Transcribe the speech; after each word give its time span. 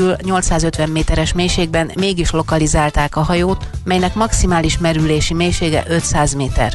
végül 0.00 0.16
850 0.22 0.88
méteres 0.88 1.32
mélységben 1.32 1.90
mégis 1.94 2.30
lokalizálták 2.30 3.16
a 3.16 3.22
hajót, 3.22 3.68
melynek 3.84 4.14
maximális 4.14 4.78
merülési 4.78 5.34
mélysége 5.34 5.84
500 5.88 6.34
méter. 6.34 6.72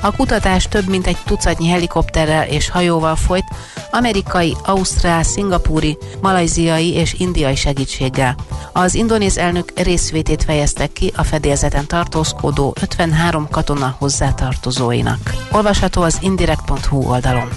A 0.00 0.12
kutatás 0.12 0.68
több 0.68 0.88
mint 0.88 1.06
egy 1.06 1.16
tucatnyi 1.24 1.68
helikopterrel 1.68 2.46
és 2.46 2.70
hajóval 2.70 3.16
folyt, 3.16 3.44
amerikai, 3.90 4.56
ausztrál, 4.64 5.22
szingapúri, 5.22 5.98
malajziai 6.22 6.92
és 6.92 7.14
indiai 7.18 7.56
segítséggel. 7.56 8.34
Az 8.72 8.94
indonéz 8.94 9.38
elnök 9.38 9.72
részvétét 9.80 10.44
fejeztek 10.44 10.92
ki 10.92 11.12
a 11.16 11.22
fedélzeten 11.22 11.86
tartózkodó 11.86 12.74
53 12.80 13.48
katona 13.50 13.96
hozzátartozóinak. 13.98 15.34
Olvasható 15.52 16.02
az 16.02 16.18
indirekt.hu 16.20 17.08
oldalon. 17.08 17.48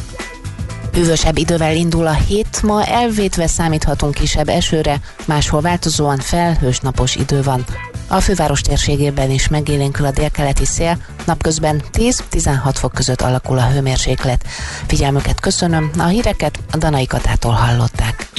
Hűvösebb 0.93 1.37
idővel 1.37 1.75
indul 1.75 2.07
a 2.07 2.13
hét, 2.13 2.61
ma 2.63 2.85
elvétve 2.85 3.47
számíthatunk 3.47 4.13
kisebb 4.13 4.49
esőre, 4.49 4.99
máshol 5.25 5.61
változóan 5.61 6.17
felhős 6.17 6.79
napos 6.79 7.15
idő 7.15 7.41
van. 7.41 7.65
A 8.07 8.19
főváros 8.19 8.61
térségében 8.61 9.29
is 9.29 9.47
megélénkül 9.47 10.05
a 10.05 10.11
délkeleti 10.11 10.65
szél, 10.65 10.97
napközben 11.25 11.81
10-16 11.93 12.73
fok 12.73 12.91
között 12.91 13.21
alakul 13.21 13.57
a 13.57 13.67
hőmérséklet. 13.67 14.45
Figyelmüket 14.87 15.39
köszönöm, 15.39 15.91
a 15.97 16.05
híreket 16.05 16.59
a 16.71 16.77
Danai 16.77 17.05
Katától 17.05 17.51
hallották. 17.51 18.29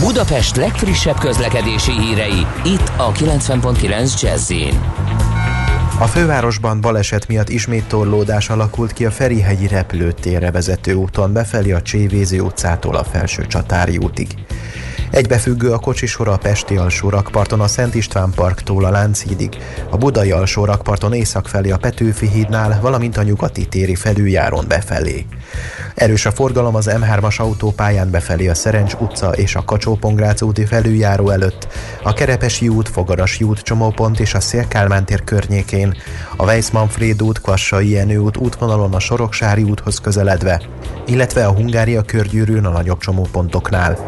Budapest 0.00 0.56
legfrissebb 0.56 1.18
közlekedési 1.18 1.92
hírei, 1.92 2.46
itt 2.64 2.92
a 2.96 3.12
90.9 3.12 4.20
jazz 4.20 4.52
a 5.98 6.06
fővárosban 6.06 6.80
baleset 6.80 7.28
miatt 7.28 7.48
ismét 7.48 7.88
torlódás 7.88 8.50
alakult 8.50 8.92
ki 8.92 9.04
a 9.04 9.10
Ferihegyi 9.10 9.66
repülőtérre 9.66 10.50
vezető 10.50 10.94
úton 10.94 11.32
befelé 11.32 11.72
a 11.72 11.82
Csévézi 11.82 12.40
utcától 12.40 12.96
a 12.96 13.04
Felső 13.04 13.46
Csatári 13.46 13.96
útig. 13.96 14.28
Egybefüggő 15.10 15.72
a 15.72 15.78
kocsisor 15.78 16.28
a 16.28 16.36
Pesti 16.36 16.76
alsó 16.76 17.08
rakparton 17.08 17.60
a 17.60 17.66
Szent 17.66 17.94
István 17.94 18.30
parktól 18.34 18.84
a 18.84 18.90
Lánchídig, 18.90 19.56
a 19.90 19.96
Budai 19.96 20.30
alsó 20.30 20.64
rakparton 20.64 21.12
észak 21.12 21.48
felé 21.48 21.70
a 21.70 21.76
Petőfi 21.76 22.28
hídnál, 22.28 22.78
valamint 22.80 23.16
a 23.16 23.22
nyugati 23.22 23.66
téri 23.66 23.94
felüljáron 23.94 24.64
befelé. 24.68 25.26
Erős 25.94 26.26
a 26.26 26.30
forgalom 26.30 26.74
az 26.74 26.90
M3-as 26.92 27.36
autópályán 27.36 28.10
befelé 28.10 28.48
a 28.48 28.54
Szerencs 28.54 28.94
utca 28.98 29.30
és 29.30 29.54
a 29.54 29.64
kacsó 29.64 29.98
úti 30.40 30.64
felüljáró 30.64 31.30
előtt, 31.30 31.68
a 32.02 32.12
Kerepesi 32.12 32.68
út, 32.68 32.88
Fogarasi 32.88 33.44
út 33.44 33.60
csomópont 33.60 34.20
és 34.20 34.34
a 34.34 34.40
Szélkálmán 34.40 35.04
tér 35.04 35.24
környékén, 35.24 35.94
a 36.36 36.44
Weiss-Manfred 36.44 37.22
út, 37.22 37.40
Kvassai 37.40 37.90
Jenő 37.90 38.16
út 38.16 38.36
útvonalon 38.36 38.94
a 38.94 39.00
Soroksári 39.00 39.62
úthoz 39.62 39.98
közeledve, 39.98 40.62
illetve 41.06 41.46
a 41.46 41.52
Hungária 41.52 42.02
körgyűrűn 42.02 42.64
a 42.64 42.70
nagyobb 42.70 42.98
csomópontoknál 42.98 43.98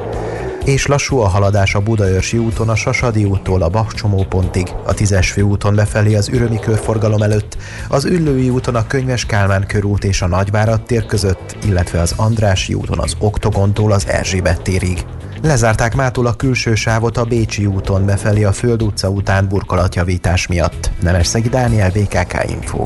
és 0.64 0.86
lassú 0.86 1.18
a 1.18 1.28
haladás 1.28 1.74
a 1.74 1.80
Budaörsi 1.80 2.38
úton 2.38 2.68
a 2.68 2.74
Sasadi 2.74 3.24
úttól 3.24 3.62
a 3.62 3.68
Bach 3.68 3.94
csomópontig, 3.94 4.66
a 4.84 4.94
Tízes 4.94 5.30
főúton 5.30 5.74
befelé 5.74 6.14
az 6.14 6.28
Ürömi 6.28 6.58
körforgalom 6.58 7.22
előtt, 7.22 7.56
az 7.88 8.04
Üllői 8.04 8.48
úton 8.48 8.74
a 8.74 8.86
Könyves 8.86 9.26
Kálmán 9.26 9.66
körút 9.66 10.04
és 10.04 10.22
a 10.22 10.26
Nagyvárad 10.26 10.82
tér 10.82 11.06
között, 11.06 11.56
illetve 11.64 12.00
az 12.00 12.14
Andrási 12.16 12.74
úton 12.74 12.98
az 12.98 13.16
Oktogontól 13.18 13.92
az 13.92 14.06
Erzsébet 14.08 14.62
térig. 14.62 15.04
Lezárták 15.42 15.94
mától 15.94 16.26
a 16.26 16.34
külső 16.34 16.74
sávot 16.74 17.16
a 17.16 17.24
Bécsi 17.24 17.66
úton 17.66 18.06
befelé 18.06 18.42
a 18.44 18.52
Föld 18.52 18.82
utca 18.82 19.08
után 19.08 19.48
burkolatjavítás 19.48 20.46
miatt. 20.46 20.90
Nemesszegi 21.00 21.48
Dániel, 21.48 21.90
VKK 21.90 22.50
Info. 22.50 22.82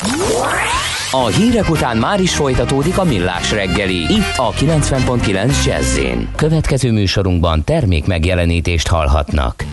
A 1.24 1.26
hírek 1.26 1.70
után 1.70 1.96
már 1.96 2.20
is 2.20 2.34
folytatódik 2.34 2.98
a 2.98 3.04
millás 3.04 3.52
reggeli, 3.52 3.96
itt 3.96 4.36
a 4.36 4.52
90.9 4.52 5.64
jazz 5.64 5.98
Következő 6.36 6.92
műsorunkban 6.92 7.64
termék 7.64 8.06
megjelenítést 8.06 8.88
hallhatnak. 8.88 9.64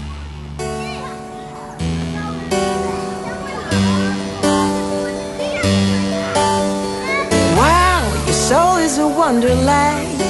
Wow, 7.56 8.04
your 8.26 8.36
soul 8.36 8.80
is 8.86 8.98
a 8.98 9.08
wonderland. 9.18 10.22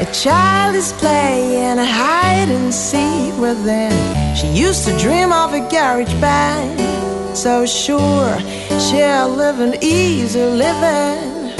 A 0.00 0.10
child 0.10 0.74
is 0.74 0.92
playing 0.98 1.78
hide 1.78 2.52
and 2.54 2.72
seek 2.72 3.40
within 3.40 3.92
She 4.34 4.66
used 4.66 4.84
to 4.84 4.96
dream 4.96 5.30
of 5.30 5.52
a 5.52 5.60
garage 5.70 6.14
band 6.20 6.80
So 7.34 7.66
sure 7.66 8.63
share 8.80 9.26
living, 9.26 9.74
easy 9.82 10.44
living. 10.44 11.52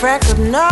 Frack 0.00 0.22
of 0.32 0.38
no 0.38 0.71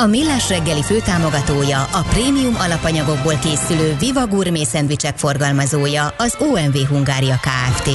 A 0.00 0.06
Millás 0.06 0.48
reggeli 0.48 0.82
főtámogatója, 0.82 1.82
a 1.82 2.02
prémium 2.08 2.54
alapanyagokból 2.58 3.38
készülő 3.38 3.96
Viva 3.98 4.26
Gourmet 4.26 4.66
szendvicsek 4.66 5.18
forgalmazója, 5.18 6.14
az 6.18 6.36
OMV 6.38 6.76
Hungária 6.88 7.40
Kft. 7.40 7.90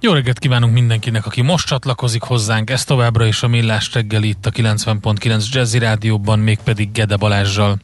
Jó 0.00 0.12
reggelt 0.12 0.38
kívánunk 0.38 0.72
mindenkinek, 0.72 1.26
aki 1.26 1.42
most 1.42 1.66
csatlakozik 1.66 2.22
hozzánk. 2.22 2.70
Ez 2.70 2.84
továbbra 2.84 3.26
is 3.26 3.42
a 3.42 3.48
Millás 3.48 3.92
reggeli 3.92 4.28
itt 4.28 4.46
a 4.46 4.50
90.9 4.50 5.48
Jazzy 5.50 5.78
Rádióban, 5.78 6.38
mégpedig 6.38 6.92
Gede 6.92 7.16
Balázsjal. 7.16 7.78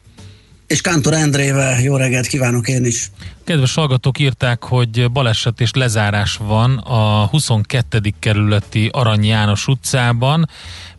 És 0.67 0.81
Kántor 0.81 1.13
Endrével 1.13 1.81
jó 1.81 1.95
reggelt 1.95 2.27
kívánok 2.27 2.67
én 2.67 2.85
is. 2.85 3.11
Kedves 3.43 3.73
hallgatók 3.73 4.19
írták, 4.19 4.63
hogy 4.63 5.11
baleset 5.11 5.61
és 5.61 5.73
lezárás 5.73 6.37
van 6.37 6.77
a 6.77 7.25
22. 7.25 8.13
kerületi 8.19 8.89
Arany 8.91 9.25
János 9.25 9.67
utcában, 9.67 10.49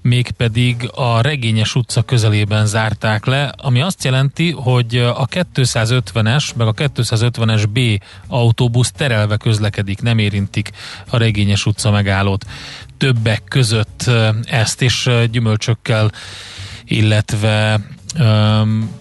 mégpedig 0.03 0.91
a 0.95 1.21
Regényes 1.21 1.75
utca 1.75 2.03
közelében 2.03 2.67
zárták 2.67 3.25
le, 3.25 3.53
ami 3.57 3.81
azt 3.81 4.05
jelenti, 4.05 4.51
hogy 4.51 4.97
a 4.97 5.27
250-es, 5.27 6.55
meg 6.57 6.67
a 6.67 6.73
250-es 6.73 7.65
B 7.73 8.03
autóbusz 8.27 8.93
terelve 8.93 9.37
közlekedik, 9.37 10.03
nem 10.03 10.19
érintik 10.19 10.71
a 11.11 11.17
Regényes 11.17 11.67
utca 11.67 11.91
megállót. 11.91 12.45
Többek 12.99 13.43
között 13.49 14.11
ezt 14.45 14.83
és 14.83 15.11
gyümölcsökkel, 15.31 16.11
illetve 16.85 17.81
um, 18.19 18.99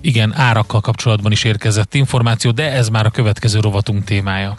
igen, 0.00 0.34
árakkal 0.34 0.80
kapcsolatban 0.80 1.32
is 1.32 1.44
érkezett 1.44 1.94
információ, 1.94 2.50
de 2.50 2.72
ez 2.72 2.88
már 2.88 3.06
a 3.06 3.10
következő 3.10 3.60
rovatunk 3.60 4.04
témája. 4.04 4.58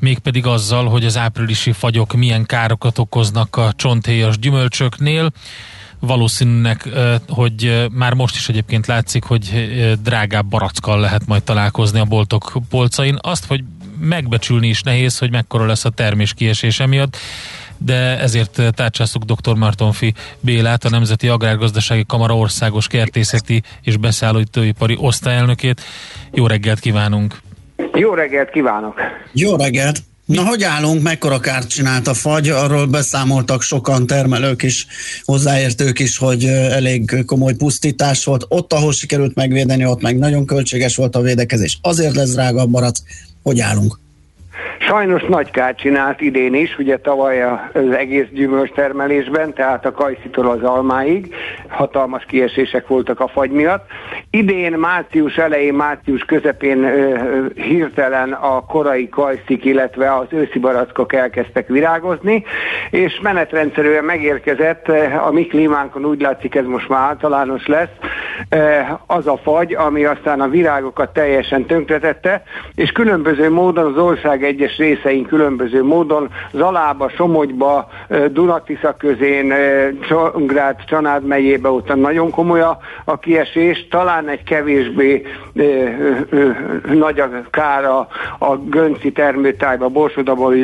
mégpedig 0.00 0.46
azzal, 0.46 0.88
hogy 0.88 1.04
az 1.04 1.16
áprilisi 1.16 1.72
fagyok 1.72 2.12
milyen 2.12 2.46
károkat 2.46 2.98
okoznak 2.98 3.56
a 3.56 3.72
csonthéjas 3.76 4.38
gyümölcsöknél. 4.38 5.32
Valószínűnek, 6.00 6.88
hogy 7.28 7.86
már 7.92 8.14
most 8.14 8.36
is 8.36 8.48
egyébként 8.48 8.86
látszik, 8.86 9.24
hogy 9.24 9.50
drágább 10.02 10.46
barackkal 10.46 11.00
lehet 11.00 11.26
majd 11.26 11.42
találkozni 11.42 11.98
a 11.98 12.04
boltok 12.04 12.52
polcain. 12.68 13.18
Azt, 13.20 13.44
hogy 13.44 13.64
megbecsülni 14.00 14.68
is 14.68 14.82
nehéz, 14.82 15.18
hogy 15.18 15.30
mekkora 15.30 15.66
lesz 15.66 15.84
a 15.84 15.90
termés 15.90 16.34
kiesése 16.34 16.86
miatt 16.86 17.16
de 17.78 18.18
ezért 18.18 18.62
tárcsáztuk 18.74 19.22
dr. 19.24 19.54
Martonfi 19.54 20.14
Bélát, 20.40 20.84
a 20.84 20.88
Nemzeti 20.88 21.28
Agrárgazdasági 21.28 22.04
Kamara 22.06 22.36
országos 22.36 22.86
kertészeti 22.86 23.62
és 23.82 23.96
beszállítóipari 23.96 24.96
osztályelnökét. 25.00 25.80
Jó 26.32 26.46
reggelt 26.46 26.80
kívánunk! 26.80 27.40
Jó 27.92 28.14
reggelt 28.14 28.50
kívánok! 28.50 29.00
Jó 29.32 29.56
reggelt! 29.56 30.02
Na, 30.24 30.42
hogy 30.44 30.62
állunk, 30.62 31.02
mekkora 31.02 31.40
kárt 31.40 31.68
csinált 31.68 32.06
a 32.06 32.14
fagy? 32.14 32.48
Arról 32.48 32.86
beszámoltak 32.86 33.62
sokan 33.62 34.06
termelők 34.06 34.62
is, 34.62 34.86
hozzáértők 35.24 35.98
is, 35.98 36.18
hogy 36.18 36.44
elég 36.44 37.24
komoly 37.26 37.54
pusztítás 37.54 38.24
volt. 38.24 38.44
Ott, 38.48 38.72
ahol 38.72 38.92
sikerült 38.92 39.34
megvédeni, 39.34 39.84
ott 39.84 40.02
meg 40.02 40.18
nagyon 40.18 40.46
költséges 40.46 40.96
volt 40.96 41.16
a 41.16 41.20
védekezés. 41.20 41.78
Azért 41.82 42.14
lesz 42.14 42.32
drága 42.32 42.60
a 42.60 42.66
barack. 42.66 42.96
Hogy 43.42 43.60
állunk? 43.60 43.98
Sajnos 44.78 45.22
nagy 45.22 45.50
kárt 45.50 45.78
csinált 45.78 46.20
idén 46.20 46.54
is, 46.54 46.78
ugye 46.78 46.96
tavaly 46.96 47.42
az 47.42 47.90
egész 47.96 48.26
gyümölcs 48.32 48.72
termelésben, 48.72 49.54
tehát 49.54 49.86
a 49.86 49.92
kajszitól 49.92 50.48
az 50.48 50.62
almáig, 50.62 51.34
hatalmas 51.68 52.24
kiesések 52.24 52.86
voltak 52.86 53.20
a 53.20 53.28
fagy 53.28 53.50
miatt. 53.50 53.86
Idén 54.30 54.72
március 54.72 55.36
elején, 55.36 55.74
március 55.74 56.22
közepén 56.22 56.84
ö, 56.84 57.46
hirtelen 57.54 58.32
a 58.32 58.64
korai 58.64 59.08
kajszik, 59.08 59.64
illetve 59.64 60.14
az 60.14 60.26
őszi 60.30 60.58
barackok 60.58 61.12
elkezdtek 61.12 61.68
virágozni, 61.68 62.44
és 62.90 63.20
menetrendszerűen 63.20 64.04
megérkezett, 64.04 64.88
a 65.26 65.30
mi 65.30 65.46
klímánkon 65.46 66.04
úgy 66.04 66.20
látszik 66.20 66.54
ez 66.54 66.64
most 66.64 66.88
már 66.88 67.00
általános 67.00 67.66
lesz, 67.66 67.96
az 69.06 69.26
a 69.26 69.36
fagy, 69.42 69.74
ami 69.74 70.04
aztán 70.04 70.40
a 70.40 70.48
virágokat 70.48 71.12
teljesen 71.12 71.66
tönkretette, 71.66 72.42
és 72.74 72.90
különböző 72.90 73.50
módon 73.50 73.92
az 73.92 73.98
ország 73.98 74.44
egyes 74.48 74.76
részein 74.76 75.26
különböző 75.26 75.84
módon, 75.84 76.28
Zalába, 76.52 77.08
Somogyba, 77.08 77.88
Dunatisza 78.30 78.96
közén, 78.98 79.54
Csongrád, 80.08 80.76
Csanád 80.86 81.24
megyébe 81.24 81.68
ott 81.70 81.94
nagyon 81.94 82.30
komoly 82.30 82.60
a, 82.60 82.78
a 83.04 83.18
kiesés, 83.18 83.86
talán 83.90 84.28
egy 84.28 84.42
kevésbé 84.42 85.26
ö, 85.54 85.62
ö, 86.30 86.50
nagy 86.92 87.20
a 87.20 87.28
kár 87.50 87.84
a, 87.84 88.08
Gönci 88.56 89.12
termőtájba, 89.12 89.88
Borsodabal, 89.88 90.54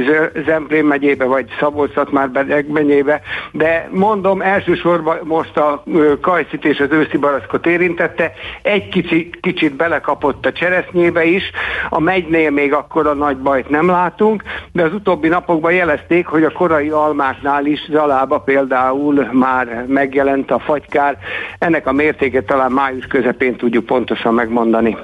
Zemplén 0.46 0.84
megyébe, 0.84 1.24
vagy 1.24 1.46
szabolcs 1.58 1.94
már 2.10 2.30
megyébe, 2.68 3.20
de 3.52 3.88
mondom, 3.90 4.40
elsősorban 4.40 5.18
most 5.22 5.56
a 5.56 5.82
kajszit 6.20 6.64
és 6.64 6.80
az 6.80 6.90
őszi 6.90 7.16
barackot 7.16 7.66
érintette, 7.66 8.32
egy 8.62 8.88
kicsi, 8.88 9.30
kicsit 9.40 9.76
belekapott 9.76 10.46
a 10.46 10.52
cseresznyébe 10.52 11.24
is, 11.24 11.50
a 11.88 12.00
megynél 12.00 12.50
még 12.50 12.72
akkor 12.72 13.06
a 13.06 13.14
nagy 13.14 13.36
bajt 13.36 13.68
nem 13.74 13.88
látunk, 13.88 14.42
de 14.72 14.82
az 14.82 14.92
utóbbi 14.92 15.28
napokban 15.28 15.72
jelezték, 15.72 16.26
hogy 16.26 16.44
a 16.44 16.52
korai 16.52 16.88
almáknál 16.88 17.66
is 17.66 17.86
Zalába 17.90 18.38
például 18.38 19.28
már 19.32 19.84
megjelent 19.88 20.50
a 20.50 20.58
fagykár. 20.58 21.18
Ennek 21.58 21.86
a 21.86 21.92
mértéket 21.92 22.44
talán 22.46 22.72
május 22.72 23.06
közepén 23.06 23.56
tudjuk 23.56 23.86
pontosan 23.86 24.34
megmondani. 24.34 24.96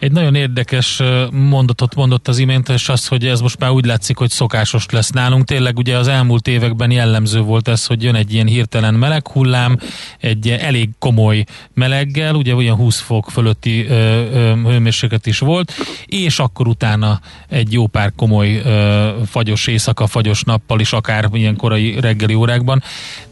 Egy 0.00 0.12
nagyon 0.12 0.34
érdekes 0.34 1.02
mondatot 1.30 1.94
mondott 1.94 2.28
az 2.28 2.38
imént, 2.38 2.68
és 2.68 2.88
az, 2.88 3.06
hogy 3.06 3.26
ez 3.26 3.40
most 3.40 3.58
már 3.58 3.70
úgy 3.70 3.84
látszik, 3.84 4.16
hogy 4.16 4.30
szokásos 4.30 4.86
lesz 4.90 5.10
nálunk. 5.10 5.44
Tényleg 5.44 5.78
ugye 5.78 5.96
az 5.96 6.08
elmúlt 6.08 6.48
években 6.48 6.90
jellemző 6.90 7.40
volt 7.40 7.68
ez, 7.68 7.86
hogy 7.86 8.02
jön 8.02 8.14
egy 8.14 8.32
ilyen 8.32 8.46
hirtelen 8.46 8.94
meleg 8.94 9.28
hullám, 9.28 9.78
egy 10.20 10.48
elég 10.48 10.90
komoly 10.98 11.44
meleggel, 11.74 12.34
ugye 12.34 12.54
olyan 12.54 12.76
20 12.76 13.00
fok 13.00 13.30
fölötti 13.30 13.86
ö, 13.86 13.92
ö, 13.92 14.54
hőmérséklet 14.64 15.26
is 15.26 15.38
volt, 15.38 15.72
és 16.06 16.38
akkor 16.38 16.68
utána 16.68 17.20
egy 17.48 17.72
jó 17.72 17.86
pár 17.86 18.12
komoly 18.16 18.56
ö, 18.64 19.08
fagyos 19.26 19.66
éjszaka, 19.66 20.06
fagyos 20.06 20.42
nappal 20.42 20.80
is, 20.80 20.92
akár 20.92 21.28
ilyen 21.32 21.56
korai 21.56 22.00
reggeli 22.00 22.34
órákban. 22.34 22.82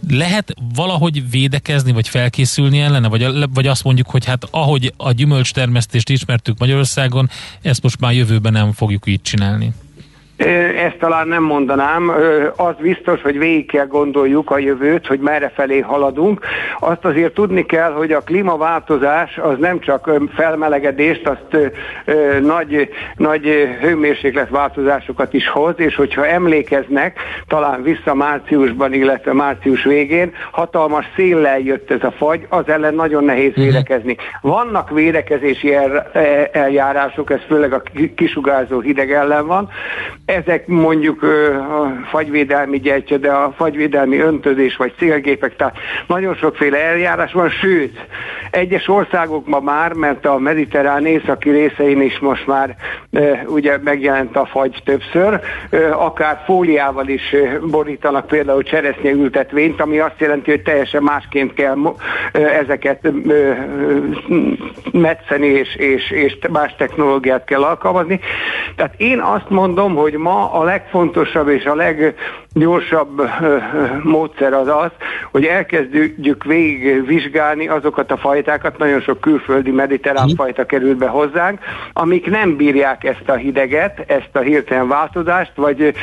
Lehet 0.09 0.55
valahogy 0.75 1.31
védekezni, 1.31 1.93
vagy 1.93 2.09
felkészülni 2.09 2.81
ellene, 2.81 3.09
vagy, 3.09 3.27
vagy 3.55 3.67
azt 3.67 3.85
mondjuk, 3.85 4.11
hogy 4.11 4.25
hát 4.25 4.45
ahogy 4.51 4.93
a 4.97 5.13
gyümölcstermesztést 5.13 6.11
ismertük 6.11 6.56
Magyarországon, 6.59 7.31
ezt 7.63 7.83
most 7.83 8.01
már 8.01 8.13
jövőben 8.13 8.53
nem 8.53 8.73
fogjuk 8.73 9.07
így 9.07 9.23
csinálni. 9.23 9.73
Ezt 10.87 10.97
talán 10.99 11.29
nem 11.29 11.43
mondanám. 11.43 12.13
Az 12.57 12.75
biztos, 12.81 13.23
hogy 13.23 13.39
végig 13.39 13.71
kell 13.71 13.87
gondoljuk 13.87 14.51
a 14.51 14.59
jövőt, 14.59 15.07
hogy 15.07 15.21
merre 15.21 15.53
felé 15.55 15.81
haladunk. 15.81 16.41
Azt 16.79 17.05
azért 17.05 17.35
tudni 17.35 17.67
kell, 17.67 17.93
hogy 17.93 18.13
a 18.13 18.21
klímaváltozás 18.21 19.39
az 19.39 19.59
nem 19.59 19.81
csak 19.81 20.11
felmelegedést, 20.35 21.29
azt 21.29 21.73
nagy, 22.43 22.89
nagy 23.17 23.45
hőmérsékletváltozásokat 23.81 25.33
is 25.33 25.49
hoz, 25.49 25.75
és 25.77 25.95
hogyha 25.95 26.27
emlékeznek, 26.27 27.19
talán 27.47 27.83
vissza 27.83 28.15
márciusban, 28.15 28.93
illetve 28.93 29.33
március 29.33 29.85
végén, 29.85 30.33
hatalmas 30.51 31.05
széllel 31.17 31.59
jött 31.59 31.91
ez 31.91 32.03
a 32.03 32.11
fagy, 32.11 32.47
az 32.49 32.69
ellen 32.69 32.95
nagyon 32.95 33.25
nehéz 33.25 33.51
uh-huh. 33.51 33.65
védekezni. 33.65 34.17
Vannak 34.41 34.91
védekezési 34.91 35.75
eljárások, 36.53 37.31
ez 37.31 37.41
főleg 37.47 37.73
a 37.73 37.83
kisugárzó 38.15 38.81
hideg 38.81 39.13
ellen 39.13 39.47
van, 39.47 39.71
ezek 40.27 40.67
mondjuk 40.67 41.23
a 41.23 42.07
fagyvédelmi 42.11 42.81
gyertya, 42.81 43.17
de 43.17 43.31
a 43.31 43.53
fagyvédelmi 43.57 44.19
öntözés 44.19 44.77
vagy 44.77 44.93
célgépek, 44.99 45.57
tehát 45.57 45.77
nagyon 46.07 46.35
sokféle 46.35 46.85
eljárás 46.85 47.33
van, 47.33 47.49
sőt, 47.49 48.07
egyes 48.51 48.89
országokban 48.89 49.63
már, 49.63 49.93
mert 49.93 50.27
a 50.27 50.39
mediterrán 50.39 51.07
északi 51.07 51.51
részein 51.51 52.01
is 52.01 52.19
most 52.19 52.47
már 52.47 52.77
ugye 53.47 53.79
megjelent 53.85 54.37
a 54.37 54.47
fagy 54.47 54.83
többször, 54.85 55.41
akár 55.93 56.43
fóliával 56.45 57.09
is 57.09 57.35
borítanak 57.71 58.27
például 58.27 58.63
cseresznye 58.63 59.11
ültetvényt, 59.11 59.81
ami 59.81 59.99
azt 59.99 60.21
jelenti, 60.21 60.51
hogy 60.51 60.63
teljesen 60.63 61.03
másként 61.03 61.55
kell 61.55 61.77
ezeket 62.33 63.13
metszeni 64.93 65.47
és, 65.47 65.77
és, 65.77 66.11
és 66.11 66.39
más 66.51 66.75
technológiát 66.79 67.45
kell 67.45 67.63
alkalmazni. 67.63 68.21
Tehát 68.77 68.95
én 68.97 69.21
azt 69.21 69.51
mondom, 69.51 69.95
hogy 69.95 70.16
ma 70.17 70.53
a 70.53 70.63
legfontosabb 70.63 71.49
és 71.49 71.65
a 71.65 71.75
leggyorsabb 71.75 73.23
módszer 74.03 74.53
az 74.53 74.69
az, 74.69 74.91
hogy 75.31 75.45
elkezdjük 75.45 76.45
végigvizsgálni 76.45 77.69
azokat 77.69 78.11
a 78.11 78.17
fajtákat, 78.17 78.79
nagyon 78.79 79.01
sok 79.01 79.21
külföldi 79.21 79.71
mediterrán 79.71 80.27
mhm. 80.27 80.35
fajta 80.35 80.67
került 80.67 80.97
be 80.97 81.07
hozzánk, 81.07 81.59
amik 81.93 82.31
nem 82.31 82.57
bírják 82.57 83.05
ezt 83.05 83.29
a 83.29 83.35
hideget, 83.35 84.05
ezt 84.07 84.31
a 84.33 84.39
hirtelen 84.39 84.89
változást, 84.89 85.53
vagy 85.55 85.95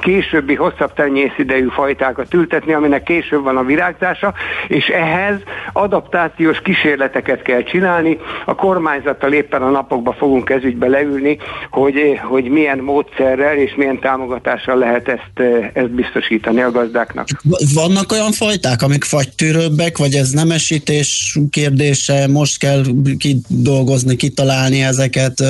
későbbi 0.00 0.54
hosszabb 0.54 0.92
tenyészidejű 0.92 1.68
fajtákat 1.68 2.34
ültetni, 2.34 2.72
aminek 2.72 3.02
később 3.02 3.42
van 3.42 3.56
a 3.56 3.64
virágzása, 3.64 4.34
és 4.68 4.88
ehhez 4.88 5.42
adaptációs 5.72 6.60
kísérleteket 6.60 7.42
kell 7.42 7.62
csinálni. 7.62 8.18
A 8.44 8.54
kormányzattal 8.54 9.32
éppen 9.32 9.62
a 9.62 9.70
napokban 9.70 10.14
fogunk 10.14 10.50
ezügybe 10.50 10.88
leülni, 10.88 11.38
hogy, 11.70 12.20
hogy 12.22 12.44
milyen 12.44 12.78
módszerrel 12.78 13.56
és 13.58 13.74
milyen 13.76 14.00
támogatással 14.00 14.78
lehet 14.78 15.08
ezt, 15.08 15.48
ezt 15.72 15.90
biztosítani 15.90 16.60
a 16.60 16.70
gazdáknak. 16.70 17.28
Vannak 17.74 18.12
olyan 18.12 18.32
fajták, 18.32 18.82
amik 18.82 19.04
fagytűrőbbek, 19.04 19.98
vagy 19.98 20.14
ez 20.14 20.30
nemesítés 20.30 21.38
kérdése, 21.50 22.26
most 22.26 22.58
kell 22.58 22.82
kidolgozni, 23.18 24.16
kitalálni 24.16 24.82
ezeket, 24.82 25.44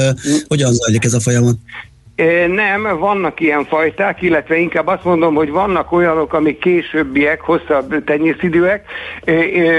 hogyan 0.49 0.73
zajlik 0.73 1.05
ez 1.05 1.15
a 1.15 1.21
folyamat? 1.21 1.57
Nem, 2.47 2.99
vannak 2.99 3.41
ilyen 3.41 3.65
fajták, 3.65 4.23
illetve 4.23 4.57
inkább 4.57 4.87
azt 4.87 5.05
mondom, 5.05 5.35
hogy 5.35 5.51
vannak 5.51 5.93
olyanok, 5.93 6.33
amik 6.33 6.59
későbbiek, 6.59 7.41
hosszabb 7.41 8.05
tenyészidőek. 8.05 8.85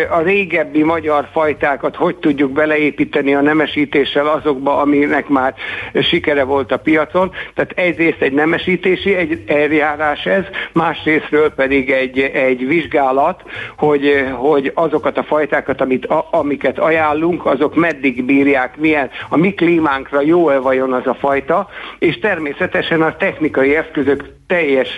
A 0.10 0.19
régebbi 0.22 0.84
magyar 0.84 1.27
fajtákat 1.31 1.96
hogy 1.96 2.15
tudjuk 2.15 2.51
beleépíteni 2.51 3.34
a 3.34 3.41
nemesítéssel 3.41 4.27
azokba, 4.27 4.77
aminek 4.77 5.27
már 5.27 5.53
sikere 6.01 6.43
volt 6.43 6.72
a 6.72 6.77
piacon. 6.77 7.31
Tehát 7.53 7.72
egyrészt 7.75 8.22
egy 8.22 8.34
nemesítési 8.34 9.15
egy 9.15 9.43
eljárás 9.48 10.25
ez, 10.25 10.43
másrésztről 10.72 11.50
pedig 11.50 11.91
egy, 11.91 12.19
egy 12.19 12.67
vizsgálat, 12.67 13.43
hogy, 13.77 14.25
hogy 14.34 14.72
azokat 14.75 15.17
a 15.17 15.24
fajtákat, 15.24 15.81
amit, 15.81 16.08
amiket 16.31 16.79
ajánlunk, 16.79 17.46
azok 17.46 17.75
meddig 17.75 18.24
bírják, 18.24 18.77
milyen 18.77 19.10
a 19.29 19.38
mi 19.38 19.53
klímánkra 19.53 20.22
jó-e 20.22 20.58
vajon 20.58 20.93
az 20.93 21.08
a 21.08 21.17
fajta, 21.19 21.69
és 22.00 22.19
természetesen 22.29 23.01
a 23.01 23.15
technikai 23.15 23.75
eszközök 23.75 24.24
teljes 24.48 24.89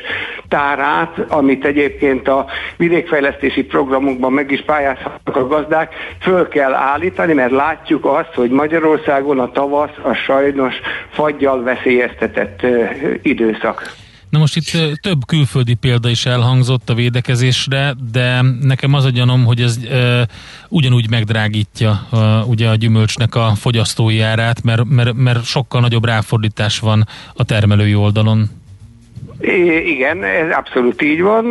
tárát, 0.48 1.20
amit 1.30 1.66
egyébként 1.66 2.28
a 2.28 2.46
vidékfejlesztési 2.78 3.64
programunkban 3.64 4.34
meg 4.34 4.52
is 4.52 4.62
pályázhatnak 4.62 5.36
a 5.36 5.48
gazdák, 5.48 5.94
föl 6.20 6.48
kell 6.48 6.74
állítani, 6.74 7.34
mert 7.34 7.52
látjuk 7.52 8.06
azt, 8.06 8.34
hogy 8.34 8.50
Magyarországon 8.50 9.40
a 9.40 9.52
tavasz 9.52 9.98
a 10.02 10.14
sajnos 10.14 10.76
fagyjal 11.10 11.64
veszélyeztetett 11.64 12.66
időszak. 13.22 13.92
Na 14.32 14.40
most 14.40 14.56
itt 14.56 15.00
több 15.02 15.26
külföldi 15.26 15.74
példa 15.74 16.10
is 16.10 16.26
elhangzott 16.26 16.90
a 16.90 16.94
védekezésre, 16.94 17.96
de 18.12 18.42
nekem 18.42 18.94
az 18.94 19.06
a 19.06 19.10
gyanom, 19.10 19.46
hogy 19.46 19.62
ez 19.62 19.78
e, 19.78 20.28
ugyanúgy 20.70 21.10
megdrágítja 21.10 22.08
e, 22.12 22.18
ugye 22.40 22.70
a 22.70 22.76
gyümölcsnek 22.76 23.36
a 23.36 23.56
fogyasztói 23.56 24.20
árát, 24.20 24.64
mert, 24.64 24.84
mert, 24.84 25.14
mert 25.14 25.44
sokkal 25.44 25.82
nagyobb 25.82 26.06
ráfordítás 26.06 26.80
van 26.80 27.08
a 27.34 27.44
termelői 27.44 27.96
oldalon. 27.96 28.50
Igen, 29.86 30.24
ez 30.24 30.52
abszolút 30.52 31.02
így 31.02 31.22
van. 31.22 31.46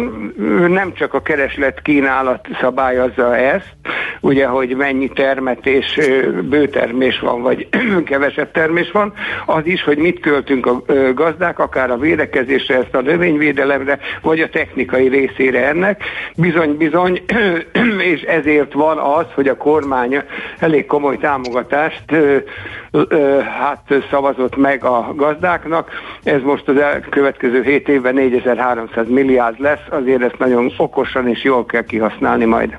Nem 0.69 0.93
csak 0.95 1.15
a 1.15 1.23
kereslet 1.23 1.83
kínálat 1.83 2.49
szabályozza 2.61 3.37
ezt, 3.37 3.75
ugye, 4.21 4.47
hogy 4.47 4.77
mennyi 4.77 5.09
termetés, 5.09 5.99
bőtermés 6.43 7.19
van, 7.19 7.43
vagy 7.43 7.69
kevesebb 8.05 8.51
termés 8.51 8.91
van, 8.91 9.13
az 9.47 9.67
is, 9.67 9.83
hogy 9.83 9.99
mit 9.99 10.21
költünk 10.21 10.67
a 10.67 10.83
gazdák, 11.15 11.59
akár 11.59 11.91
a 11.91 11.97
védekezésre, 11.97 12.77
ezt 12.77 12.95
a 12.95 13.01
növényvédelemre, 13.01 13.99
vagy 14.23 14.41
a 14.41 14.49
technikai 14.49 15.09
részére 15.09 15.69
ennek. 15.69 16.03
Bizony, 16.37 16.77
bizony, 16.77 17.23
és 18.13 18.21
ezért 18.21 18.73
van 18.73 18.99
az, 18.99 19.27
hogy 19.35 19.49
a 19.49 19.57
kormány 19.57 20.23
elég 20.59 20.87
komoly 20.87 21.17
támogatást 21.17 22.03
hát 23.61 23.95
szavazott 24.11 24.57
meg 24.57 24.85
a 24.85 25.13
gazdáknak. 25.17 25.91
Ez 26.23 26.41
most 26.43 26.69
az 26.69 26.77
következő 27.11 27.63
7 27.63 27.89
évben 27.89 28.15
4300 28.15 29.09
milliárd 29.09 29.61
lesz, 29.61 29.87
azért 29.91 30.23
ezt 30.23 30.39
nagyon 30.39 30.73
okosan 30.77 31.29
és 31.29 31.45
jól 31.45 31.67
kell 31.67 31.85
kihasználni 31.85 32.45
majd. 32.45 32.77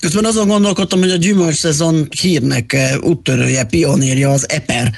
Közben 0.00 0.24
azon 0.24 0.48
gondolkodtam, 0.48 0.98
hogy 0.98 1.10
a 1.10 1.16
gyümölcs 1.16 1.54
szezon 1.54 2.06
hírnek 2.20 2.76
úttörője, 3.00 3.64
pionírja 3.64 4.30
az 4.30 4.46
Eper. 4.48 4.90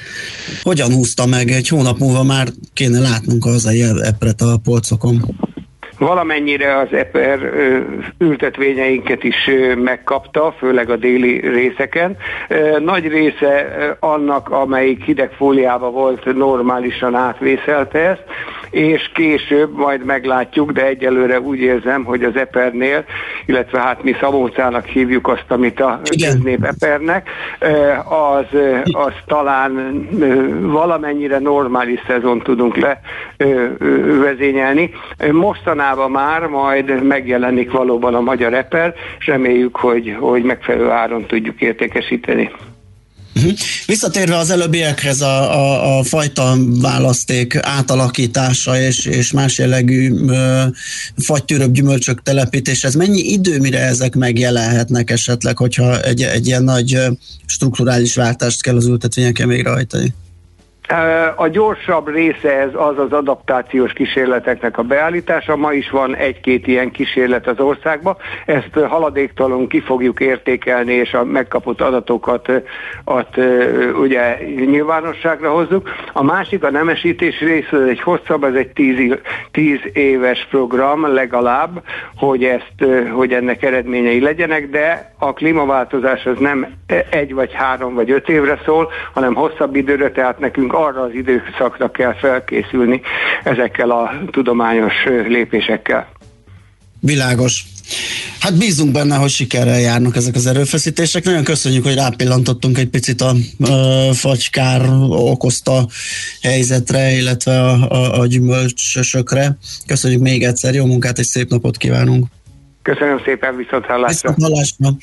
Hogyan 0.63 0.93
húzta 0.93 1.25
meg? 1.25 1.49
Egy 1.49 1.67
hónap 1.67 1.97
múlva 1.97 2.23
már 2.23 2.47
kéne 2.73 2.99
látnunk 2.99 3.45
az 3.45 3.65
Epret 4.03 4.41
a 4.41 4.57
polcokon. 4.63 5.21
Valamennyire 6.05 6.77
az 6.77 6.93
EPR 6.93 7.53
ültetvényeinket 8.17 9.23
is 9.23 9.49
megkapta, 9.75 10.55
főleg 10.57 10.89
a 10.89 10.95
déli 10.95 11.39
részeken. 11.39 12.17
Nagy 12.79 13.07
része 13.07 13.75
annak, 13.99 14.49
amelyik 14.49 15.03
hidegfóliában 15.03 15.91
volt, 15.91 16.35
normálisan 16.35 17.15
átvészelte 17.15 17.99
ezt, 17.99 18.23
és 18.69 19.09
később 19.13 19.77
majd 19.77 20.05
meglátjuk, 20.05 20.71
de 20.71 20.85
egyelőre 20.85 21.39
úgy 21.39 21.59
érzem, 21.59 22.03
hogy 22.03 22.23
az 22.23 22.35
Epernél, 22.35 23.03
illetve 23.45 23.79
hát 23.79 24.03
mi 24.03 24.15
Szabócának 24.19 24.85
hívjuk 24.85 25.27
azt, 25.27 25.45
amit 25.47 25.79
a 25.79 25.99
köznép 26.25 26.63
Epernek, 26.63 27.29
az, 28.09 28.59
az 28.91 29.13
talán 29.25 30.07
valamennyire 30.61 31.39
normális 31.39 31.99
szezon 32.07 32.39
tudunk 32.39 32.77
levezényelni. 33.37 34.91
Mostanában 35.31 35.94
már 36.07 36.41
majd 36.41 37.03
megjelenik 37.03 37.71
valóban 37.71 38.15
a 38.15 38.21
magyar 38.21 38.53
Eper, 38.53 38.93
és 39.19 39.25
reméljük, 39.27 39.75
hogy, 39.75 40.15
hogy 40.19 40.43
megfelelő 40.43 40.89
áron 40.89 41.25
tudjuk 41.25 41.61
értékesíteni. 41.61 42.51
Uh-huh. 43.35 43.51
Visszatérve 43.85 44.37
az 44.37 44.49
előbbiekhez 44.49 45.21
a, 45.21 45.53
a, 45.53 45.97
a 45.97 46.03
fajta 46.03 46.55
választék 46.81 47.57
átalakítása 47.61 48.79
és, 48.79 49.05
és 49.05 49.31
más 49.31 49.57
jellegű 49.57 50.13
ö, 50.27 50.63
fagytűrőbb 51.17 51.71
gyümölcsök 51.71 52.21
telepítése, 52.21 52.87
ez 52.87 52.95
mennyi 52.95 53.19
idő, 53.19 53.59
mire 53.59 53.79
ezek 53.79 54.15
megjelenhetnek 54.15 55.09
esetleg, 55.09 55.57
hogyha 55.57 56.01
egy, 56.01 56.21
egy 56.21 56.47
ilyen 56.47 56.63
nagy 56.63 56.97
strukturális 57.45 58.15
váltást 58.15 58.61
kell 58.61 58.75
az 58.75 58.87
ültetvényeken 58.87 59.47
végrehajtani? 59.47 60.13
A 61.35 61.47
gyorsabb 61.47 62.07
része 62.07 62.59
ez 62.59 62.69
az 62.73 62.97
az 62.97 63.11
adaptációs 63.11 63.93
kísérleteknek 63.93 64.77
a 64.77 64.83
beállítása. 64.83 65.55
Ma 65.55 65.73
is 65.73 65.89
van 65.89 66.15
egy-két 66.15 66.67
ilyen 66.67 66.91
kísérlet 66.91 67.47
az 67.47 67.59
országban. 67.59 68.17
Ezt 68.45 68.79
haladéktalanul 68.87 69.67
ki 69.67 69.79
fogjuk 69.79 70.19
értékelni, 70.19 70.93
és 70.93 71.13
a 71.13 71.23
megkapott 71.23 71.81
adatokat 71.81 72.51
at, 73.03 73.37
ugye 73.99 74.37
nyilvánosságra 74.65 75.51
hozzuk. 75.51 75.89
A 76.13 76.23
másik, 76.23 76.63
a 76.63 76.71
nemesítés 76.71 77.39
rész, 77.39 77.71
ez 77.71 77.87
egy 77.87 78.01
hosszabb, 78.01 78.43
ez 78.43 78.53
egy 78.53 78.69
tíz, 78.69 79.17
tíz 79.51 79.79
éves 79.93 80.47
program 80.49 81.13
legalább, 81.13 81.83
hogy, 82.15 82.43
ezt, 82.43 82.85
hogy 83.11 83.33
ennek 83.33 83.63
eredményei 83.63 84.19
legyenek, 84.19 84.69
de 84.69 85.13
a 85.17 85.33
klímaváltozás 85.33 86.25
az 86.25 86.37
nem 86.39 86.67
egy 87.09 87.33
vagy 87.33 87.53
három 87.53 87.93
vagy 87.93 88.11
öt 88.11 88.29
évre 88.29 88.59
szól, 88.65 88.91
hanem 89.13 89.33
hosszabb 89.33 89.75
időre, 89.75 90.11
tehát 90.11 90.39
nekünk 90.39 90.73
arra 90.75 91.01
az 91.01 91.13
időszakra 91.13 91.91
kell 91.91 92.13
felkészülni 92.13 93.01
ezekkel 93.43 93.89
a 93.89 94.11
tudományos 94.31 94.93
lépésekkel. 95.27 96.07
Világos. 96.99 97.63
Hát 98.39 98.57
bízunk 98.57 98.91
benne, 98.91 99.15
hogy 99.15 99.29
sikerrel 99.29 99.79
járnak 99.79 100.15
ezek 100.15 100.35
az 100.35 100.45
erőfeszítések. 100.45 101.23
Nagyon 101.23 101.43
köszönjük, 101.43 101.83
hogy 101.83 101.95
rápillantottunk 101.95 102.77
egy 102.77 102.89
picit 102.89 103.21
a, 103.21 103.33
a 103.71 104.13
facskár 104.13 104.81
okozta 105.09 105.87
helyzetre, 106.41 107.11
illetve 107.11 107.59
a, 107.61 107.89
a, 107.89 108.19
a 108.19 108.25
gyümölcsösökre. 108.25 109.57
Köszönjük 109.85 110.21
még 110.21 110.43
egyszer, 110.43 110.73
jó 110.73 110.85
munkát 110.85 111.19
és 111.19 111.25
szép 111.25 111.49
napot 111.49 111.77
kívánunk! 111.77 112.25
Köszönöm 112.85 113.21
szépen, 113.25 113.55
viszont 113.55 113.85
hallásra. 113.85 114.33
Viszont 114.33 114.53
hallásra. 114.53 114.97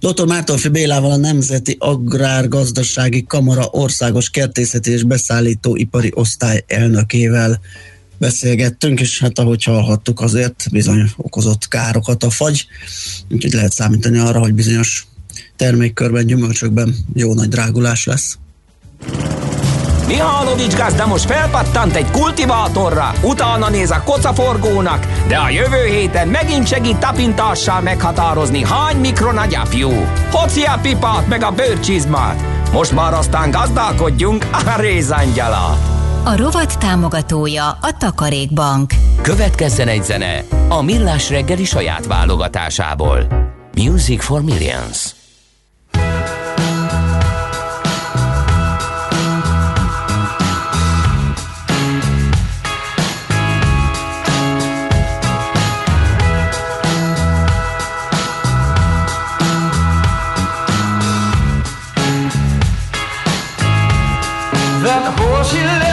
Dr. 0.00 0.26
Mártonfi 0.26 0.68
Bélával 0.68 1.10
a 1.10 1.16
Nemzeti 1.16 1.76
Agrárgazdasági 1.78 3.24
Kamara 3.26 3.64
Országos 3.70 4.30
Kertészeti 4.30 4.90
és 4.90 5.02
Beszállító 5.02 5.76
Ipari 5.76 6.12
Osztály 6.14 6.64
elnökével 6.66 7.60
beszélgettünk, 8.18 9.00
és 9.00 9.20
hát 9.20 9.38
ahogy 9.38 9.64
hallhattuk, 9.64 10.20
azért 10.20 10.64
bizony 10.70 11.10
okozott 11.16 11.68
károkat 11.68 12.22
a 12.22 12.30
fagy, 12.30 12.66
úgyhogy 13.30 13.52
lehet 13.52 13.72
számítani 13.72 14.18
arra, 14.18 14.38
hogy 14.38 14.54
bizonyos 14.54 15.06
termékkörben, 15.56 16.26
gyümölcsökben 16.26 16.94
jó 17.14 17.34
nagy 17.34 17.48
drágulás 17.48 18.04
lesz. 18.04 18.38
Mihálovics 20.06 20.76
gazda 20.76 21.06
most 21.06 21.24
felpattant 21.24 21.96
egy 21.96 22.10
kultivátorra, 22.10 23.12
utána 23.22 23.68
néz 23.70 23.90
a 23.90 24.02
kocaforgónak, 24.02 25.06
de 25.28 25.36
a 25.36 25.48
jövő 25.48 25.84
héten 25.84 26.28
megint 26.28 26.66
segít 26.66 26.96
tapintással 26.96 27.80
meghatározni, 27.80 28.64
hány 28.64 28.96
mikron 28.96 29.38
a 29.38 29.46
gyapjú. 29.46 29.90
Hoci 30.30 30.62
a 30.62 30.78
pipát 30.82 31.26
meg 31.28 31.42
a 31.42 31.50
bőrcsizmát. 31.50 32.44
Most 32.72 32.92
már 32.92 33.14
aztán 33.14 33.50
gazdálkodjunk 33.50 34.46
a 34.52 34.80
rézangyalat. 34.80 35.78
A 36.24 36.36
rovat 36.36 36.78
támogatója 36.78 37.68
a 37.68 37.96
Takarékbank. 37.98 38.92
Következzen 39.22 39.88
egy 39.88 40.04
zene 40.04 40.44
a 40.68 40.82
Millás 40.82 41.30
reggeli 41.30 41.64
saját 41.64 42.06
válogatásából. 42.06 43.26
Music 43.74 44.24
for 44.24 44.42
Millions. 44.42 45.23
That 64.84 65.18
horse 65.18 65.54
you 65.54 65.83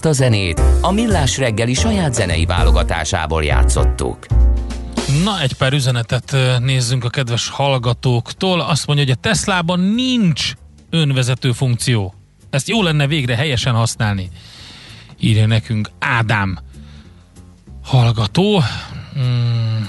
Ezt 0.00 0.08
a 0.08 0.22
zenét 0.22 0.62
a 0.80 0.92
Millás 0.92 1.38
reggeli 1.38 1.74
saját 1.74 2.14
zenei 2.14 2.44
válogatásából 2.44 3.44
játszottuk. 3.44 4.26
Na, 5.24 5.40
egy 5.40 5.52
pár 5.52 5.72
üzenetet 5.72 6.36
nézzünk 6.58 7.04
a 7.04 7.08
kedves 7.08 7.48
hallgatóktól. 7.48 8.60
Azt 8.60 8.86
mondja, 8.86 9.04
hogy 9.04 9.14
a 9.18 9.20
Teslában 9.20 9.80
nincs 9.80 10.52
önvezető 10.90 11.52
funkció. 11.52 12.14
Ezt 12.50 12.68
jó 12.68 12.82
lenne 12.82 13.06
végre 13.06 13.34
helyesen 13.34 13.74
használni. 13.74 14.30
Írja 15.18 15.46
nekünk 15.46 15.90
Ádám 15.98 16.58
hallgató. 17.82 18.62
Hmm. 19.12 19.88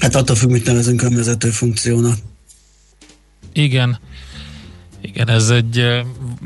Hát 0.00 0.14
attól 0.14 0.36
függ, 0.36 0.50
mit 0.50 0.66
nevezünk 0.66 1.02
önvezető 1.02 1.50
funkciónak. 1.50 2.16
Igen. 3.52 3.98
Igen, 5.00 5.28
ez 5.28 5.48
egy... 5.48 5.76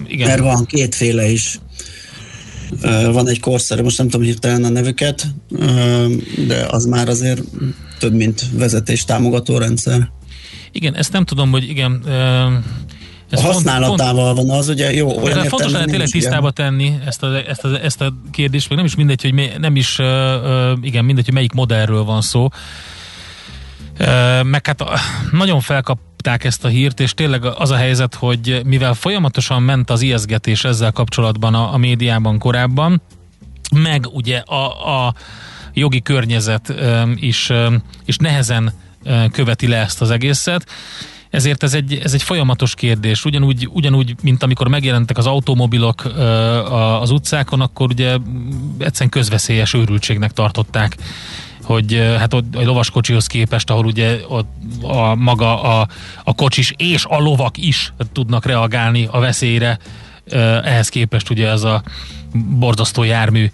Igen. 0.06 0.28
Mert 0.28 0.40
van 0.40 0.64
kétféle 0.64 1.28
is 1.28 1.58
Van 3.12 3.28
egy 3.28 3.40
korszerű, 3.40 3.82
most 3.82 3.98
nem 3.98 4.08
tudom 4.08 4.26
hirtelen 4.26 4.64
a 4.64 4.68
nevüket, 4.68 5.26
de 6.46 6.66
az 6.70 6.84
már 6.84 7.08
azért 7.08 7.42
több, 7.98 8.14
mint 8.14 8.44
vezetés 8.52 9.04
támogató 9.04 9.58
rendszer. 9.58 10.10
Igen, 10.72 10.94
ezt 10.94 11.12
nem 11.12 11.24
tudom, 11.24 11.50
hogy 11.50 11.68
igen, 11.68 12.02
ez 13.30 13.38
a 13.38 13.42
használatával 13.42 14.34
font, 14.34 14.48
van 14.48 14.58
az, 14.58 14.68
ugye 14.68 14.92
jó, 14.92 15.08
olyan 15.08 15.24
értelme, 15.24 15.48
Fontos 15.48 15.72
lenne 15.72 15.84
tényleg 15.84 16.08
tisztába 16.08 16.50
tenni 16.50 16.98
ezt 17.06 17.22
a, 17.22 17.48
ezt, 17.48 17.64
a, 17.64 17.82
ezt 17.82 18.00
a 18.00 18.14
kérdést, 18.30 18.68
meg 18.68 18.76
nem 18.78 18.86
is 18.86 18.94
mindegy, 18.94 19.22
hogy 19.22 19.58
nem 19.58 19.76
is, 19.76 19.98
igen, 20.82 21.04
mindegy, 21.04 21.24
hogy 21.24 21.34
melyik 21.34 21.52
modellről 21.52 22.04
van 22.04 22.20
szó. 22.20 22.48
Meg 24.42 24.66
hát 24.66 24.84
nagyon 25.32 25.60
felkapták 26.20 26.44
ezt 26.44 26.64
a 26.64 26.68
hírt, 26.68 27.00
és 27.00 27.14
tényleg 27.14 27.44
az 27.44 27.70
a 27.70 27.76
helyzet, 27.76 28.14
hogy 28.14 28.60
mivel 28.64 28.94
folyamatosan 28.94 29.62
ment 29.62 29.90
az 29.90 30.02
ijeszgetés 30.02 30.64
ezzel 30.64 30.92
kapcsolatban 30.92 31.54
a, 31.54 31.72
a 31.72 31.76
médiában 31.76 32.38
korábban, 32.38 33.02
meg 33.74 34.06
ugye 34.12 34.38
a, 34.38 35.06
a 35.06 35.14
jogi 35.74 36.02
környezet 36.02 36.74
is, 37.14 37.52
is 38.04 38.16
nehezen 38.16 38.72
követi 39.32 39.66
le 39.66 39.76
ezt 39.76 40.00
az 40.00 40.10
egészet, 40.10 40.66
ezért 41.30 41.62
ez 41.62 41.74
egy, 41.74 42.00
ez 42.02 42.14
egy 42.14 42.22
folyamatos 42.22 42.74
kérdés. 42.74 43.24
Ugyanúgy, 43.24 43.68
ugyanúgy, 43.72 44.14
mint 44.22 44.42
amikor 44.42 44.68
megjelentek 44.68 45.18
az 45.18 45.26
automobilok 45.26 46.04
az 47.00 47.10
utcákon, 47.10 47.60
akkor 47.60 47.90
ugye 47.90 48.16
egyszerűen 48.78 49.10
közveszélyes 49.10 49.74
őrültségnek 49.74 50.32
tartották 50.32 50.96
hogy 51.70 52.14
hát 52.18 52.32
a 52.32 52.42
lovaskocsihoz 52.52 53.26
képest, 53.26 53.70
ahol 53.70 53.84
ugye 53.84 54.18
a, 54.28 54.44
a 54.86 55.14
maga 55.14 55.62
a, 55.62 55.88
a 56.24 56.34
kocsis 56.34 56.74
és 56.76 57.04
a 57.08 57.18
lovak 57.18 57.56
is 57.58 57.92
tudnak 58.12 58.46
reagálni 58.46 59.08
a 59.10 59.18
veszélyre, 59.18 59.78
ehhez 60.62 60.88
képest 60.88 61.30
ugye 61.30 61.48
ez 61.48 61.62
a 61.62 61.82
borzasztó 62.58 63.02
jármű 63.02 63.50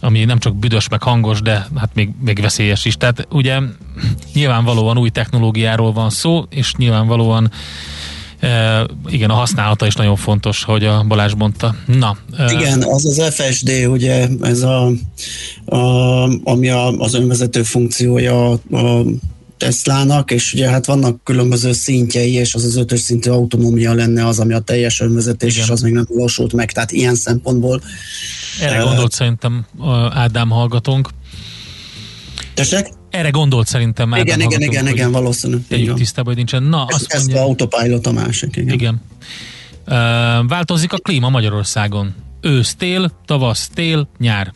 ami 0.00 0.24
nem 0.24 0.38
csak 0.38 0.56
büdös, 0.56 0.88
meg 0.88 1.02
hangos, 1.02 1.40
de 1.40 1.66
hát 1.76 1.90
még, 1.94 2.10
még 2.20 2.40
veszélyes 2.40 2.84
is. 2.84 2.96
Tehát 2.96 3.26
ugye 3.30 3.58
nyilvánvalóan 4.34 4.98
új 4.98 5.08
technológiáról 5.08 5.92
van 5.92 6.10
szó, 6.10 6.44
és 6.50 6.74
nyilvánvalóan 6.74 7.50
e, 8.40 8.86
igen, 9.06 9.30
a 9.30 9.34
használata 9.34 9.86
is 9.86 9.94
nagyon 9.94 10.16
fontos, 10.16 10.64
hogy 10.64 10.84
a 10.84 11.04
Balázs 11.08 11.32
mondta. 11.36 11.74
Na. 11.86 12.16
E, 12.36 12.52
igen, 12.52 12.82
az 12.82 13.04
az 13.04 13.34
FSD, 13.34 13.70
ugye 13.88 14.28
ez 14.40 14.62
a, 14.62 14.90
a 15.64 15.76
ami 16.44 16.68
a, 16.68 16.88
az 16.88 17.14
önvezető 17.14 17.62
funkciója 17.62 18.50
a, 18.50 18.76
a 18.76 19.04
Teslának, 19.58 20.30
és 20.30 20.52
ugye 20.52 20.68
hát 20.68 20.86
vannak 20.86 21.24
különböző 21.24 21.72
szintjei, 21.72 22.32
és 22.32 22.54
az 22.54 22.64
az 22.64 22.76
ötös 22.76 23.00
szintű 23.00 23.30
autonómia 23.30 23.94
lenne 23.94 24.26
az, 24.26 24.38
ami 24.38 24.52
a 24.52 24.58
teljes 24.58 25.00
önvezetés, 25.00 25.52
Igen. 25.52 25.64
és 25.64 25.70
az 25.70 25.80
még 25.80 25.92
nem 25.92 26.06
valósult 26.08 26.52
meg, 26.52 26.72
tehát 26.72 26.92
ilyen 26.92 27.14
szempontból. 27.14 27.80
Erre 28.60 28.82
uh, 28.82 28.88
gondolt 28.88 29.12
szerintem 29.12 29.66
Ádám 30.10 30.50
hallgatónk. 30.50 31.08
Tessék? 32.56 32.86
Erre 33.10 33.30
gondolt 33.30 33.66
szerintem 33.66 34.14
Ádám 34.14 34.26
Igen, 34.26 34.40
igen, 34.40 34.60
igen, 34.60 34.88
igen, 34.88 35.12
valószínű. 35.12 35.56
Tegyük 35.68 35.96
tisztában, 35.96 36.26
hogy 36.26 36.36
nincsen. 36.36 36.62
Na, 36.62 36.86
ez, 36.88 36.94
azt 36.94 37.12
ez 37.12 37.20
mondja, 37.20 37.42
a 37.42 37.44
autopilot 37.44 38.06
a 38.06 38.12
másik, 38.12 38.56
igen. 38.56 38.74
igen. 38.74 39.02
Uh, 39.86 39.94
változik 40.48 40.92
a 40.92 40.96
klíma 40.96 41.28
Magyarországon. 41.28 42.14
Ősz, 42.40 42.74
tél, 42.74 43.10
tavasz, 43.26 43.68
tél, 43.74 44.08
nyár. 44.18 44.52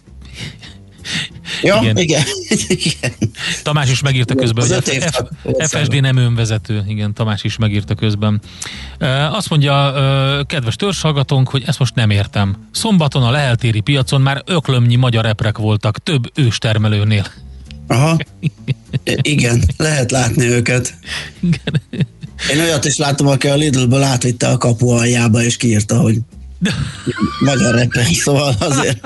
Ja, 1.63 1.79
igen. 1.83 1.97
igen. 1.97 2.23
igen. 2.69 3.13
Tamás 3.63 3.91
is 3.91 4.01
megírta 4.01 4.35
közben, 4.35 4.69
hogy 4.69 4.83
F- 4.83 5.27
FSD 5.59 6.01
nem 6.01 6.17
önvezető. 6.17 6.85
Igen, 6.87 7.15
Tamás 7.15 7.45
is 7.45 7.57
megírta 7.57 7.95
közben. 7.95 8.41
Azt 9.31 9.51
mondja 9.51 9.95
kedves 10.47 10.77
törzshallgatónk, 10.77 11.49
hogy 11.49 11.63
ezt 11.67 11.79
most 11.79 11.95
nem 11.95 12.11
értem. 12.11 12.69
Szombaton 12.71 13.23
a 13.23 13.31
leheltéri 13.31 13.81
piacon 13.81 14.21
már 14.21 14.43
öklömnyi 14.47 14.97
magyar 14.97 15.27
eprek 15.27 15.59
voltak, 15.59 15.99
több 15.99 16.31
őstermelőnél. 16.35 17.27
Aha. 17.91 18.17
Igen, 19.23 19.63
lehet 19.77 20.11
látni 20.11 20.45
őket. 20.45 20.95
Igen. 21.41 21.83
Én 22.53 22.61
olyat 22.61 22.85
is 22.85 22.97
látom, 22.97 23.27
aki 23.27 23.49
a 23.49 23.55
Lidlből 23.55 24.03
átvitte 24.03 24.49
a 24.49 24.57
kapu 24.59 24.89
aljába, 24.89 25.43
és 25.43 25.57
kiírta, 25.57 26.01
hogy 26.01 26.19
magyar 27.41 27.79
eprek, 27.79 28.07
szóval 28.07 28.55
azért 28.59 29.01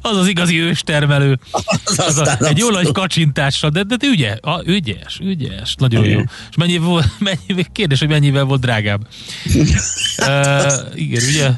az 0.00 0.16
az 0.16 0.26
igazi 0.26 0.60
őstermelő. 0.60 1.38
Az, 1.50 1.98
az 1.98 2.18
a, 2.18 2.46
egy 2.46 2.58
jó 2.58 2.70
nagy 2.70 2.92
kacsintással, 2.92 3.70
de, 3.70 3.82
de, 3.82 3.96
ügye, 4.06 4.36
a, 4.40 4.62
ügyes, 4.66 5.18
ügyes, 5.22 5.74
nagyon 5.78 6.04
jó. 6.04 6.20
És 6.20 6.56
mennyi 6.56 6.78
volt, 6.78 7.06
mennyi, 7.46 7.66
kérdés, 7.72 7.98
hogy 7.98 8.08
mennyivel 8.08 8.44
volt 8.44 8.60
drágább. 8.60 9.00
uh, 10.18 10.72
igen, 10.94 11.22
ugye? 11.28 11.50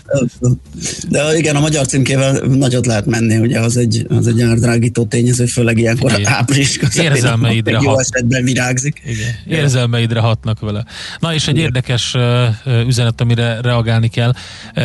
De 1.08 1.36
igen, 1.36 1.56
a 1.56 1.60
magyar 1.60 1.86
címkével 1.86 2.32
nagyot 2.32 2.86
lehet 2.86 3.06
menni, 3.06 3.36
ugye 3.36 3.60
az 3.60 3.76
egy, 3.76 4.06
az 4.08 4.26
egy 4.26 4.42
árdrágító 4.42 5.04
tényező, 5.04 5.46
főleg 5.46 5.78
ilyenkor 5.78 6.12
igen. 6.12 6.32
április 6.32 6.76
közepén. 6.76 7.10
Érzelmeidre 7.10 7.76
hat. 7.76 7.84
Jó 7.84 7.98
esetben 7.98 8.44
virágzik. 8.44 9.02
Igen. 9.04 9.60
Érzelmeidre 9.60 10.20
hatnak 10.20 10.60
vele. 10.60 10.84
Na 11.18 11.34
és 11.34 11.48
egy 11.48 11.54
igen. 11.54 11.64
érdekes 11.64 12.16
üzenet, 12.86 13.20
amire 13.20 13.60
reagálni 13.60 14.08
kell. 14.08 14.34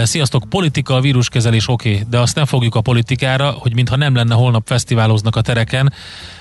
Sziasztok, 0.04 0.46
politika, 0.50 1.02
víruskezelés 1.02 1.68
oké, 1.68 1.92
okay, 1.92 2.04
de 2.10 2.20
azt 2.20 2.36
nem 2.36 2.46
fogjuk 2.46 2.76
a 2.76 2.82
politika 2.82 3.15
politikára, 3.16 3.52
hogy 3.52 3.74
mintha 3.74 3.96
nem 3.96 4.16
lenne 4.16 4.34
holnap 4.34 4.68
fesztiváloznak 4.68 5.36
a 5.36 5.42
tereken, 5.42 5.94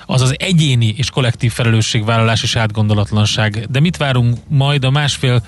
az 0.05 0.21
az 0.21 0.35
egyéni 0.37 0.93
és 0.97 1.09
kollektív 1.09 1.51
felelősségvállalás 1.51 2.43
és 2.43 2.55
átgondolatlanság. 2.55 3.65
De 3.69 3.79
mit 3.79 3.97
várunk 3.97 4.37
majd 4.47 4.83
a 4.83 4.89
másfél 4.89 5.43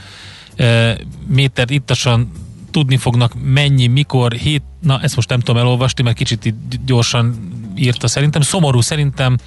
e, 0.56 0.98
méter 1.28 1.72
ittasan 1.72 2.32
tudni 2.72 2.98
fognak 2.98 3.34
mennyi, 3.44 3.88
mikor, 3.88 4.32
hét, 4.32 4.64
na 4.82 5.00
ezt 5.02 5.16
most 5.16 5.30
nem 5.30 5.40
tudom 5.40 5.62
elolvasni, 5.62 6.04
mert 6.04 6.18
kicsit 6.18 6.46
itt 6.46 6.80
gyorsan 6.86 7.36
írta 7.76 8.08
szerintem. 8.08 8.42
Szomorú 8.42 8.82
szerintem 8.82 9.38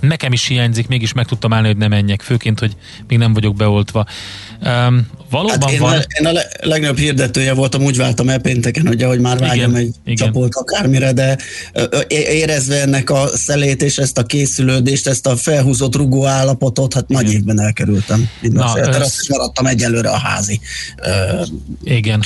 nekem 0.00 0.32
is 0.32 0.46
hiányzik, 0.46 0.88
mégis 0.88 1.12
meg 1.12 1.26
tudtam 1.26 1.52
állni, 1.52 1.66
hogy 1.66 1.76
nem 1.76 1.90
menjek, 1.90 2.22
főként, 2.22 2.58
hogy 2.58 2.76
még 3.08 3.18
nem 3.18 3.32
vagyok 3.32 3.56
beoltva. 3.56 4.06
Um, 4.60 5.06
valóban 5.30 5.60
hát 5.60 5.70
én, 5.70 5.80
van... 5.80 6.04
én 6.20 6.26
a 6.26 6.32
legnagyobb 6.60 6.98
hirdetője 6.98 7.52
voltam, 7.52 7.82
úgy 7.82 7.96
váltam 7.96 8.28
el 8.28 8.38
pénteken, 8.38 8.86
hogy 8.86 9.02
ahogy 9.02 9.20
már 9.20 9.38
vágyam 9.38 9.74
egy 9.74 9.94
igen. 10.04 10.26
csapolt 10.26 10.54
akármire, 10.54 11.12
de 11.12 11.38
érezve 12.08 12.80
ennek 12.80 13.10
a 13.10 13.28
szelét 13.34 13.82
és 13.82 13.98
ezt 13.98 14.18
a 14.18 14.22
készülődést, 14.22 15.06
ezt 15.06 15.26
a 15.26 15.36
felhúzott 15.36 15.96
rugó 15.96 16.26
állapotot, 16.26 16.94
hát 16.94 17.04
igen. 17.08 17.22
nagy 17.22 17.32
évben 17.32 17.60
elkerültem. 17.60 18.28
Na, 18.40 18.78
ez... 18.78 19.00
azt 19.00 19.28
maradtam 19.28 19.66
egyelőre 19.66 20.10
a 20.10 20.18
házi 20.18 20.60
uh, 20.98 21.46
igen. 21.84 22.22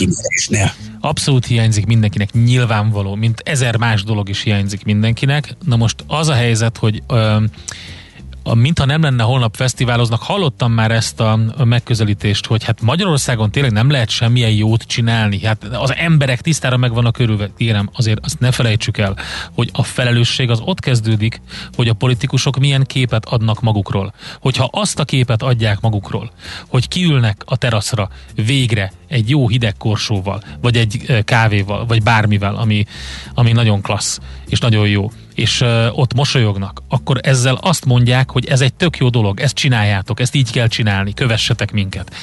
Abszolút 1.00 1.46
hiányzik 1.46 1.86
mindenkinek, 1.86 2.32
nyilvánvaló, 2.32 3.14
mint 3.14 3.40
ezer 3.44 3.76
más 3.76 4.04
dolog 4.04 4.28
is 4.28 4.42
hiányzik 4.42 4.84
mindenkinek. 4.84 5.56
Na 5.64 5.76
most 5.76 6.04
az 6.06 6.28
a 6.28 6.34
helyzet, 6.34 6.76
hogy 6.76 7.02
uh, 7.08 7.42
a, 8.42 8.54
mintha 8.54 8.84
nem 8.84 9.02
lenne 9.02 9.22
holnap 9.22 9.56
fesztiváloznak, 9.56 10.22
hallottam 10.22 10.72
már 10.72 10.90
ezt 10.90 11.20
a, 11.20 11.38
megközelítést, 11.64 12.46
hogy 12.46 12.64
hát 12.64 12.80
Magyarországon 12.80 13.50
tényleg 13.50 13.72
nem 13.72 13.90
lehet 13.90 14.10
semmilyen 14.10 14.50
jót 14.50 14.82
csinálni. 14.82 15.44
Hát 15.44 15.64
az 15.64 15.94
emberek 15.96 16.40
tisztára 16.40 16.76
meg 16.76 16.92
vannak 16.92 17.12
körülve. 17.12 17.50
Kérem, 17.56 17.90
azért 17.92 18.24
azt 18.24 18.40
ne 18.40 18.52
felejtsük 18.52 18.98
el, 18.98 19.16
hogy 19.54 19.70
a 19.72 19.82
felelősség 19.82 20.50
az 20.50 20.60
ott 20.64 20.80
kezdődik, 20.80 21.40
hogy 21.74 21.88
a 21.88 21.92
politikusok 21.92 22.58
milyen 22.58 22.84
képet 22.84 23.24
adnak 23.24 23.60
magukról. 23.60 24.14
Hogyha 24.40 24.68
azt 24.72 24.98
a 24.98 25.04
képet 25.04 25.42
adják 25.42 25.80
magukról, 25.80 26.30
hogy 26.68 26.88
kiülnek 26.88 27.42
a 27.44 27.56
teraszra 27.56 28.10
végre 28.34 28.92
egy 29.08 29.30
jó 29.30 29.48
hideg 29.48 29.76
korsóval, 29.76 30.42
vagy 30.60 30.76
egy 30.76 31.24
kávéval, 31.24 31.86
vagy 31.86 32.02
bármivel, 32.02 32.54
ami, 32.54 32.84
ami 33.34 33.52
nagyon 33.52 33.80
klassz, 33.80 34.18
és 34.46 34.58
nagyon 34.58 34.88
jó, 34.88 35.10
és 35.34 35.64
ott 35.92 36.14
mosolyognak, 36.14 36.82
akkor 36.88 37.18
ezzel 37.22 37.58
azt 37.60 37.84
mondják, 37.84 38.30
hogy 38.30 38.46
ez 38.46 38.60
egy 38.60 38.74
tök 38.74 38.96
jó 38.96 39.08
dolog, 39.08 39.40
ezt 39.40 39.54
csináljátok, 39.54 40.20
ezt 40.20 40.34
így 40.34 40.50
kell 40.50 40.66
csinálni, 40.66 41.14
kövessetek 41.14 41.72
minket. 41.72 42.14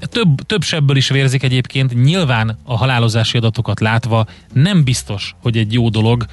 Több, 0.00 0.40
több 0.46 0.62
sebből 0.62 0.96
is 0.96 1.08
vérzik 1.08 1.42
egyébként, 1.42 2.02
nyilván 2.02 2.58
a 2.64 2.76
halálozási 2.76 3.36
adatokat 3.36 3.80
látva 3.80 4.26
nem 4.52 4.84
biztos, 4.84 5.34
hogy 5.42 5.56
egy 5.56 5.72
jó 5.72 5.88
dolog 5.88 6.24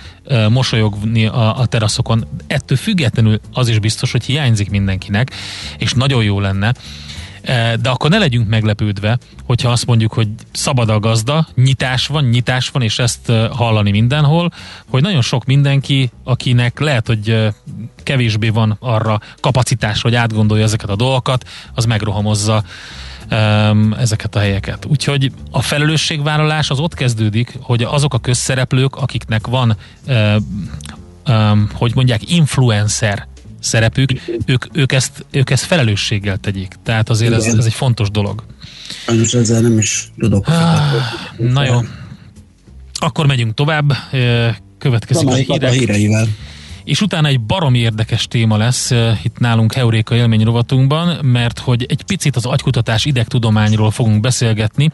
mosolyogni 0.49 1.25
a, 1.25 1.59
a 1.59 1.65
teraszokon. 1.65 2.25
Ettől 2.47 2.77
függetlenül 2.77 3.39
az 3.53 3.67
is 3.67 3.79
biztos, 3.79 4.11
hogy 4.11 4.23
hiányzik 4.23 4.69
mindenkinek, 4.69 5.31
és 5.77 5.93
nagyon 5.93 6.23
jó 6.23 6.39
lenne, 6.39 6.73
de 7.81 7.89
akkor 7.89 8.09
ne 8.09 8.17
legyünk 8.17 8.47
meglepődve, 8.47 9.17
hogyha 9.45 9.71
azt 9.71 9.85
mondjuk, 9.85 10.13
hogy 10.13 10.27
szabad 10.51 10.89
a 10.89 10.99
gazda, 10.99 11.47
nyitás 11.55 12.07
van, 12.07 12.23
nyitás 12.23 12.69
van, 12.69 12.81
és 12.81 12.99
ezt 12.99 13.29
eh, 13.29 13.49
hallani 13.49 13.91
mindenhol, 13.91 14.51
hogy 14.89 15.01
nagyon 15.01 15.21
sok 15.21 15.45
mindenki, 15.45 16.11
akinek 16.23 16.79
lehet, 16.79 17.07
hogy 17.07 17.29
eh, 17.29 17.53
kevésbé 18.03 18.49
van 18.49 18.77
arra 18.79 19.19
kapacitás, 19.39 20.01
hogy 20.01 20.15
átgondolja 20.15 20.63
ezeket 20.63 20.89
a 20.89 20.95
dolgokat, 20.95 21.49
az 21.73 21.85
megrohamozza 21.85 22.63
ezeket 23.97 24.35
a 24.35 24.39
helyeket. 24.39 24.85
Úgyhogy 24.85 25.31
a 25.51 25.61
felelősségvállalás 25.61 26.69
az 26.69 26.79
ott 26.79 26.93
kezdődik, 26.93 27.57
hogy 27.61 27.83
azok 27.83 28.13
a 28.13 28.17
közszereplők, 28.17 28.95
akiknek 28.95 29.47
van, 29.47 29.77
hogy 31.73 31.91
mondják, 31.95 32.31
influencer 32.31 33.27
szerepük, 33.59 34.09
ők, 34.45 34.65
ők, 34.73 34.91
ezt, 34.91 35.25
ők 35.31 35.49
ezt 35.49 35.63
felelősséggel 35.63 36.37
tegyék. 36.37 36.73
Tehát 36.83 37.09
azért 37.09 37.33
ez, 37.33 37.45
ez 37.45 37.65
egy 37.65 37.73
fontos 37.73 38.11
dolog. 38.11 38.43
Sajnos 39.05 39.33
ezzel 39.33 39.61
nem 39.61 39.77
is 39.77 40.11
tudok. 40.19 40.47
Ah, 40.47 40.81
na 41.37 41.65
jó. 41.65 41.79
Akkor 42.99 43.25
megyünk 43.25 43.53
tovább, 43.53 43.93
következik 44.77 45.27
a 45.27 45.33
hírek. 45.33 45.69
A 45.69 45.73
híreivel. 45.73 46.27
És 46.83 47.01
utána 47.01 47.27
egy 47.27 47.41
baromi 47.41 47.79
érdekes 47.79 48.27
téma 48.27 48.57
lesz 48.57 48.91
itt 49.23 49.37
nálunk 49.39 49.73
Heuréka 49.73 50.15
élmény 50.15 50.43
rovatunkban, 50.43 51.25
mert 51.25 51.59
hogy 51.59 51.85
egy 51.89 52.03
picit 52.03 52.35
az 52.35 52.45
agykutatás 52.45 53.05
idegtudományról 53.05 53.91
fogunk 53.91 54.19
beszélgetni, 54.19 54.89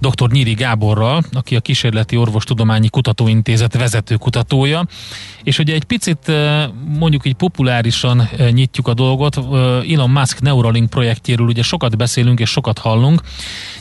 dr. 0.00 0.30
Nyíri 0.30 0.54
Gáborral, 0.54 1.22
aki 1.32 1.56
a 1.56 1.60
Kísérleti 1.60 2.16
Orvostudományi 2.16 2.88
Kutatóintézet 2.88 3.74
vezető 3.76 4.16
kutatója, 4.16 4.86
és 5.42 5.58
ugye 5.58 5.74
egy 5.74 5.84
picit 5.84 6.32
mondjuk 6.98 7.26
így 7.26 7.34
populárisan 7.34 8.28
nyitjuk 8.50 8.88
a 8.88 8.94
dolgot, 8.94 9.36
Elon 9.90 10.10
Musk 10.10 10.40
Neuralink 10.40 10.90
projektjéről 10.90 11.46
ugye 11.46 11.62
sokat 11.62 11.96
beszélünk 11.96 12.40
és 12.40 12.50
sokat 12.50 12.78
hallunk, 12.78 13.20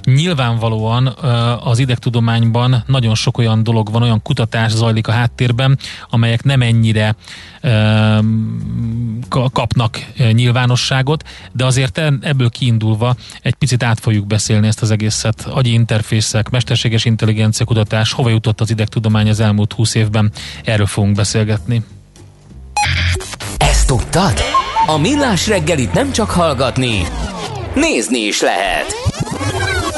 nyilvánvalóan 0.03 1.07
az 1.63 1.79
idegtudományban 1.79 2.83
nagyon 2.87 3.15
sok 3.15 3.37
olyan 3.37 3.63
dolog 3.63 3.91
van, 3.91 4.01
olyan 4.01 4.21
kutatás 4.21 4.71
zajlik 4.71 5.07
a 5.07 5.11
háttérben, 5.11 5.77
amelyek 6.09 6.43
nem 6.43 6.61
ennyire 6.61 7.15
kapnak 9.51 10.05
nyilvánosságot, 10.31 11.23
de 11.51 11.65
azért 11.65 11.97
ebből 12.21 12.49
kiindulva 12.49 13.15
egy 13.41 13.53
picit 13.53 13.83
át 13.83 13.99
fogjuk 13.99 14.27
beszélni 14.27 14.67
ezt 14.67 14.81
az 14.81 14.91
egészet. 14.91 15.47
Agyi 15.51 15.71
interfészek, 16.11 16.49
mesterséges 16.49 17.05
intelligencia 17.05 17.65
kutatás, 17.65 18.11
hova 18.11 18.29
jutott 18.29 18.61
az 18.61 18.69
idegtudomány 18.69 19.29
az 19.29 19.39
elmúlt 19.39 19.73
húsz 19.73 19.95
évben, 19.95 20.31
erről 20.63 20.85
fogunk 20.85 21.15
beszélgetni. 21.15 21.83
Ezt 23.57 23.87
tudtad? 23.87 24.33
A 24.87 24.97
Millás 24.97 25.47
reggelit 25.47 25.93
nem 25.93 26.11
csak 26.11 26.29
hallgatni, 26.29 27.01
nézni 27.75 28.19
is 28.19 28.41
lehet. 28.41 28.85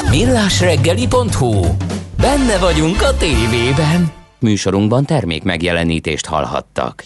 Millásreggeli.hu 0.10 1.76
Benne 2.18 2.58
vagyunk 2.58 3.02
a 3.02 3.18
tévében. 3.18 4.12
Műsorunkban 4.40 5.06
termék 5.06 5.44
megjelenítést 5.44 6.26
hallhattak. 6.26 7.04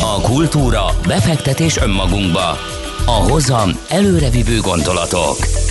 A 0.00 0.20
kultúra, 0.20 0.84
befektetés 1.06 1.76
önmagunkba. 1.76 2.58
A 3.06 3.30
hozam 3.30 3.70
előrevívő 3.88 4.60
gondolatok. 4.60 5.36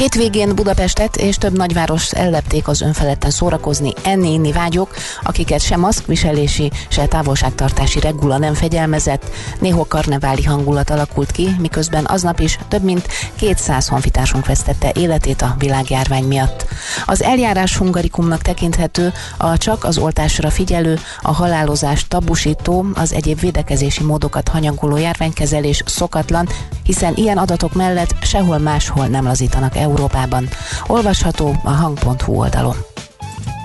Hétvégén 0.00 0.54
Budapestet 0.54 1.16
és 1.16 1.36
több 1.36 1.56
nagyváros 1.56 2.12
ellepték 2.12 2.68
az 2.68 2.80
önfeledten 2.80 3.30
szórakozni, 3.30 3.92
enni, 4.04 4.32
inni 4.32 4.52
vágyok, 4.52 4.94
akiket 5.22 5.60
se 5.60 5.76
maszkviselési, 5.76 6.70
se 6.88 7.06
távolságtartási 7.06 8.00
regula 8.00 8.38
nem 8.38 8.54
fegyelmezett. 8.54 9.24
Néhol 9.58 9.84
karneváli 9.84 10.44
hangulat 10.44 10.90
alakult 10.90 11.30
ki, 11.30 11.48
miközben 11.58 12.04
aznap 12.06 12.40
is 12.40 12.58
több 12.68 12.82
mint 12.82 13.08
200 13.36 13.88
honfitársunk 13.88 14.46
vesztette 14.46 14.92
életét 14.94 15.42
a 15.42 15.54
világjárvány 15.58 16.24
miatt. 16.24 16.66
Az 17.06 17.22
eljárás 17.22 17.76
hungarikumnak 17.76 18.42
tekinthető, 18.42 19.12
a 19.36 19.56
csak 19.56 19.84
az 19.84 19.98
oltásra 19.98 20.50
figyelő, 20.50 20.98
a 21.20 21.32
halálozást 21.32 22.08
tabusító, 22.08 22.86
az 22.94 23.12
egyéb 23.12 23.40
védekezési 23.40 24.04
módokat 24.04 24.48
hanyagoló 24.48 24.96
járványkezelés 24.96 25.82
szokatlan, 25.86 26.48
hiszen 26.82 27.12
ilyen 27.16 27.38
adatok 27.38 27.74
mellett 27.74 28.14
sehol 28.20 28.58
máshol 28.58 29.06
nem 29.06 29.24
lazítanak 29.24 29.76
el 29.76 29.88
Európában. 29.90 30.48
Olvasható 30.86 31.54
a 31.64 31.70
hang.hu 31.70 32.34
oldalon. 32.34 32.76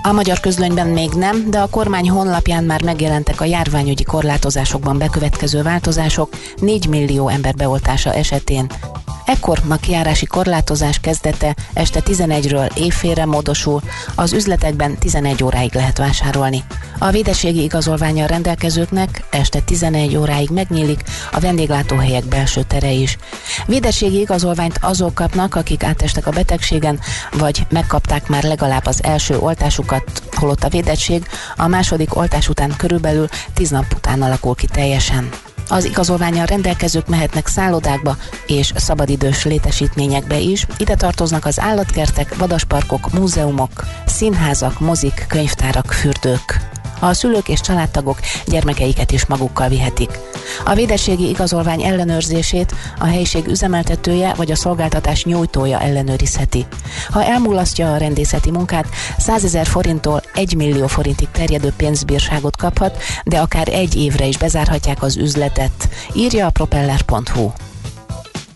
A 0.02 0.12
magyar 0.12 0.40
közlönyben 0.40 0.86
még 0.86 1.10
nem, 1.10 1.50
de 1.50 1.58
a 1.58 1.68
kormány 1.68 2.10
honlapján 2.10 2.64
már 2.64 2.82
megjelentek 2.82 3.40
a 3.40 3.44
járványügyi 3.44 4.02
korlátozásokban 4.02 4.98
bekövetkező 4.98 5.62
változások 5.62 6.28
4 6.56 6.88
millió 6.88 7.28
ember 7.28 7.54
beoltása 7.54 8.12
esetén. 8.14 8.66
Ekkor 9.26 9.62
a 9.68 9.76
kiárási 9.76 10.26
korlátozás 10.26 10.98
kezdete 10.98 11.54
este 11.72 12.00
11-ről 12.04 12.76
évfélre 12.76 13.24
módosul, 13.24 13.82
az 14.14 14.32
üzletekben 14.32 14.98
11 14.98 15.44
óráig 15.44 15.74
lehet 15.74 15.98
vásárolni. 15.98 16.64
A 16.98 17.10
védettségi 17.10 17.62
igazolványa 17.62 18.26
rendelkezőknek 18.26 19.24
este 19.30 19.60
11 19.60 20.16
óráig 20.16 20.50
megnyílik 20.50 21.00
a 21.32 21.40
vendéglátóhelyek 21.40 22.24
belső 22.24 22.62
tere 22.62 22.90
is. 22.90 23.16
Védettségi 23.66 24.20
igazolványt 24.20 24.78
azok 24.80 25.14
kapnak, 25.14 25.54
akik 25.54 25.82
átestek 25.82 26.26
a 26.26 26.30
betegségen, 26.30 27.00
vagy 27.32 27.66
megkapták 27.70 28.28
már 28.28 28.42
legalább 28.42 28.86
az 28.86 29.04
első 29.04 29.38
oltásukat, 29.38 30.22
holott 30.32 30.64
a 30.64 30.68
védettség 30.68 31.26
a 31.56 31.66
második 31.66 32.16
oltás 32.16 32.48
után 32.48 32.74
körülbelül 32.76 33.28
10 33.54 33.70
nap 33.70 33.94
után 33.96 34.22
alakul 34.22 34.54
ki 34.54 34.66
teljesen. 34.66 35.28
Az 35.68 35.84
igazolványal 35.84 36.46
rendelkezők 36.46 37.08
mehetnek 37.08 37.46
szállodákba 37.46 38.16
és 38.46 38.72
szabadidős 38.76 39.44
létesítményekbe 39.44 40.38
is. 40.38 40.66
Ide 40.78 40.94
tartoznak 40.94 41.44
az 41.44 41.60
állatkertek, 41.60 42.36
vadasparkok, 42.36 43.12
múzeumok, 43.12 43.84
színházak, 44.06 44.80
mozik, 44.80 45.24
könyvtárak, 45.28 45.92
fürdők 45.92 46.74
a 47.00 47.12
szülők 47.12 47.48
és 47.48 47.60
családtagok 47.60 48.18
gyermekeiket 48.46 49.10
is 49.10 49.26
magukkal 49.26 49.68
vihetik. 49.68 50.18
A 50.64 50.74
védettségi 50.74 51.28
igazolvány 51.28 51.82
ellenőrzését 51.82 52.74
a 52.98 53.06
helyiség 53.06 53.46
üzemeltetője 53.46 54.34
vagy 54.34 54.50
a 54.50 54.56
szolgáltatás 54.56 55.24
nyújtója 55.24 55.80
ellenőrizheti. 55.80 56.66
Ha 57.10 57.24
elmulasztja 57.24 57.92
a 57.92 57.96
rendészeti 57.96 58.50
munkát, 58.50 58.86
100 59.18 59.44
ezer 59.44 59.66
forinttól 59.66 60.22
1 60.34 60.56
millió 60.56 60.86
forintig 60.86 61.28
terjedő 61.30 61.72
pénzbírságot 61.76 62.56
kaphat, 62.56 63.02
de 63.24 63.38
akár 63.38 63.68
egy 63.68 63.96
évre 63.96 64.26
is 64.26 64.38
bezárhatják 64.38 65.02
az 65.02 65.16
üzletet, 65.16 65.88
írja 66.14 66.46
a 66.46 66.50
propeller.hu. 66.50 67.50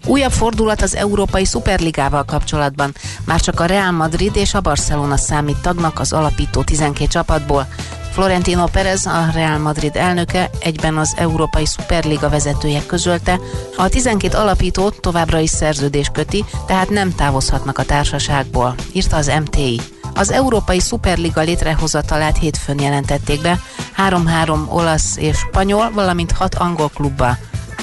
Újabb 0.06 0.32
fordulat 0.32 0.82
az 0.82 0.96
Európai 0.96 1.44
Szuperligával 1.44 2.24
kapcsolatban. 2.24 2.94
Már 3.24 3.40
csak 3.40 3.60
a 3.60 3.64
Real 3.64 3.90
Madrid 3.90 4.36
és 4.36 4.54
a 4.54 4.60
Barcelona 4.60 5.16
számít 5.16 5.62
tagnak 5.62 5.98
az 5.98 6.12
alapító 6.12 6.62
12 6.62 7.06
csapatból. 7.06 7.66
Florentino 8.10 8.66
Perez, 8.66 9.06
a 9.06 9.26
Real 9.32 9.58
Madrid 9.58 9.96
elnöke, 9.96 10.50
egyben 10.58 10.96
az 10.96 11.14
Európai 11.16 11.66
Szuperliga 11.66 12.28
vezetője 12.28 12.86
közölte, 12.86 13.40
a 13.76 13.88
12 13.88 14.36
alapítót 14.36 15.00
továbbra 15.00 15.38
is 15.38 15.50
szerződés 15.50 16.08
köti, 16.12 16.44
tehát 16.66 16.90
nem 16.90 17.14
távozhatnak 17.14 17.78
a 17.78 17.84
társaságból, 17.84 18.74
írta 18.92 19.16
az 19.16 19.32
MTI. 19.44 19.80
Az 20.14 20.30
Európai 20.30 20.80
Szuperliga 20.80 21.40
létrehozatalát 21.40 22.38
hétfőn 22.38 22.80
jelentették 22.80 23.40
be, 23.40 23.60
3-3 24.08 24.68
olasz 24.68 25.16
és 25.16 25.36
spanyol, 25.36 25.90
valamint 25.90 26.32
6 26.32 26.54
angol 26.54 26.90
klubba. 26.94 27.36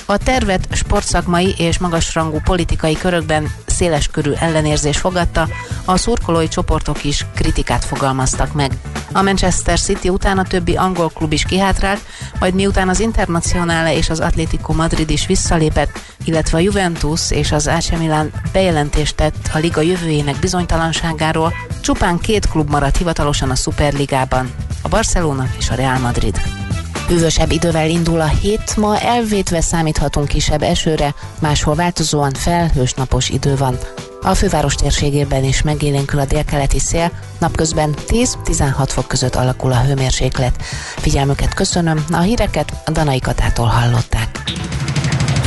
A 0.10 0.18
tervet 0.18 0.68
sportszakmai 0.72 1.54
és 1.58 1.78
magasrangú 1.78 2.40
politikai 2.44 2.94
körökben 2.94 3.52
széles 3.66 4.08
körű 4.08 4.32
ellenérzés 4.32 4.98
fogadta, 4.98 5.48
a 5.86 5.98
szurkolói 5.98 6.48
csoportok 6.48 7.04
is 7.04 7.26
kritikát 7.36 7.86
fogalmaztak 7.86 8.54
meg. 8.54 8.72
A 9.12 9.22
Manchester 9.22 9.80
City 9.80 10.10
után 10.10 10.38
a 10.38 10.44
többi 10.44 10.76
angol 10.76 11.10
klub 11.10 11.34
is 11.34 11.44
kihátrált, 11.44 12.02
majd 12.40 12.54
miután 12.54 12.90
az 12.90 13.00
Internacionale 13.00 13.96
és 13.96 14.10
az 14.10 14.20
Atlético 14.20 14.74
Madrid 14.74 15.10
is 15.10 15.26
visszalépett, 15.26 16.00
illetve 16.24 16.58
a 16.58 16.62
Juventus 16.62 17.32
és 17.32 17.52
az 17.52 17.68
AC 17.68 17.90
Milan 17.90 18.32
bejelentést 18.52 19.16
tett 19.16 19.50
a 19.54 19.58
liga 19.58 19.82
jövőjének 19.82 20.40
bizonytalanságáról, 20.40 21.54
csupán 21.82 22.20
két 22.20 22.50
klub 22.50 22.70
maradt 22.70 22.98
hivatalosan 22.98 23.50
a 23.50 23.56
Superligában, 23.56 24.52
a 24.82 24.88
Barcelona 24.88 25.48
és 25.58 25.70
a 25.70 25.76
Real 25.76 26.00
Madrid. 26.00 26.67
Hűvösebb 27.08 27.52
idővel 27.52 27.90
indul 27.90 28.22
a 28.22 28.28
hét, 28.28 28.76
ma 28.78 29.00
elvétve 29.00 29.62
számíthatunk 29.62 30.28
kisebb 30.28 30.62
esőre, 30.62 31.14
máshol 31.40 31.76
változóan 31.76 32.34
felhős 32.34 32.94
napos 32.94 33.30
idő 33.30 33.56
van. 33.56 33.78
A 34.22 34.34
főváros 34.34 34.76
térségében 34.76 35.44
is 35.44 35.62
megélénkül 35.62 36.20
a 36.20 36.26
délkeleti 36.26 36.80
szél, 36.80 37.12
napközben 37.40 37.94
10-16 38.08 38.88
fok 38.88 39.08
között 39.08 39.36
alakul 39.36 39.72
a 39.72 39.82
hőmérséklet. 39.82 40.64
Figyelmüket 40.96 41.54
köszönöm, 41.54 42.06
a 42.12 42.20
híreket 42.20 42.74
a 42.86 42.92
Danai 42.92 43.20
Katától 43.20 43.66
hallották. 43.66 44.44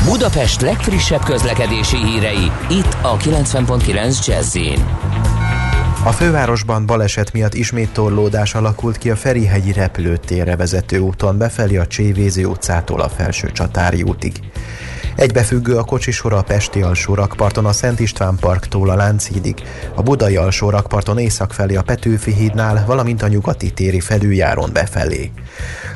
Budapest 0.04 0.60
legfrissebb 0.60 1.24
közlekedési 1.24 1.96
hírei, 1.96 2.50
itt 2.68 2.96
a 3.02 3.16
90.9 3.16 4.26
jazz 4.26 4.56
a 6.04 6.12
fővárosban 6.12 6.86
baleset 6.86 7.32
miatt 7.32 7.54
ismét 7.54 7.92
torlódás 7.92 8.54
alakult 8.54 8.98
ki 8.98 9.10
a 9.10 9.16
Ferihegyi 9.16 9.72
repülőtérre 9.72 10.56
vezető 10.56 10.98
úton 10.98 11.38
befelé 11.38 11.76
a 11.76 11.86
Csévézi 11.86 12.44
utcától 12.44 13.00
a 13.00 13.08
Felső 13.08 13.52
Csatári 13.52 14.02
útig. 14.02 14.32
Egybefüggő 15.20 15.76
a 15.76 15.84
kocsisor 15.84 16.32
a 16.32 16.42
Pesti 16.42 16.82
alsó 16.82 17.14
rakparton 17.14 17.66
a 17.66 17.72
Szent 17.72 18.00
István 18.00 18.36
parktól 18.40 18.90
a 18.90 18.94
Lánchídig, 18.94 19.62
a 19.94 20.02
Budai 20.02 20.36
alsó 20.36 20.70
rakparton 20.70 21.18
észak 21.18 21.52
felé 21.52 21.74
a 21.74 21.82
Petőfi 21.82 22.32
hídnál, 22.32 22.84
valamint 22.86 23.22
a 23.22 23.28
nyugati 23.28 23.70
téri 23.70 24.00
felüljáron 24.00 24.70
befelé. 24.72 25.30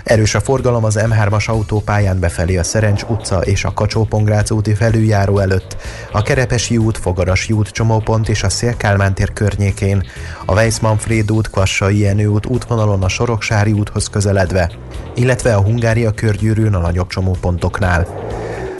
Erős 0.04 0.34
a 0.34 0.40
forgalom 0.40 0.84
az 0.84 0.98
M3-as 0.98 1.48
autópályán 1.48 2.20
befelé 2.20 2.56
a 2.56 2.62
Szerencs 2.62 3.02
utca 3.02 3.40
és 3.40 3.64
a 3.64 3.72
kacsó 3.72 4.08
úti 4.48 4.74
felüljáró 4.74 5.38
előtt, 5.38 5.76
a 6.12 6.22
Kerepesi 6.22 6.76
út, 6.76 6.98
Fogarasi 6.98 7.52
út 7.52 7.68
csomópont 7.68 8.28
és 8.28 8.42
a 8.42 8.48
Szélkálmán 8.48 9.14
tér 9.14 9.32
környékén, 9.32 10.06
a 10.46 10.52
Weissmanfréd 10.52 11.32
út, 11.32 11.50
Kvassai 11.50 11.98
Jenő 11.98 12.26
út 12.26 12.46
útvonalon 12.46 13.02
a 13.02 13.08
Soroksári 13.08 13.72
úthoz 13.72 14.08
közeledve, 14.08 14.70
illetve 15.14 15.54
a 15.54 15.62
Hungária 15.62 16.10
körgyűrűn 16.10 16.74
a 16.74 16.78
nagyobb 16.78 17.08
csomópontoknál 17.08 18.06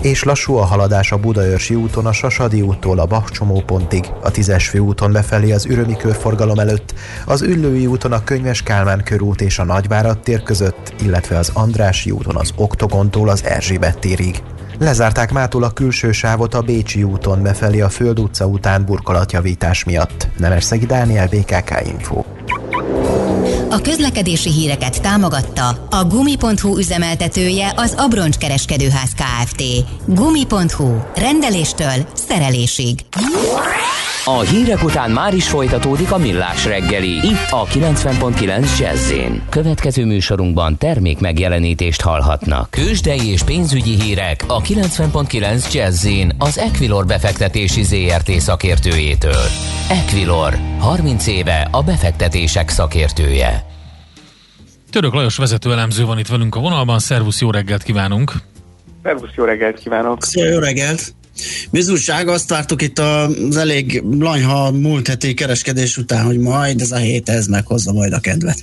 és 0.04 0.22
lassú 0.22 0.54
a 0.54 0.64
haladás 0.64 1.12
a 1.12 1.16
Budaörsi 1.16 1.74
úton 1.74 2.06
a 2.06 2.12
Sasadi 2.12 2.60
úttól 2.60 2.98
a 2.98 3.06
Bach 3.06 3.30
csomópontig, 3.30 4.04
a 4.22 4.30
Tízes 4.30 4.74
úton 4.74 5.12
befelé 5.12 5.52
az 5.52 5.66
Ürömi 5.66 5.96
körforgalom 5.96 6.58
előtt, 6.58 6.94
az 7.26 7.42
Üllői 7.42 7.86
úton 7.86 8.12
a 8.12 8.24
Könyves 8.24 8.62
Kálmán 8.62 9.04
körút 9.04 9.40
és 9.40 9.58
a 9.58 9.64
Nagyvárad 9.64 10.18
tér 10.18 10.42
között, 10.42 10.94
illetve 11.02 11.38
az 11.38 11.50
Andrási 11.54 12.10
úton 12.10 12.36
az 12.36 12.52
Oktogontól 12.56 13.28
az 13.28 13.44
Erzsébet 13.44 13.98
térig. 13.98 14.42
Lezárták 14.78 15.32
mától 15.32 15.62
a 15.62 15.70
külső 15.70 16.12
sávot 16.12 16.54
a 16.54 16.60
Bécsi 16.60 17.02
úton 17.02 17.42
befelé 17.42 17.80
a 17.80 17.88
Föld 17.88 18.18
utca 18.18 18.46
után 18.46 18.84
burkolatjavítás 18.84 19.84
miatt. 19.84 20.28
Nemesszegi 20.38 20.87
Dániel, 20.87 21.28
BKK 21.28 21.82
Info. 21.87 22.22
A 23.70 23.80
közlekedési 23.82 24.50
híreket 24.50 25.02
támogatta 25.02 25.68
a 25.90 26.04
Gumi.hu 26.04 26.78
üzemeltetője 26.78 27.72
az 27.76 27.94
Abroncs 27.96 28.37
Kereskedőház 28.37 29.10
Kft. 29.10 29.62
Gumi.hu. 30.06 30.98
Rendeléstől 31.14 32.06
szerelésig. 32.14 33.00
A 34.26 34.40
hírek 34.40 34.84
után 34.84 35.10
már 35.10 35.34
is 35.34 35.48
folytatódik 35.48 36.12
a 36.12 36.18
millás 36.18 36.64
reggeli. 36.64 37.10
Itt 37.10 37.50
a 37.50 37.64
90.9 37.64 38.78
jazz 38.78 39.12
Következő 39.48 40.04
műsorunkban 40.04 40.78
termék 40.78 41.20
megjelenítést 41.20 42.00
hallhatnak. 42.00 42.70
Kősdei 42.70 43.30
és 43.30 43.42
pénzügyi 43.42 44.00
hírek 44.00 44.44
a 44.46 44.60
90.9 44.60 45.72
jazz 45.72 46.06
az 46.38 46.58
Equilor 46.58 47.06
befektetési 47.06 47.82
ZRT 47.82 48.30
szakértőjétől. 48.30 49.44
Equilor, 49.88 50.58
30 50.78 51.26
éve 51.26 51.68
a 51.70 51.82
befektetések 51.82 52.68
szakértője. 52.68 53.64
Török 54.90 55.14
Lajos 55.14 55.37
vezető 55.37 55.72
elemző 55.72 56.04
van 56.04 56.18
itt 56.18 56.28
velünk 56.28 56.54
a 56.54 56.60
vonalban. 56.60 56.98
Szervusz, 56.98 57.40
jó 57.40 57.50
reggelt 57.50 57.82
kívánunk! 57.82 58.32
Szervusz, 59.02 59.34
jó 59.37 59.44
reggelt 59.44 59.78
kívánok! 59.78 60.24
Szia, 60.24 60.44
jó 60.44 60.58
reggelt! 60.58 61.14
Bizonyság, 61.70 62.29
azt 62.29 62.51
vártuk 62.51 62.83
itt 62.83 62.99
az 62.99 63.57
elég 63.57 64.03
lanyha 64.18 64.70
múlt 64.70 65.09
heti 65.09 65.35
kereskedés 65.35 65.97
után, 65.97 66.25
hogy 66.25 66.38
majd 66.38 66.81
ez 66.81 66.90
a 66.90 66.97
hét 66.97 67.29
ez 67.29 67.47
meghozza 67.47 67.92
majd 67.92 68.12
a 68.12 68.20
kedvet. 68.20 68.57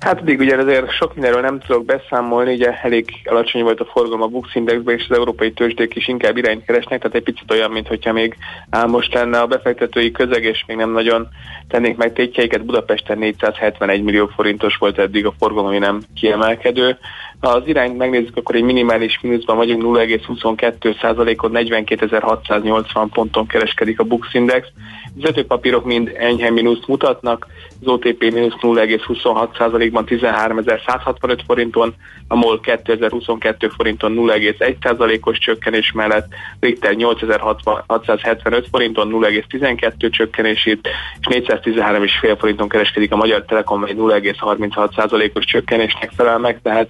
Hát 0.00 0.22
még 0.22 0.38
ugye 0.38 0.56
azért 0.56 0.90
sok 0.90 1.14
mindenről 1.14 1.40
nem 1.40 1.58
tudok 1.58 1.84
beszámolni, 1.84 2.54
ugye 2.54 2.72
elég 2.82 3.10
alacsony 3.24 3.62
volt 3.62 3.80
a 3.80 3.84
forgalom 3.92 4.22
a 4.22 4.26
Bux 4.26 4.54
Indexben, 4.54 4.96
és 4.98 5.06
az 5.08 5.16
európai 5.16 5.52
tőzsdék 5.52 5.94
is 5.94 6.08
inkább 6.08 6.36
irányt 6.36 6.64
keresnek, 6.64 7.00
tehát 7.00 7.16
egy 7.16 7.22
picit 7.22 7.50
olyan, 7.50 7.70
mintha 7.70 8.12
még 8.12 8.36
álmos 8.70 9.08
lenne 9.12 9.38
a 9.38 9.46
befektetői 9.46 10.10
közeg, 10.10 10.44
és 10.44 10.64
még 10.66 10.76
nem 10.76 10.92
nagyon 10.92 11.28
tennék 11.68 11.96
meg 11.96 12.12
tétjeiket. 12.12 12.64
Budapesten 12.64 13.18
471 13.18 14.02
millió 14.02 14.26
forintos 14.26 14.76
volt 14.76 14.98
eddig 14.98 15.26
a 15.26 15.34
forgalom, 15.38 15.66
ami 15.66 15.78
nem 15.78 16.02
kiemelkedő. 16.14 16.98
Ha 17.40 17.48
az 17.48 17.62
irányt 17.66 17.96
megnézzük, 17.96 18.36
akkor 18.36 18.54
egy 18.54 18.62
minimális 18.62 19.20
mínuszban 19.22 19.56
vagyunk 19.56 19.82
0,22%-on 19.82 21.50
42.680 21.54 23.06
ponton 23.12 23.46
kereskedik 23.46 24.00
a 24.00 24.04
Bux 24.04 24.34
Index. 24.34 24.66
Vezetőpapírok 25.14 25.84
mind 25.84 26.12
enyhe 26.16 26.50
mínuszt 26.50 26.86
mutatnak, 26.86 27.46
az 27.80 27.86
OTP 27.86 28.32
mínusz 28.32 28.54
0,26%-ban 28.60 30.04
13.165 30.06 31.38
forinton, 31.46 31.94
a 32.28 32.34
MOL 32.34 32.60
2022 32.60 33.68
forinton 33.68 34.14
0,1%-os 34.16 35.38
csökkenés 35.38 35.92
mellett, 35.92 36.26
Richter 36.60 36.94
8.675 36.96 38.64
forinton 38.70 39.08
0,12 39.12 40.10
csökkenését, 40.10 40.88
és 41.20 41.42
413,5 41.46 42.36
forinton 42.38 42.68
kereskedik 42.68 43.12
a 43.12 43.16
Magyar 43.16 43.44
Telekom, 43.44 43.84
egy 43.84 43.96
0,36%-os 43.96 45.44
csökkenésnek 45.44 46.10
felel 46.16 46.38
meg, 46.38 46.60
tehát 46.62 46.88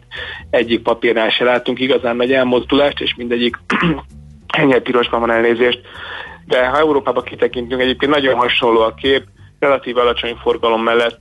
egyik 0.50 0.82
papírnál 0.82 1.30
se 1.30 1.44
látunk 1.44 1.80
igazán 1.80 2.16
nagy 2.16 2.32
elmozdulást, 2.32 3.00
és 3.00 3.14
mindegyik 3.14 3.56
enyhe 4.58 4.80
pirosban 4.80 5.20
van 5.20 5.30
elnézést. 5.30 5.80
De 6.46 6.66
ha 6.66 6.78
Európába 6.78 7.22
kitekintünk, 7.22 7.80
egyébként 7.80 8.12
nagyon 8.12 8.34
hasonló 8.34 8.80
a 8.80 8.94
kép, 8.94 9.24
relatív 9.58 9.96
alacsony 9.96 10.36
forgalom 10.42 10.82
mellett 10.82 11.18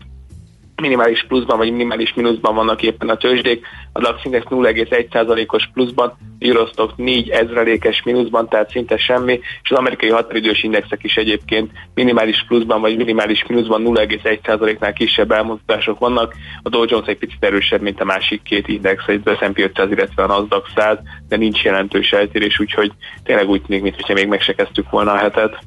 minimális 0.80 1.26
pluszban 1.28 1.58
vagy 1.58 1.72
minimális 1.72 2.14
mínuszban 2.14 2.56
vannak 2.56 2.82
éppen 2.82 3.10
a 3.10 3.18
tőzsdék, 3.18 3.66
a 3.94 4.00
DAX 4.00 4.26
Index 4.26 4.46
0,1%-os 4.50 5.70
pluszban, 5.74 6.18
Eurostock 6.40 6.98
4 6.98 7.30
ezrelékes 7.30 8.04
mínuszban, 8.04 8.50
tehát 8.50 8.70
szinte 8.70 8.98
semmi, 8.98 9.40
és 9.64 9.72
az 9.72 9.78
amerikai 9.78 10.10
határidős 10.10 10.64
indexek 10.64 11.04
is 11.04 11.16
egyébként 11.16 11.72
minimális 11.94 12.46
pluszban 12.48 12.82
vagy 12.82 12.98
minimális 12.98 13.46
mínuszban 13.48 13.84
0,1%-nál 13.86 14.94
kisebb 14.94 15.32
elmozdulások 15.32 16.00
vannak, 16.00 16.36
a 16.64 16.70
Dow 16.70 16.86
Jones 16.88 17.08
egy 17.08 17.18
picit 17.18 17.44
erősebb, 17.44 17.82
mint 17.82 18.02
a 18.02 18.06
másik 18.06 18.42
két 18.42 18.68
index, 18.68 19.04
az 19.08 19.38
S&P 19.40 19.60
500, 19.60 19.92
illetve 19.92 20.24
a 20.24 20.28
Nasdaq 20.28 20.68
100, 20.76 20.98
de 21.28 21.38
nincs 21.38 21.64
jelentős 21.64 22.12
eltérés, 22.12 22.60
úgyhogy 22.60 22.92
tényleg 23.24 23.50
úgy 23.50 23.62
tűnik, 23.62 23.82
mintha 23.82 24.14
még 24.14 24.28
meg 24.28 24.42
se 24.42 24.54
kezdtük 24.54 24.90
volna 24.90 25.12
a 25.12 25.18
hetet. 25.18 25.60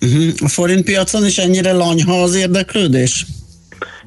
Uh-huh. 0.00 0.32
A 0.38 0.48
forint 0.48 0.84
piacon 0.84 1.26
is 1.26 1.38
ennyire 1.38 1.72
lanyha 1.72 2.22
az 2.22 2.34
érdeklődés? 2.34 3.24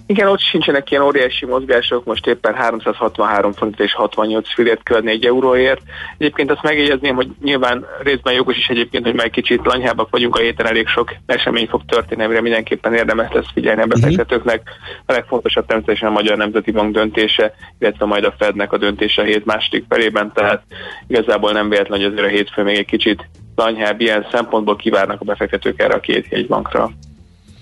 Igen, 0.09 0.27
ott 0.27 0.39
sincsenek 0.39 0.91
ilyen 0.91 1.03
óriási 1.03 1.45
mozgások, 1.45 2.05
most 2.05 2.27
éppen 2.27 2.53
363 2.53 3.53
font 3.53 3.79
és 3.79 3.93
68 3.93 4.53
fillért 4.53 4.83
követni 4.83 5.11
egy 5.11 5.25
euróért. 5.25 5.81
Egyébként 6.17 6.51
azt 6.51 6.63
megjegyezném, 6.63 7.15
hogy 7.15 7.27
nyilván 7.41 7.85
részben 8.03 8.33
jogos 8.33 8.57
is 8.57 8.67
egyébként, 8.67 9.05
hogy 9.05 9.15
már 9.15 9.29
kicsit 9.29 9.65
lanyhábbak 9.65 10.09
vagyunk 10.09 10.35
a 10.35 10.39
héten, 10.39 10.65
elég 10.65 10.87
sok 10.87 11.15
esemény 11.25 11.67
fog 11.67 11.81
történni, 11.85 12.23
amire 12.23 12.41
mindenképpen 12.41 12.93
érdemes 12.93 13.31
lesz 13.31 13.51
figyelni 13.53 13.81
a 13.81 13.85
mhm. 13.85 13.99
befektetőknek. 13.99 14.69
A 15.05 15.11
legfontosabb 15.11 15.65
természetesen 15.65 16.09
a 16.09 16.11
Magyar 16.11 16.37
Nemzeti 16.37 16.71
Bank 16.71 16.93
döntése, 16.93 17.53
illetve 17.79 18.05
majd 18.05 18.23
a 18.23 18.35
Fednek 18.37 18.73
a 18.73 18.77
döntése 18.77 19.21
a 19.21 19.25
hét 19.25 19.45
második 19.45 19.85
felében, 19.89 20.31
tehát 20.33 20.63
igazából 21.07 21.51
nem 21.51 21.69
véletlen, 21.69 21.99
hogy 21.99 22.11
azért 22.11 22.27
a 22.27 22.29
hétfő 22.29 22.63
még 22.63 22.77
egy 22.77 22.85
kicsit 22.85 23.29
lanyhább 23.55 24.01
ilyen 24.01 24.27
szempontból 24.31 24.75
kivárnak 24.75 25.21
a 25.21 25.25
befektetők 25.25 25.81
erre 25.81 25.93
a 25.93 25.99
két 25.99 26.27
jegybankra. 26.29 26.91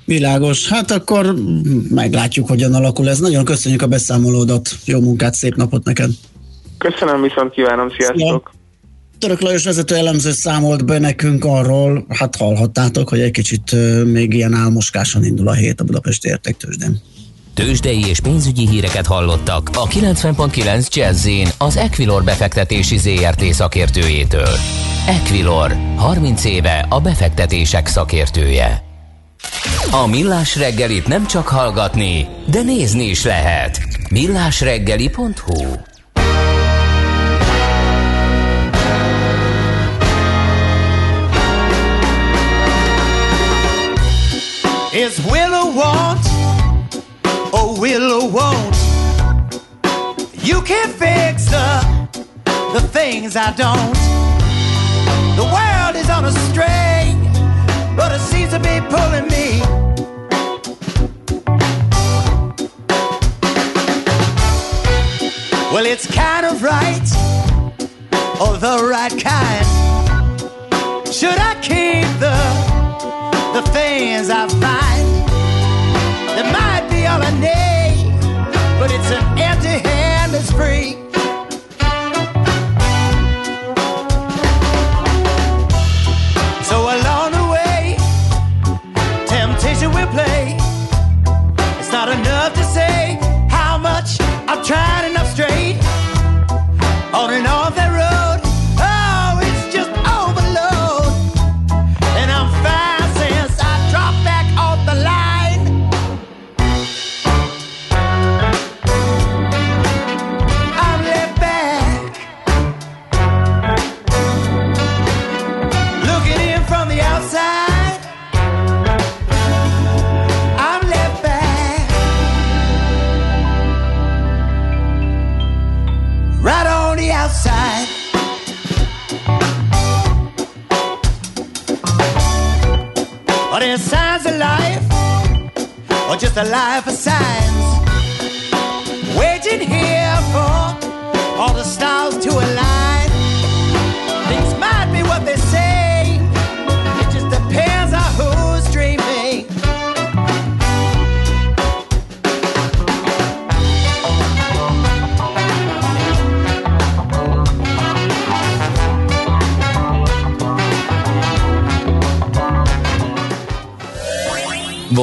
Világos. 0.07 0.69
Hát 0.69 0.91
akkor 0.91 1.35
meglátjuk, 1.89 2.47
hogyan 2.47 2.73
alakul 2.73 3.09
ez. 3.09 3.19
Nagyon 3.19 3.45
köszönjük 3.45 3.81
a 3.81 3.87
beszámolódat. 3.87 4.69
Jó 4.85 4.99
munkát, 4.99 5.33
szép 5.33 5.55
napot 5.55 5.83
neked. 5.83 6.09
Köszönöm, 6.77 7.21
viszont 7.21 7.51
kívánom, 7.51 7.89
sziasztok! 7.97 8.51
Ja. 8.53 8.59
Török 9.19 9.41
Lajos 9.41 9.63
vezető 9.63 9.95
elemző 9.95 10.31
számolt 10.31 10.85
be 10.85 10.99
nekünk 10.99 11.45
arról, 11.45 12.05
hát 12.09 12.35
hallhattátok, 12.35 13.09
hogy 13.09 13.19
egy 13.19 13.31
kicsit 13.31 13.75
még 14.05 14.33
ilyen 14.33 14.53
álmoskásan 14.53 15.23
indul 15.23 15.47
a 15.47 15.53
hét 15.53 15.81
a 15.81 15.83
Budapesti 15.83 16.27
értéktősdén. 16.27 17.01
Tőzsdei 17.53 18.05
és 18.07 18.19
pénzügyi 18.19 18.67
híreket 18.67 19.05
hallottak 19.05 19.69
a 19.73 19.87
90.9 19.87 20.93
jazz 20.93 21.27
az 21.57 21.77
Equilor 21.77 22.23
befektetési 22.23 22.97
ZRT 22.97 23.43
szakértőjétől. 23.53 24.57
Equilor, 25.07 25.75
30 25.95 26.45
éve 26.45 26.85
a 26.89 27.01
befektetések 27.01 27.87
szakértője. 27.87 28.86
A 29.91 30.07
Millás 30.07 30.55
reggelit 30.55 31.07
nem 31.07 31.25
csak 31.25 31.47
hallgatni, 31.47 32.27
de 32.45 32.61
nézni 32.61 33.03
is 33.03 33.23
lehet. 33.23 33.81
millásreggeli.hu 34.09 35.63
Is 44.91 45.17
Willow 45.31 45.73
want? 45.75 46.25
Or 47.51 47.79
Willow 47.79 48.29
won't 48.31 48.75
You 50.43 50.61
can 50.61 50.87
fix 50.87 51.45
the, 51.49 51.81
the 52.73 52.81
things 52.91 53.35
I 53.35 53.51
don't. 53.55 53.97
The 55.35 55.43
world 55.43 55.95
is 55.95 56.09
on 56.09 56.25
a 56.25 56.31
string 56.31 57.17
but 57.97 58.17
seems 58.19 58.36
to 58.57 58.63
be 58.63 58.79
pulling 58.89 59.27
me. 59.27 59.61
Well, 65.73 65.85
it's 65.85 66.07
kind 66.07 66.45
of 66.45 66.63
right, 66.63 67.07
or 68.41 68.57
the 68.57 68.87
right 68.89 69.11
kind. 69.11 69.67
Should 71.13 71.37
I 71.37 71.53
keep 71.61 72.07
the 72.19 72.37
the 73.53 73.63
things 73.71 74.29
I 74.29 74.47
find? 74.63 75.07
They 76.35 76.45
might 76.51 76.87
be 76.89 77.05
all 77.05 77.21
I 77.21 77.31
need, 77.39 77.76
I 94.49 94.61
tried. 94.63 94.86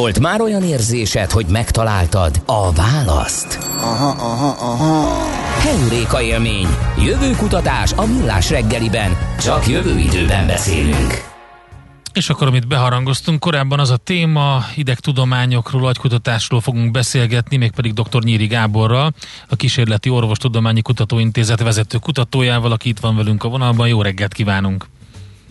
Volt 0.04 0.20
már 0.20 0.40
olyan 0.40 0.62
érzésed, 0.62 1.30
hogy 1.30 1.46
megtaláltad 1.46 2.42
a 2.46 2.72
választ? 2.72 3.58
Aha, 3.80 4.08
aha, 4.08 4.72
aha. 4.72 5.08
Heuréka 5.58 6.22
élmény. 6.22 6.66
Jövő 6.98 7.30
kutatás 7.30 7.92
a 7.92 8.06
millás 8.06 8.50
reggeliben. 8.50 9.16
Csak 9.38 9.68
jövő 9.68 9.98
időben 9.98 10.46
beszélünk. 10.46 11.24
És 12.12 12.28
akkor, 12.30 12.46
amit 12.46 12.68
beharangoztunk 12.68 13.40
korábban, 13.40 13.78
az 13.78 13.90
a 13.90 13.96
téma, 13.96 14.64
idegtudományokról, 14.74 15.86
agykutatásról 15.86 16.60
fogunk 16.60 16.90
beszélgetni, 16.90 17.56
mégpedig 17.56 17.92
dr. 17.92 18.22
Nyíri 18.22 18.46
Gáborral, 18.46 19.12
a 19.48 19.56
Kísérleti 19.56 20.08
Orvostudományi 20.08 20.82
Kutatóintézet 20.82 21.62
vezető 21.62 21.98
kutatójával, 21.98 22.72
aki 22.72 22.88
itt 22.88 23.00
van 23.00 23.16
velünk 23.16 23.44
a 23.44 23.48
vonalban. 23.48 23.88
Jó 23.88 24.02
reggelt 24.02 24.32
kívánunk! 24.32 24.86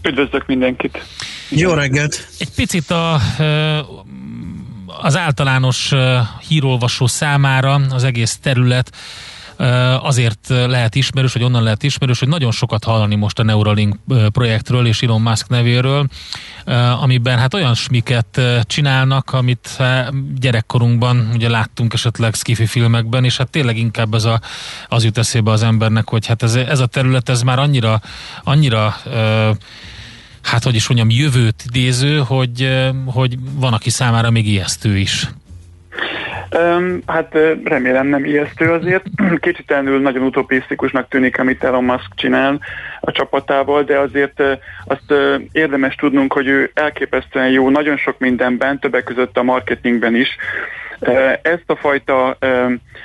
Üdvözlök 0.04 0.46
mindenkit! 0.46 1.06
Jó 1.50 1.74
reggelt! 1.74 2.28
Egy 2.40 2.52
picit 2.56 2.92
a, 2.92 3.20
az 5.02 5.18
általános 5.18 5.94
hírolvasó 6.48 7.08
számára 7.08 7.74
az 7.90 8.04
egész 8.04 8.38
terület 8.42 8.92
azért 10.02 10.48
lehet 10.48 10.96
ismerős, 10.96 11.34
vagy 11.34 11.44
onnan 11.44 11.64
lehet 11.64 11.84
ismerős, 11.84 12.20
hogy 12.20 12.28
nagyon 12.28 12.52
sokat 12.52 12.84
hallani 12.84 13.16
most 13.16 13.40
a 13.40 13.44
Neuralink 13.44 13.96
projektről 14.32 14.88
és 14.88 15.02
Elon 15.02 15.22
Musk 15.22 15.50
nevéről, 15.50 16.08
amiben 17.02 17.38
hát 17.38 17.54
olyan 17.54 17.74
smiket 17.74 18.42
csinálnak, 18.64 19.32
amit 19.32 19.78
gyerekkorunkban 20.40 21.30
ugye 21.34 21.50
láttunk 21.50 21.94
esetleg 21.94 22.34
skifi 22.34 22.66
filmekben, 22.66 23.24
és 23.24 23.38
hát 23.38 23.50
tényleg 23.50 23.78
inkább 23.78 24.14
ez 24.14 24.24
a, 24.24 24.42
az 24.88 25.04
jut 25.04 25.18
eszébe 25.18 25.52
az 25.52 25.64
embernek, 25.64 26.10
hogy 26.10 26.26
hát 26.26 26.44
ez, 26.44 26.56
ez 26.56 26.80
a 26.80 26.86
terület, 26.86 27.30
ez 27.30 27.42
már 27.42 27.60
annyira, 27.60 28.02
annyira 28.44 28.96
hát 30.44 30.64
hogy 30.64 30.76
is 30.76 30.88
mondjam, 30.88 31.10
jövőt 31.10 31.64
idéző, 31.74 32.18
hogy, 32.28 32.90
hogy 33.06 33.36
van, 33.60 33.74
aki 33.74 33.90
számára 33.90 34.30
még 34.30 34.48
ijesztő 34.48 34.98
is. 34.98 35.28
Hát 37.06 37.38
remélem 37.64 38.08
nem 38.08 38.26
ijesztő 38.26 38.72
azért. 38.72 39.04
Kétségtelenül 39.40 40.02
nagyon 40.02 40.24
utopisztikusnak 40.24 41.08
tűnik, 41.08 41.40
amit 41.40 41.64
Elon 41.64 41.84
Musk 41.84 42.08
csinál 42.16 42.60
a 43.02 43.12
csapatával, 43.12 43.84
de 43.84 43.98
azért 43.98 44.44
azt 44.86 45.14
érdemes 45.52 45.96
tudnunk, 45.96 46.34
hogy 46.34 46.48
ő 46.48 46.72
elképesztően 46.74 47.50
jó 47.50 47.70
nagyon 47.70 47.98
sok 47.98 48.20
mindenben, 48.20 48.80
többek 48.80 49.04
között 49.04 49.38
a 49.38 49.44
marketingben 49.44 50.16
is. 50.16 50.38
Ezt 51.42 51.64
a 51.66 51.76
fajta 51.76 52.38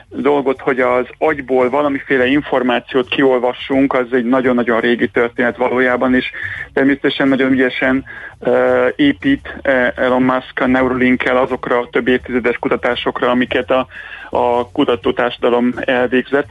dolgot, 0.09 0.61
hogy 0.61 0.81
az 0.81 1.07
agyból 1.19 1.71
valamiféle 1.71 2.27
információt 2.27 3.09
kiolvassunk, 3.09 3.93
az 3.93 4.07
egy 4.13 4.25
nagyon-nagyon 4.25 4.81
régi 4.81 5.09
történet 5.09 5.57
valójában, 5.57 6.15
és 6.15 6.31
természetesen 6.73 7.29
nagyon 7.29 7.53
ügyesen 7.53 8.05
épít 8.97 9.55
Elon 9.95 10.23
Musk 10.23 10.61
a 10.61 10.67
Neuralinkkel 10.67 11.37
azokra 11.37 11.79
a 11.79 11.89
több 11.91 12.09
évtizedes 12.09 12.57
kutatásokra, 12.57 13.31
amiket 13.31 13.71
a, 13.71 13.87
a 14.31 14.71
kutatótársadalom 14.71 15.73
elvégzett. 15.77 16.49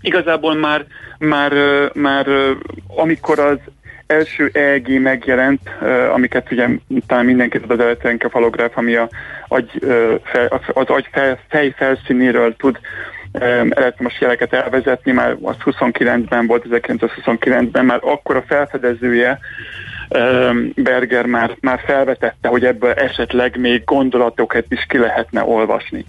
Igazából 0.00 0.54
már, 0.54 0.84
már, 1.18 1.52
már 1.92 2.26
amikor 2.86 3.38
az 3.38 3.58
első 4.06 4.50
EEG 4.52 5.00
megjelent, 5.00 5.60
amiket 6.12 6.52
ugye 6.52 6.68
talán 7.06 7.24
mindenki 7.24 7.60
tud 7.60 7.70
az 7.70 7.80
elektroenkefalográf, 7.80 8.76
ami 8.76 8.94
a 8.94 9.08
agy, 9.50 9.70
az 10.74 10.88
agy 10.88 11.08
fej 11.48 11.74
felszínéről 11.76 12.56
tud 12.56 12.78
elektromos 13.70 14.20
jeleket 14.20 14.52
elvezetni, 14.52 15.12
már 15.12 15.36
az 15.42 15.56
29-ben 15.64 16.46
volt, 16.46 16.64
1929-ben, 16.70 17.84
már 17.84 17.98
akkor 18.02 18.36
a 18.36 18.44
felfedezője 18.46 19.38
Berger 20.74 21.26
már, 21.26 21.56
már 21.60 21.80
felvetette, 21.84 22.48
hogy 22.48 22.64
ebből 22.64 22.92
esetleg 22.92 23.58
még 23.58 23.84
gondolatokat 23.84 24.64
is 24.68 24.84
ki 24.88 24.98
lehetne 24.98 25.44
olvasni. 25.44 26.04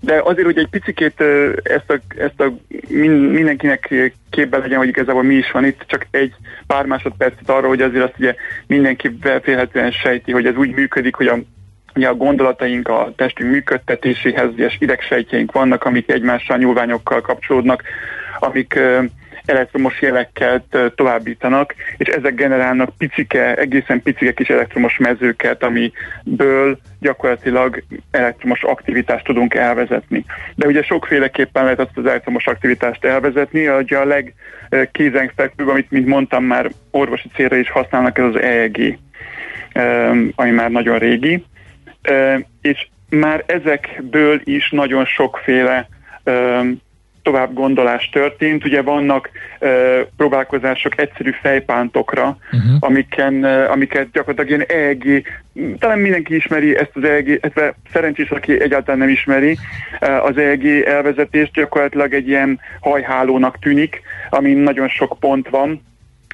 De 0.00 0.20
azért, 0.24 0.44
hogy 0.44 0.58
egy 0.58 0.68
picikét 0.68 1.20
ezt 1.62 1.90
a, 1.90 1.98
ezt 2.18 2.40
a 2.40 2.52
min- 2.88 3.32
mindenkinek 3.32 3.94
képbe 4.30 4.58
legyen, 4.58 4.78
hogy 4.78 4.88
igazából 4.88 5.22
mi 5.22 5.34
is 5.34 5.50
van 5.50 5.64
itt, 5.64 5.82
csak 5.86 6.06
egy 6.10 6.34
pár 6.66 6.84
másodpercet 6.84 7.50
arra, 7.50 7.68
hogy 7.68 7.82
azért 7.82 8.04
azt 8.04 8.18
ugye 8.18 8.34
mindenki 8.66 9.18
félhetően 9.42 9.90
sejti, 9.90 10.32
hogy 10.32 10.46
ez 10.46 10.56
úgy 10.56 10.74
működik, 10.74 11.14
hogy 11.14 11.26
a 11.26 11.38
Ugye 11.96 12.08
a 12.08 12.14
gondolataink 12.14 12.88
a 12.88 13.12
testünk 13.16 13.50
működtetéséhez, 13.50 14.48
ugye 14.52 14.70
idegsejtjeink 14.78 15.52
vannak, 15.52 15.84
amik 15.84 16.10
egymással 16.10 16.56
nyúlványokkal 16.56 17.20
kapcsolódnak, 17.20 17.82
amik 18.38 18.78
elektromos 19.46 20.00
jelekkel 20.00 20.64
ö, 20.70 20.86
továbbítanak, 20.94 21.74
és 21.96 22.08
ezek 22.08 22.34
generálnak 22.34 22.96
picike, 22.98 23.54
egészen 23.54 24.02
picike 24.02 24.32
kis 24.32 24.48
elektromos 24.48 24.98
mezőket, 24.98 25.62
amiből 25.62 26.78
gyakorlatilag 27.00 27.82
elektromos 28.10 28.62
aktivitást 28.62 29.24
tudunk 29.24 29.54
elvezetni. 29.54 30.24
De 30.54 30.66
ugye 30.66 30.82
sokféleképpen 30.82 31.62
lehet 31.62 31.80
azt 31.80 31.96
az 31.96 32.06
elektromos 32.06 32.46
aktivitást 32.46 33.04
elvezetni, 33.04 33.68
ugye 33.68 33.98
a 33.98 34.26
legkézenfekvőbb, 34.68 35.68
amit, 35.68 35.90
mint 35.90 36.06
mondtam, 36.06 36.44
már 36.44 36.70
orvosi 36.90 37.28
célra 37.34 37.56
is 37.56 37.70
használnak, 37.70 38.18
ez 38.18 38.24
az 38.24 38.40
EEG, 38.40 38.98
ami 40.34 40.50
már 40.50 40.70
nagyon 40.70 40.98
régi. 40.98 41.44
És 42.60 42.86
már 43.10 43.44
ezekből 43.46 44.40
is 44.44 44.70
nagyon 44.70 45.04
sokféle 45.04 45.88
tovább 47.26 47.54
gondolás 47.54 48.08
történt. 48.12 48.64
Ugye 48.64 48.82
vannak 48.82 49.30
ö, 49.58 50.00
próbálkozások 50.16 51.00
egyszerű 51.00 51.30
fejpántokra, 51.42 52.36
uh-huh. 52.52 52.76
amiken, 52.80 53.44
amiket 53.44 54.10
gyakorlatilag 54.10 54.48
ilyen 54.50 54.80
EEG, 54.80 55.26
talán 55.78 55.98
mindenki 55.98 56.34
ismeri 56.34 56.76
ezt 56.76 56.90
az 56.94 57.04
EEG, 57.04 57.28
illetve 57.28 57.74
szerencsés, 57.92 58.30
aki 58.30 58.60
egyáltalán 58.60 58.98
nem 58.98 59.08
ismeri 59.08 59.58
az 60.00 60.36
EEG 60.36 60.66
elvezetést, 60.66 61.52
gyakorlatilag 61.52 62.14
egy 62.14 62.28
ilyen 62.28 62.60
hajhálónak 62.80 63.58
tűnik, 63.58 64.02
amin 64.30 64.56
nagyon 64.56 64.88
sok 64.88 65.16
pont 65.20 65.48
van, 65.48 65.82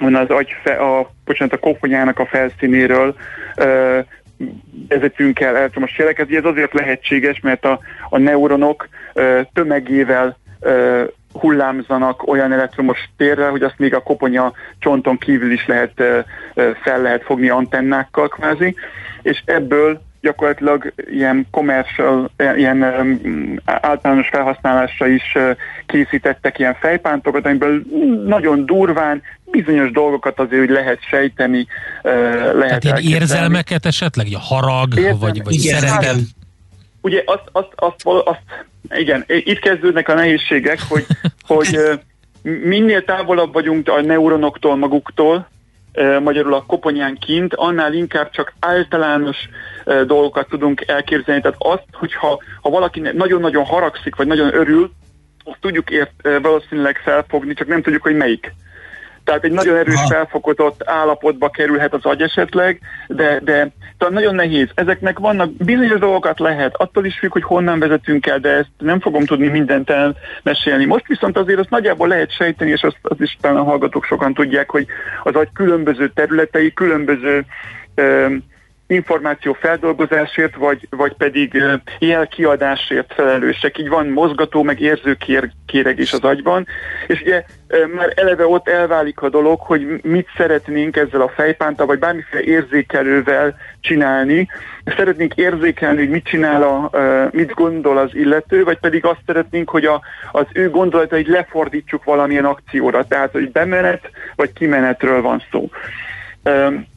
van 0.01 0.15
az 0.15 0.31
agy, 0.31 0.55
fe, 0.63 0.73
a, 0.73 1.11
bocsánat, 1.25 1.55
a 1.55 1.59
koponyának 1.59 2.19
a 2.19 2.27
felszínéről 2.27 3.17
ö, 3.57 3.99
vezetünk 4.89 5.41
el 5.41 5.57
elektromos 5.57 5.99
jeleket. 5.99 6.31
Ez 6.31 6.45
azért 6.45 6.73
lehetséges, 6.73 7.41
mert 7.41 7.65
a, 7.65 7.81
a 8.09 8.19
neuronok 8.19 8.89
ö, 9.13 9.41
tömegével 9.53 10.37
ö, 10.61 11.05
hullámzanak 11.33 12.27
olyan 12.29 12.53
elektromos 12.53 12.99
térrel, 13.17 13.51
hogy 13.51 13.63
azt 13.63 13.79
még 13.79 13.95
a 13.95 14.03
koponya 14.03 14.53
csonton 14.79 15.19
kívül 15.19 15.53
is 15.53 15.67
lehet 15.67 16.03
fel 16.83 17.03
lehet 17.03 17.23
fogni 17.23 17.49
antennákkal 17.49 18.29
kvázi, 18.29 18.75
és 19.23 19.43
ebből 19.45 20.01
gyakorlatilag 20.23 20.93
ilyen 21.11 21.47
commercial, 21.51 22.31
ilyen 22.57 22.83
általános 23.65 24.29
felhasználásra 24.29 25.07
is 25.07 25.37
készítettek 25.87 26.59
ilyen 26.59 26.77
fejpántokat, 26.81 27.47
amiből 27.47 27.83
nagyon 28.27 28.67
durván 28.67 29.23
bizonyos 29.45 29.91
dolgokat 29.91 30.39
azért 30.39 30.61
hogy 30.61 30.71
lehet 30.71 30.99
sejteni, 31.11 31.67
lehet 32.55 32.81
Tehát 32.81 33.01
ilyen 33.01 33.21
érzelmeket 33.21 33.87
esetleg, 33.87 34.27
a 34.35 34.39
harag, 34.39 34.97
Érzelme, 34.97 35.19
vagy, 35.19 35.43
vagy 35.45 35.55
igen, 35.55 35.79
szeretet? 35.79 36.05
Hát, 36.05 36.17
ugye 37.01 37.23
azt, 37.27 37.45
azt, 37.53 37.73
azt, 37.75 38.05
azt, 38.05 38.43
igen, 39.01 39.25
itt 39.27 39.59
kezdődnek 39.59 40.09
a 40.09 40.15
nehézségek, 40.15 40.79
hogy, 40.89 41.07
hogy 41.47 41.79
minél 42.43 43.05
távolabb 43.05 43.53
vagyunk 43.53 43.89
a 43.89 44.01
neuronoktól 44.01 44.77
maguktól, 44.77 45.49
magyarul 46.23 46.55
a 46.55 46.65
koponyán 46.67 47.19
kint, 47.19 47.55
annál 47.55 47.93
inkább 47.93 48.31
csak 48.31 48.53
általános 48.61 49.37
dolgokat 50.07 50.49
tudunk 50.49 50.85
elképzelni. 50.87 51.41
Tehát 51.41 51.57
azt, 51.59 51.85
hogyha 51.93 52.43
ha 52.63 52.71
valaki 52.71 53.01
nagyon-nagyon 53.01 53.65
haragszik, 53.65 54.17
vagy 54.17 54.27
nagyon 54.27 54.55
örül, 54.55 54.91
azt 55.45 55.61
tudjuk 55.61 55.91
ért, 55.91 56.13
valószínűleg 56.43 56.97
felfogni, 56.97 57.55
csak 57.55 57.69
nem 57.69 57.83
tudjuk, 57.83 58.03
hogy 58.03 58.17
melyik. 58.17 58.53
Tehát 59.25 59.45
egy 59.45 59.53
nagyon 59.53 59.77
erős 59.77 60.01
felfokozott 60.09 60.83
állapotba 60.85 61.49
kerülhet 61.49 61.95
az 61.95 62.05
agy 62.05 62.23
esetleg, 62.23 62.81
de, 63.07 63.41
de 63.41 63.71
tehát 63.99 64.15
nagyon 64.15 64.35
nehéz. 64.35 64.69
Ezeknek 64.75 65.19
vannak 65.19 65.53
bizonyos 65.53 65.99
dolgokat 65.99 66.39
lehet, 66.39 66.75
attól 66.77 67.05
is 67.05 67.19
függ, 67.19 67.33
hogy 67.33 67.43
honnan 67.43 67.79
vezetünk 67.79 68.27
el, 68.27 68.39
de 68.39 68.49
ezt 68.49 68.71
nem 68.79 69.01
fogom 69.01 69.25
tudni 69.25 69.49
mindent 69.49 69.91
elmesélni. 69.91 70.85
Most 70.85 71.07
viszont 71.07 71.37
azért 71.37 71.59
azt 71.59 71.71
nagyjából 71.71 72.09
lehet 72.09 72.35
sejteni, 72.35 72.71
és 72.71 72.83
azt, 72.83 72.99
azt 73.03 73.21
is 73.21 73.37
talán 73.41 73.57
a 73.57 73.65
hallgatók 73.65 74.05
sokan 74.05 74.35
tudják, 74.35 74.71
hogy 74.71 74.87
az 75.23 75.35
agy 75.35 75.49
különböző 75.53 76.09
területei, 76.09 76.73
különböző 76.73 77.45
információ 78.93 79.53
feldolgozásért, 79.53 80.57
vagy, 80.57 80.87
vagy 80.91 81.13
pedig 81.13 81.63
jelkiadásért 81.99 83.13
felelősek. 83.15 83.79
Így 83.79 83.89
van 83.89 84.07
mozgató, 84.07 84.63
meg 84.63 84.81
érző 84.81 85.17
kéreg 85.67 85.99
is 85.99 86.13
az 86.13 86.25
agyban, 86.25 86.67
és 87.07 87.21
ugye 87.21 87.45
már 87.95 88.13
eleve 88.17 88.47
ott 88.47 88.69
elválik 88.69 89.21
a 89.21 89.29
dolog, 89.29 89.61
hogy 89.61 90.01
mit 90.03 90.29
szeretnénk 90.37 90.97
ezzel 90.97 91.21
a 91.21 91.29
fejpánta, 91.29 91.87
vagy 91.87 91.99
bármiféle 91.99 92.43
érzékelővel 92.43 93.57
csinálni. 93.81 94.49
Szeretnénk 94.85 95.35
érzékelni, 95.35 95.99
hogy 95.99 96.11
mit 96.11 96.25
csinál, 96.25 96.63
a, 96.63 96.91
mit 97.31 97.55
gondol 97.55 97.99
az 97.99 98.15
illető, 98.15 98.65
vagy 98.65 98.79
pedig 98.79 99.05
azt 99.05 99.23
szeretnénk, 99.27 99.71
hogy 99.71 99.85
a, 99.85 100.01
az 100.33 100.47
ő 100.53 100.71
gondolatait 100.71 101.29
lefordítsuk 101.29 102.05
valamilyen 102.05 102.45
akcióra. 102.45 103.05
Tehát, 103.05 103.33
hogy 103.33 103.51
bemenet, 103.51 104.11
vagy 104.37 104.53
kimenetről 104.53 105.23
van 105.23 105.43
szó 105.51 105.71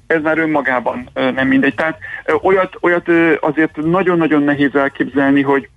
ez 0.08 0.22
már 0.22 0.38
önmagában 0.38 1.10
nem 1.14 1.48
mindegy. 1.48 1.76
Tehát 1.76 2.00
olyat, 2.42 2.78
olyat 2.82 3.10
azért 3.40 3.76
nagyon-nagyon 3.76 4.44
nehéz 4.44 4.76
elképzelni, 4.76 5.42
hogy, 5.42 5.70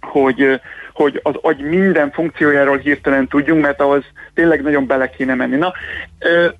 hogy, 0.00 0.60
hogy 0.92 1.20
az 1.22 1.34
agy 1.40 1.58
minden 1.58 2.10
funkciójáról 2.10 2.76
hirtelen 2.76 3.26
tudjunk, 3.28 3.62
mert 3.62 3.80
ahhoz 3.80 4.04
tényleg 4.34 4.62
nagyon 4.62 4.86
bele 4.86 5.10
kéne 5.10 5.34
menni. 5.34 5.56
Na, 5.56 5.72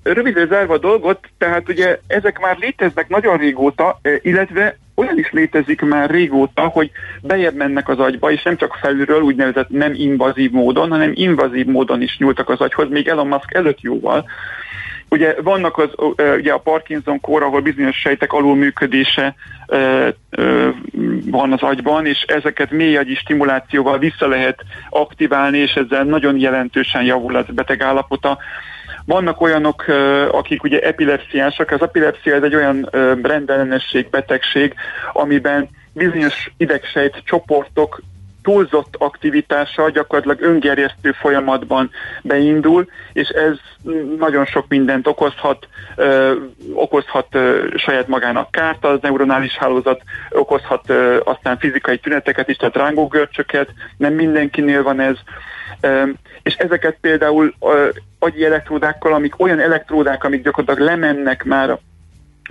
rövidre 0.03 0.45
zárva 0.45 0.73
a 0.73 0.77
dolgot, 0.77 1.19
tehát 1.37 1.69
ugye 1.69 1.99
ezek 2.07 2.39
már 2.39 2.57
léteznek 2.57 3.07
nagyon 3.09 3.37
régóta, 3.37 3.99
illetve 4.21 4.77
olyan 4.99 5.17
is 5.17 5.31
létezik 5.31 5.81
már 5.81 6.09
régóta, 6.09 6.61
hogy 6.61 6.91
bejebb 7.21 7.55
mennek 7.55 7.89
az 7.89 7.99
agyba, 7.99 8.31
és 8.31 8.43
nem 8.43 8.57
csak 8.57 8.77
felülről, 8.81 9.21
úgynevezett 9.21 9.69
nem 9.69 9.93
invazív 9.95 10.51
módon, 10.51 10.89
hanem 10.89 11.11
invazív 11.13 11.65
módon 11.65 12.01
is 12.01 12.17
nyúltak 12.17 12.49
az 12.49 12.59
agyhoz, 12.59 12.89
még 12.89 13.07
Elon 13.07 13.27
Musk 13.27 13.53
előtt 13.53 13.81
jóval. 13.81 14.25
Ugye 15.09 15.35
vannak 15.41 15.77
az, 15.77 15.89
ugye 16.37 16.53
a 16.53 16.57
Parkinson 16.57 17.19
kór, 17.19 17.43
ahol 17.43 17.61
bizonyos 17.61 17.97
sejtek 17.97 18.33
alulműködése 18.33 19.35
van 21.25 21.51
az 21.51 21.61
agyban, 21.61 22.05
és 22.05 22.21
ezeket 22.21 22.71
mélyagyi 22.71 23.15
stimulációval 23.15 23.97
vissza 23.97 24.27
lehet 24.27 24.63
aktiválni, 24.89 25.57
és 25.57 25.73
ezzel 25.73 26.03
nagyon 26.03 26.39
jelentősen 26.39 27.03
javul 27.03 27.35
az 27.35 27.45
beteg 27.49 27.81
állapota. 27.81 28.37
Vannak 29.05 29.41
olyanok, 29.41 29.85
akik 30.31 30.63
ugye 30.63 30.79
epilepsziásak, 30.79 31.71
az 31.71 31.81
epilepsia 31.81 32.35
ez 32.35 32.43
egy 32.43 32.55
olyan 32.55 32.89
rendellenesség, 33.23 34.09
betegség, 34.09 34.73
amiben 35.13 35.69
bizonyos 35.93 36.51
idegsejt 36.57 37.21
csoportok 37.25 38.01
túlzott 38.49 38.95
aktivitása 38.97 39.89
gyakorlatilag 39.89 40.41
öngerjesztő 40.41 41.11
folyamatban 41.11 41.91
beindul, 42.21 42.87
és 43.13 43.27
ez 43.27 43.57
nagyon 44.19 44.45
sok 44.45 44.65
mindent 44.67 45.07
okozhat, 45.07 45.67
ö, 45.95 46.33
okozhat 46.73 47.27
ö, 47.31 47.67
saját 47.75 48.07
magának 48.07 48.51
kárt, 48.51 48.85
az 48.85 48.99
neuronális 49.01 49.57
hálózat 49.57 50.01
okozhat 50.29 50.89
ö, 50.89 51.19
aztán 51.23 51.57
fizikai 51.57 51.97
tüneteket 51.97 52.49
is, 52.49 52.55
tehát 52.55 52.75
rángógörcsöket, 52.75 53.69
nem 53.97 54.13
mindenkinél 54.13 54.83
van 54.83 54.99
ez, 54.99 55.15
ö, 55.81 56.03
és 56.43 56.55
ezeket 56.55 56.97
például 57.01 57.53
ö, 57.59 57.89
agyi 58.19 58.45
elektródákkal, 58.45 59.13
amik 59.13 59.39
olyan 59.39 59.59
elektródák, 59.59 60.23
amik 60.23 60.43
gyakorlatilag 60.43 60.89
lemennek 60.89 61.43
már 61.43 61.77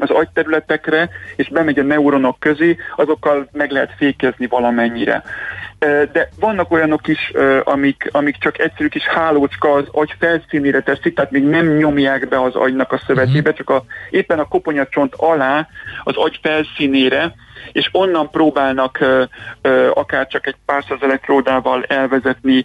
az 0.01 0.11
agyterületekre, 0.11 1.09
és 1.37 1.49
bemegy 1.49 1.79
a 1.79 1.83
neuronok 1.83 2.39
közé, 2.39 2.77
azokkal 2.97 3.49
meg 3.53 3.71
lehet 3.71 3.95
fékezni 3.97 4.47
valamennyire 4.47 5.23
de 6.13 6.29
vannak 6.41 6.73
olyanok 6.73 7.09
is, 7.09 7.33
amik, 7.65 8.09
amik 8.13 8.37
csak 8.39 8.59
egyszerű 8.59 8.89
kis 8.89 9.07
hálócska 9.07 9.73
az 9.73 9.85
agy 9.93 10.15
felszínére 10.19 10.81
teszik, 10.81 11.15
tehát 11.15 11.31
még 11.31 11.43
nem 11.43 11.77
nyomják 11.77 12.29
be 12.29 12.43
az 12.43 12.55
agynak 12.55 12.93
a 12.93 13.01
szövetébe, 13.07 13.53
csak 13.53 13.71
a, 13.71 13.85
éppen 14.11 14.39
a 14.39 14.49
koponyacsont 14.49 15.15
alá 15.17 15.69
az 16.05 16.17
agy 16.17 16.39
felszínére, 16.43 17.35
és 17.73 17.89
onnan 17.93 18.31
próbálnak 18.31 18.99
akár 19.95 20.27
csak 20.27 20.47
egy 20.47 20.57
pár 20.67 20.85
száz 20.89 20.99
elektródával 21.03 21.85
elvezetni, 21.85 22.65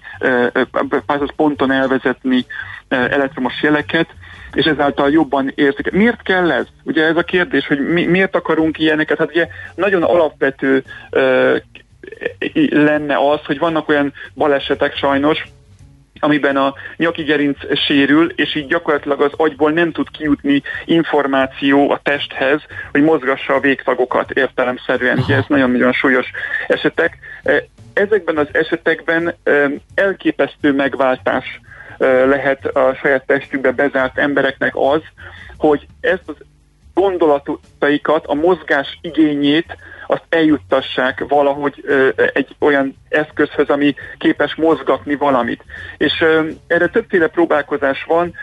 pár 1.06 1.20
száz 1.20 1.36
ponton 1.36 1.72
elvezetni 1.72 2.46
elektromos 2.88 3.62
jeleket, 3.62 4.08
és 4.54 4.66
ezáltal 4.66 5.10
jobban 5.12 5.52
érzik. 5.56 5.92
Miért 5.92 6.22
kell 6.22 6.52
ez? 6.52 6.66
Ugye 6.84 7.06
ez 7.06 7.18
a 7.18 7.24
kérdés, 7.24 7.68
hogy 7.68 7.80
mi, 7.80 8.06
miért 8.06 8.36
akarunk 8.36 8.80
ilyeneket? 8.80 9.18
Hát 9.18 9.30
ugye 9.30 9.48
nagyon 9.76 10.04
alapvető 10.04 10.84
uh, 11.12 11.58
lenne 12.70 13.18
az, 13.18 13.40
hogy 13.46 13.60
vannak 13.60 13.90
olyan 13.90 14.14
balesetek 14.34 14.96
sajnos, 14.96 15.44
amiben 16.24 16.58
a 16.58 16.74
nyaki 16.98 17.24
gerinc 17.24 17.58
sérül, 17.86 18.32
és 18.36 18.56
így 18.56 18.68
gyakorlatilag 18.68 19.22
az 19.22 19.32
agyból 19.38 19.72
nem 19.72 19.92
tud 19.92 20.10
kijutni 20.10 20.62
információ 20.86 21.90
a 21.92 22.00
testhez, 22.04 22.62
hogy 22.92 23.02
mozgassa 23.02 23.54
a 23.54 23.60
végtagokat 23.60 24.32
értelemszerűen. 24.32 25.18
Ugye 25.18 25.36
ez 25.36 25.44
nagyon-nagyon 25.48 25.94
súlyos 25.94 26.32
esetek. 26.68 27.18
E, 27.44 27.66
ezekben 27.94 28.38
az 28.38 28.48
esetekben 28.52 29.36
e, 29.44 29.70
elképesztő 29.96 30.74
megváltás 30.74 31.60
e, 31.98 32.26
lehet 32.26 32.66
a 32.66 32.94
saját 33.02 33.26
testükbe 33.26 33.72
bezárt 33.72 34.18
embereknek 34.18 34.72
az, 34.76 35.02
hogy 35.58 35.88
ezt 36.02 36.24
az 36.26 36.36
gondolataikat, 36.94 38.26
a 38.26 38.34
mozgás 38.34 38.98
igényét 39.02 39.78
azt 40.08 40.24
eljuttassák 40.30 41.24
valahogy 41.28 41.84
egy 42.34 42.56
olyan 42.60 42.96
eszközhöz, 43.10 43.70
ami 43.70 43.96
képes 44.18 44.56
mozgatni 44.56 45.16
valamit. 45.16 45.64
És 45.98 46.26
erre 46.68 46.88
többféle 46.88 47.28
próbálkozás 47.28 48.04
van. 48.04 48.34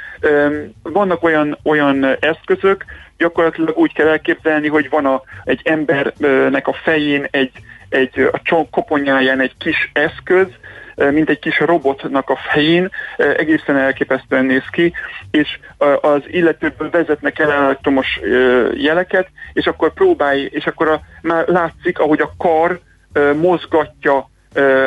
Vannak 0.82 1.22
olyan, 1.22 1.58
olyan 1.62 2.16
eszközök, 2.20 2.84
gyakorlatilag 3.18 3.78
úgy 3.78 3.92
kell 3.92 4.08
elképzelni, 4.08 4.68
hogy 4.68 4.88
van 4.88 5.06
a, 5.06 5.22
egy 5.44 5.60
embernek 5.64 6.66
a 6.66 6.72
fején 6.82 7.26
egy, 7.30 7.52
egy 7.88 8.28
a 8.32 8.40
csonk 8.42 8.70
koponyáján 8.70 9.40
egy 9.40 9.56
kis 9.58 9.90
eszköz, 9.92 10.46
mint 11.10 11.28
egy 11.28 11.38
kis 11.38 11.58
robotnak 11.58 12.30
a 12.30 12.38
fején, 12.52 12.90
egészen 13.16 13.76
elképesztően 13.76 14.44
néz 14.44 14.64
ki, 14.70 14.92
és 15.30 15.58
az 16.00 16.22
illetőből 16.26 16.90
vezetnek 16.90 17.38
el 17.38 17.52
elektromos 17.52 18.20
jeleket, 18.74 19.28
és 19.52 19.66
akkor 19.66 19.92
próbálj, 19.92 20.48
és 20.52 20.66
akkor 20.66 20.88
a, 20.88 21.00
már 21.22 21.48
látszik, 21.48 21.98
ahogy 21.98 22.20
a 22.20 22.32
kar 22.38 22.80
mozgatja 23.40 24.30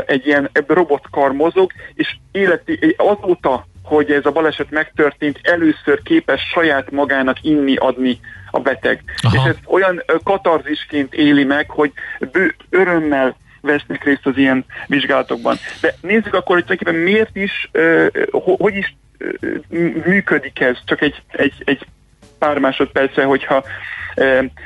egy 0.05 0.25
ilyen 0.27 0.49
robotkar 0.67 1.31
mozog, 1.31 1.71
és 1.93 2.15
életi, 2.31 2.95
azóta, 2.97 3.65
hogy 3.83 4.11
ez 4.11 4.25
a 4.25 4.31
baleset 4.31 4.71
megtörtént, 4.71 5.39
először 5.41 6.01
képes 6.03 6.41
saját 6.53 6.91
magának 6.91 7.37
inni, 7.41 7.75
adni 7.75 8.19
a 8.51 8.59
beteg. 8.59 9.03
Aha. 9.21 9.35
És 9.35 9.49
ez 9.49 9.55
olyan 9.65 10.03
katarzisként 10.23 11.13
éli 11.13 11.43
meg, 11.43 11.69
hogy 11.69 11.91
bő, 12.31 12.55
örömmel 12.69 13.35
vesznek 13.63 14.03
részt 14.03 14.25
az 14.25 14.37
ilyen 14.37 14.65
vizsgálatokban. 14.87 15.57
De 15.81 15.95
nézzük 16.01 16.33
akkor, 16.33 16.55
hogy 16.55 16.65
tulajdonképpen 16.65 16.95
miért 16.95 17.35
is, 17.35 17.69
hogy 18.57 18.75
is 18.75 18.95
működik 20.05 20.59
ez, 20.59 20.77
csak 20.85 21.01
egy, 21.01 21.21
egy, 21.31 21.53
egy 21.65 21.85
pár 22.37 22.57
másodperce, 22.57 23.23
hogyha 23.23 23.63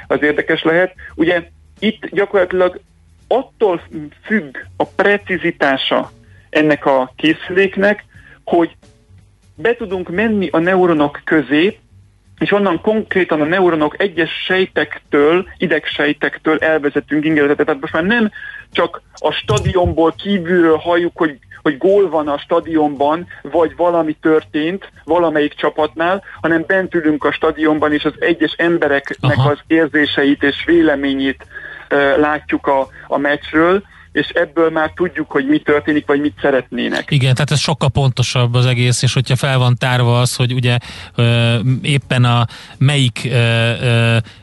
az 0.08 0.22
érdekes 0.22 0.64
lehet. 0.64 0.94
Ugye 1.16 1.44
itt 1.80 2.06
gyakorlatilag 2.10 2.80
attól 3.28 3.82
függ 4.24 4.58
a 4.78 4.86
precizitása 4.86 6.12
ennek 6.50 6.86
a 6.86 7.14
készüléknek, 7.16 8.06
hogy 8.44 8.76
be 9.56 9.76
tudunk 9.76 10.10
menni 10.10 10.50
a 10.52 10.60
neuronok 10.60 11.22
közé, 11.24 11.80
és 12.40 12.52
onnan 12.52 12.82
konkrétan 12.82 13.42
a 13.42 13.46
neuronok 13.46 14.02
egyes 14.02 14.32
sejtektől, 14.46 15.48
idegsejtektől 15.58 16.58
elvezetünk 16.58 17.26
ingerezetet. 17.26 17.66
Tehát 17.66 17.82
most 17.82 17.94
már 17.94 18.04
nem 18.04 18.32
csak 18.72 19.02
a 19.14 19.32
stadionból 19.32 20.14
kívülről 20.18 20.78
halljuk, 20.78 21.18
hogy 21.18 21.40
hogy 21.62 21.78
gól 21.78 22.10
van 22.10 22.28
a 22.28 22.38
stadionban, 22.38 23.28
vagy 23.42 23.76
valami 23.76 24.14
történt 24.22 24.92
valamelyik 25.04 25.54
csapatnál, 25.54 26.24
hanem 26.42 26.64
bent 26.68 26.94
ülünk 26.94 27.24
a 27.24 27.32
stadionban, 27.32 27.94
és 27.94 28.06
az 28.06 28.14
egyes 28.20 28.54
embereknek 28.58 29.38
Aha. 29.38 29.50
az 29.50 29.60
érzéseit 29.68 30.44
és 30.44 30.64
véleményét 30.66 31.46
uh, 31.92 32.18
látjuk 32.18 32.68
a, 32.68 32.88
a 33.08 33.18
meccsről, 33.18 33.84
és 34.18 34.28
ebből 34.28 34.70
már 34.70 34.92
tudjuk, 34.96 35.32
hogy 35.32 35.48
mi 35.48 35.60
történik, 35.60 36.06
vagy 36.06 36.22
mit 36.22 36.34
szeretnének. 36.42 37.12
Igen, 37.12 37.34
tehát 37.34 37.52
ez 37.52 37.60
sokkal 37.60 37.90
pontosabb 37.90 38.54
az 38.54 38.66
egész, 38.66 39.02
és 39.02 39.14
hogyha 39.14 39.36
fel 39.36 39.58
van 39.58 39.76
tárva 39.76 40.20
az, 40.20 40.36
hogy 40.36 40.54
ugye 40.54 40.78
éppen 41.82 42.24
a 42.24 42.46
melyik 42.78 43.30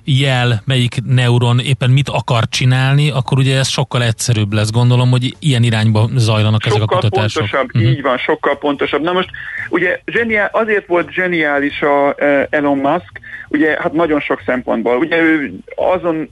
jel, 0.05 0.63
melyik 0.65 0.97
neuron 1.07 1.59
éppen 1.59 1.91
mit 1.91 2.09
akar 2.09 2.49
csinálni, 2.49 3.11
akkor 3.11 3.39
ugye 3.39 3.59
ez 3.59 3.69
sokkal 3.69 4.03
egyszerűbb 4.03 4.53
lesz. 4.53 4.71
Gondolom, 4.71 5.11
hogy 5.11 5.37
ilyen 5.39 5.63
irányba 5.63 6.09
zajlanak 6.17 6.63
sokkal 6.63 6.77
ezek 6.77 6.91
a 6.91 6.95
kutatások. 6.95 7.43
pontosabb, 7.43 7.75
uh-huh. 7.75 7.91
így 7.91 8.03
van, 8.03 8.19
sokkal 8.19 8.59
pontosabb. 8.59 9.03
Na 9.03 9.13
most 9.13 9.29
ugye 9.69 10.01
zseniál, 10.07 10.49
azért 10.53 10.87
volt 10.87 11.11
zseniális 11.11 11.81
a 11.81 12.15
Elon 12.51 12.79
Musk, 12.79 13.21
ugye 13.55 13.77
hát 13.81 13.93
nagyon 13.93 14.21
sok 14.21 14.43
szempontból. 14.47 14.97
Ugye 14.97 15.23
ő 15.23 15.53
azon, 15.77 16.29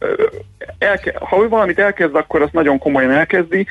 elke, 0.79 1.15
ha 1.21 1.43
ő 1.43 1.49
valamit 1.49 1.79
elkezd, 1.79 2.15
akkor 2.15 2.43
azt 2.43 2.53
nagyon 2.53 2.79
komolyan 2.79 3.11
elkezdi. 3.11 3.67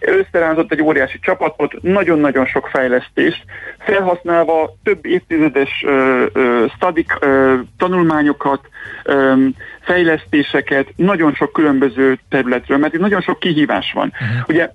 Összeránzott 0.00 0.72
egy 0.72 0.82
óriási 0.82 1.18
csapatot, 1.18 1.82
nagyon-nagyon 1.82 2.46
sok 2.46 2.68
fejlesztést, 2.72 3.44
felhasználva 3.78 4.76
több 4.82 5.06
évtizedes 5.06 5.84
ö, 5.86 6.24
ö, 6.32 6.64
stadik 6.74 7.12
ö, 7.20 7.54
tanulmányokat, 7.78 8.60
ö, 9.04 9.34
fejlesztéseket, 9.80 10.86
nagyon 10.96 11.34
sok 11.34 11.52
különböző 11.52 12.18
területről, 12.28 12.78
mert 12.78 12.94
itt 12.94 13.00
nagyon 13.00 13.20
sok 13.20 13.38
kihívás 13.38 13.92
van. 13.92 14.12
Uh-huh. 14.20 14.48
Ugye 14.48 14.70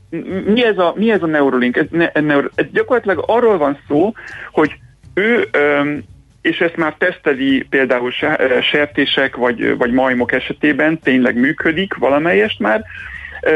mi 0.46 0.66
ez 0.66 0.78
a, 0.78 0.94
mi 0.96 1.12
ez 1.12 1.22
a 1.22 1.28
Neuralink? 1.28 1.78
Ez, 1.78 1.86
ne, 1.90 2.10
ez, 2.10 2.24
ez 2.56 2.66
gyakorlatilag 2.72 3.24
arról 3.28 3.58
van 3.58 3.80
szó, 3.88 4.14
hogy 4.52 4.76
ő 5.14 5.48
ö, 5.52 5.82
és 6.42 6.60
ezt 6.60 6.76
már 6.76 6.96
teszteli 6.98 7.66
például 7.70 8.12
sertések 8.62 9.36
vagy, 9.36 9.78
vagy 9.78 9.92
majmok 9.92 10.32
esetében, 10.32 11.00
tényleg 11.00 11.36
működik 11.36 11.94
valamelyest 11.94 12.60
már, 12.60 12.84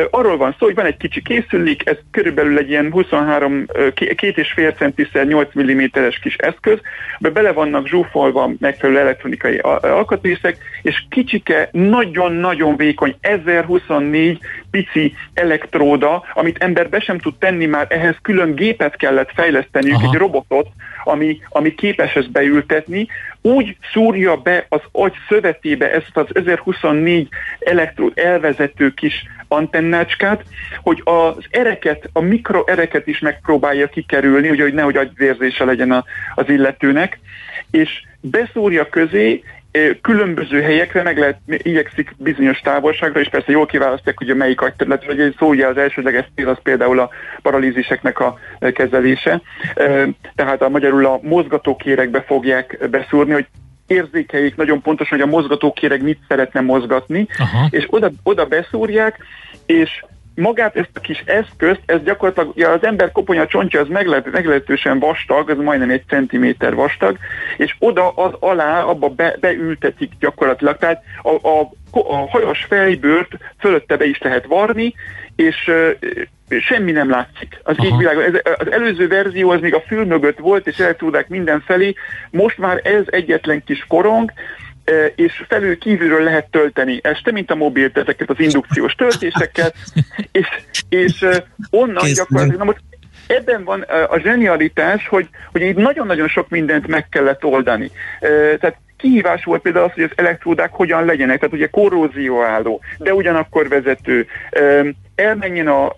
Arról 0.09 0.37
van 0.37 0.55
szó, 0.59 0.65
hogy 0.65 0.75
van 0.75 0.85
egy 0.85 0.97
kicsi 0.97 1.21
készülék, 1.21 1.89
ez 1.89 1.97
körülbelül 2.11 2.57
egy 2.57 2.69
ilyen 2.69 2.91
23, 2.91 3.65
2,5 3.67 4.77
centiszer 4.77 5.25
8 5.25 5.49
mm-es 5.59 6.19
kis 6.19 6.35
eszköz, 6.35 6.79
be 7.19 7.29
bele 7.29 7.51
vannak 7.51 7.87
zsúfolva 7.87 8.51
megfelelő 8.59 8.99
elektronikai 8.99 9.57
alkatrészek, 9.57 10.57
és 10.81 11.03
kicsike, 11.09 11.69
nagyon-nagyon 11.71 12.75
vékony, 12.75 13.15
1024 13.21 14.39
pici 14.71 15.13
elektróda, 15.33 16.23
amit 16.33 16.63
ember 16.63 16.89
be 16.89 16.99
sem 16.99 17.17
tud 17.17 17.35
tenni, 17.37 17.65
már 17.65 17.85
ehhez 17.89 18.15
külön 18.21 18.55
gépet 18.55 18.95
kellett 18.95 19.31
fejleszteniük, 19.35 19.95
Aha. 19.95 20.07
egy 20.11 20.19
robotot, 20.19 20.67
ami, 21.03 21.41
ami 21.49 21.75
képes 21.75 22.15
ezt 22.15 22.31
beültetni, 22.31 23.07
úgy 23.45 23.77
szúrja 23.91 24.35
be 24.35 24.65
az 24.69 24.81
agy 24.91 25.13
szövetébe 25.27 25.91
ezt 25.91 26.11
az 26.13 26.25
1024 26.33 27.27
elektród 27.59 28.11
elvezető 28.15 28.93
kis 28.93 29.25
antennácskát, 29.47 30.43
hogy 30.81 31.01
az 31.03 31.45
ereket, 31.49 32.09
a 32.13 32.19
mikroereket 32.19 33.07
is 33.07 33.19
megpróbálja 33.19 33.87
kikerülni, 33.87 34.47
hogy, 34.47 34.59
hogy 34.59 34.73
nehogy 34.73 34.97
agyvérzése 34.97 35.63
legyen 35.63 35.91
a, 35.91 36.03
az 36.35 36.49
illetőnek, 36.49 37.19
és 37.71 38.03
beszúrja 38.21 38.89
közé, 38.89 39.43
különböző 40.01 40.61
helyekre 40.61 41.03
meg 41.03 41.17
lehet, 41.17 41.37
igyekszik 41.47 42.15
bizonyos 42.17 42.59
távolságra, 42.59 43.19
és 43.19 43.29
persze 43.29 43.51
jól 43.51 43.65
kiválasztják, 43.65 44.17
hogy 44.17 44.29
a 44.29 44.35
melyik 44.35 44.61
agyterület, 44.61 45.05
hogy 45.05 45.19
egy 45.19 45.35
szó 45.39 45.47
ugye 45.47 45.67
az 45.67 45.77
elsődleges 45.77 46.25
cél 46.35 46.49
az 46.49 46.57
például 46.63 46.99
a 46.99 47.09
paralíziseknek 47.41 48.19
a 48.19 48.39
kezelése. 48.73 49.41
Tehát 50.35 50.61
a 50.61 50.69
magyarul 50.69 51.05
a 51.05 51.19
mozgatókérekbe 51.21 52.21
fogják 52.21 52.89
beszúrni, 52.89 53.33
hogy 53.33 53.47
érzékeljék 53.87 54.55
nagyon 54.55 54.81
pontosan, 54.81 55.19
hogy 55.19 55.27
a 55.27 55.31
mozgatókéreg 55.31 56.03
mit 56.03 56.19
szeretne 56.27 56.61
mozgatni, 56.61 57.27
Aha. 57.37 57.67
és 57.69 57.85
oda, 57.89 58.11
oda 58.23 58.45
beszúrják, 58.45 59.17
és 59.65 60.03
magát 60.35 60.75
ezt 60.75 60.89
a 60.93 60.99
kis 60.99 61.23
eszközt, 61.25 61.81
ez 61.85 62.03
gyakorlatilag 62.03 62.51
ja, 62.55 62.69
az 62.69 62.83
ember 62.83 63.11
koponya 63.11 63.47
csontja 63.47 63.79
az 63.79 63.87
meglehet, 63.87 64.31
meglehetősen 64.31 64.99
vastag, 64.99 65.49
az 65.49 65.57
majdnem 65.57 65.89
egy 65.89 66.03
centiméter 66.07 66.75
vastag, 66.75 67.17
és 67.57 67.75
oda 67.79 68.09
az 68.09 68.31
alá, 68.39 68.83
abba 68.83 69.09
be, 69.09 69.35
beültetik 69.39 70.11
gyakorlatilag. 70.19 70.77
Tehát 70.77 71.03
a, 71.21 71.47
a, 71.47 71.71
a 71.91 72.29
hajas 72.29 72.65
fejbőrt 72.69 73.31
fölötte 73.59 73.97
be 73.97 74.05
is 74.05 74.21
lehet 74.21 74.45
varni, 74.45 74.93
és 75.35 75.71
semmi 76.59 76.91
nem 76.91 77.09
látszik 77.09 77.59
az 77.63 77.75
égvilágon. 77.83 78.23
Ez, 78.23 78.33
az 78.57 78.71
előző 78.71 79.07
verzió 79.07 79.49
az 79.49 79.61
még 79.61 79.73
a 79.73 79.83
fül 79.87 80.05
mögött 80.05 80.39
volt, 80.39 80.67
és 80.67 80.77
el 80.77 80.95
tudták 80.95 81.27
mindenfelé. 81.27 81.93
Most 82.31 82.57
már 82.57 82.79
ez 82.83 83.03
egyetlen 83.05 83.63
kis 83.63 83.85
korong, 83.87 84.31
e, 84.31 84.62
és 85.15 85.43
felül 85.47 85.77
kívülről 85.77 86.23
lehet 86.23 86.51
tölteni 86.51 86.99
este, 87.03 87.31
mint 87.31 87.51
a 87.51 87.55
mobil, 87.55 87.91
ezeket 87.93 88.29
az 88.29 88.39
indukciós 88.39 88.93
töltéseket, 88.93 89.75
és, 90.31 90.47
és 90.89 91.25
onnan 91.69 92.03
Kész, 92.03 92.17
gyakorlatilag, 92.17 92.57
na 92.57 92.63
most 92.63 92.81
ebben 93.27 93.63
van 93.63 93.81
a 94.09 94.19
zsenialitás, 94.19 95.07
hogy, 95.07 95.29
hogy 95.51 95.61
itt 95.61 95.77
nagyon-nagyon 95.77 96.27
sok 96.27 96.49
mindent 96.49 96.87
meg 96.87 97.09
kellett 97.09 97.45
oldani. 97.45 97.91
Tehát 98.59 98.77
kihívás 98.97 99.43
volt 99.43 99.61
például 99.61 99.85
az, 99.85 99.93
hogy 99.93 100.03
az 100.03 100.11
elektródák 100.15 100.71
hogyan 100.71 101.05
legyenek, 101.05 101.39
tehát 101.39 101.55
ugye 101.55 101.67
korrózióálló, 101.67 102.81
de 102.97 103.13
ugyanakkor 103.13 103.67
vezető, 103.67 104.27
elmenjen 105.15 105.67
a 105.67 105.95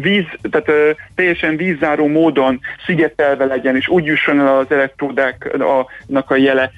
víz, 0.00 0.24
tehát 0.50 0.96
teljesen 1.14 1.56
vízzáró 1.56 2.06
módon 2.06 2.60
szigetelve 2.86 3.44
legyen, 3.44 3.76
és 3.76 3.88
úgy 3.88 4.04
jusson 4.04 4.40
el 4.40 4.58
az 4.58 4.66
elektródáknak 4.68 6.30
a 6.30 6.36
jele 6.36 6.70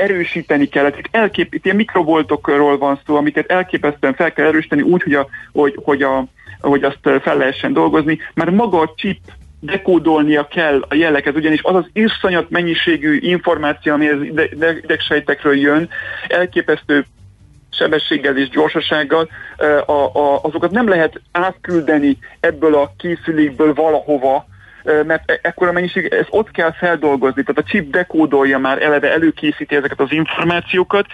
erősíteni 0.00 0.66
kellett. 0.66 0.98
Itt, 0.98 1.08
elkép, 1.10 1.54
itt 1.54 1.64
ilyen 1.64 1.76
mikrovoltokról 1.76 2.78
van 2.78 3.00
szó, 3.06 3.16
amiket 3.16 3.50
elképesztően 3.50 4.14
fel 4.14 4.32
kell 4.32 4.46
erősíteni 4.46 4.82
úgy, 4.82 5.02
hogy, 5.02 5.14
a, 5.14 5.28
hogy, 5.52 5.78
hogy, 5.82 6.02
a, 6.02 6.24
hogy 6.60 6.84
azt 6.84 6.98
fel 7.22 7.36
lehessen 7.36 7.72
dolgozni. 7.72 8.18
Már 8.34 8.50
maga 8.50 8.80
a 8.80 8.92
chip 8.96 9.18
dekódolnia 9.60 10.46
kell 10.46 10.84
a 10.88 10.94
jeleket, 10.94 11.36
ugyanis 11.36 11.62
az 11.62 11.74
az 11.74 11.90
iszonyat 11.92 12.50
mennyiségű 12.50 13.18
információ, 13.20 13.92
ami 13.92 14.08
az 14.08 14.20
idegsejtekről 14.82 15.56
jön, 15.56 15.88
elképesztő 16.28 17.04
sebességgel 17.70 18.36
és 18.36 18.48
gyorsasággal, 18.48 19.28
a, 19.86 19.92
a, 19.92 20.40
azokat 20.42 20.70
nem 20.70 20.88
lehet 20.88 21.20
átküldeni 21.32 22.18
ebből 22.40 22.74
a 22.74 22.92
készülékből 22.98 23.74
valahova, 23.74 24.46
mert 24.82 25.30
e, 25.30 25.38
ekkora 25.42 25.72
mennyiség, 25.72 26.06
ezt 26.06 26.28
ott 26.30 26.50
kell 26.50 26.72
feldolgozni, 26.72 27.42
tehát 27.42 27.62
a 27.62 27.70
chip 27.70 27.90
dekódolja 27.90 28.58
már 28.58 28.82
eleve, 28.82 29.12
előkészíti 29.12 29.76
ezeket 29.76 30.00
az 30.00 30.12
információkat, 30.12 31.06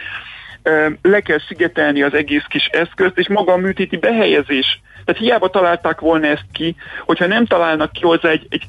le 1.02 1.20
kell 1.20 1.40
szigetelni 1.48 2.02
az 2.02 2.14
egész 2.14 2.44
kis 2.48 2.66
eszközt, 2.66 3.18
és 3.18 3.28
maga 3.28 3.52
a 3.52 3.56
műtéti 3.56 3.96
behelyezés. 3.96 4.80
Tehát 5.04 5.20
hiába 5.20 5.48
találták 5.48 6.00
volna 6.00 6.26
ezt 6.26 6.46
ki, 6.52 6.76
hogyha 7.04 7.26
nem 7.26 7.46
találnak 7.46 7.92
ki 7.92 8.00
hozzá 8.00 8.28
egy, 8.28 8.46
egy, 8.48 8.68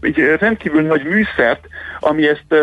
egy 0.00 0.18
rendkívül 0.18 0.82
nagy 0.82 1.04
műszert, 1.04 1.66
ami 2.00 2.28
ezt 2.28 2.54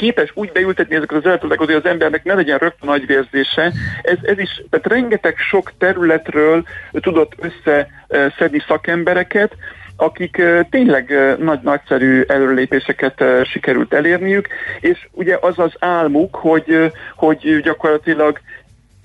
képes 0.00 0.30
úgy 0.34 0.52
beültetni 0.52 0.94
ezeket 0.94 1.16
az 1.16 1.26
elektrodák, 1.26 1.58
hogy 1.58 1.72
az 1.72 1.84
embernek 1.84 2.24
ne 2.24 2.34
legyen 2.34 2.58
rögtön 2.58 2.88
agyvérzése. 2.88 3.72
Ez, 4.02 4.18
ez 4.22 4.38
is, 4.38 4.62
tehát 4.70 4.86
rengeteg 4.86 5.36
sok 5.38 5.72
területről 5.78 6.64
tudott 6.92 7.32
összeszedni 7.38 8.62
szakembereket, 8.66 9.56
akik 10.00 10.42
tényleg 10.70 11.12
nagy, 11.38 11.60
nagyszerű 11.62 12.22
előlépéseket 12.26 13.24
sikerült 13.44 13.94
elérniük, 13.94 14.48
és 14.80 15.08
ugye 15.12 15.38
az 15.40 15.58
az 15.58 15.72
álmuk, 15.78 16.34
hogy, 16.34 16.92
hogy 17.16 17.60
gyakorlatilag 17.62 18.40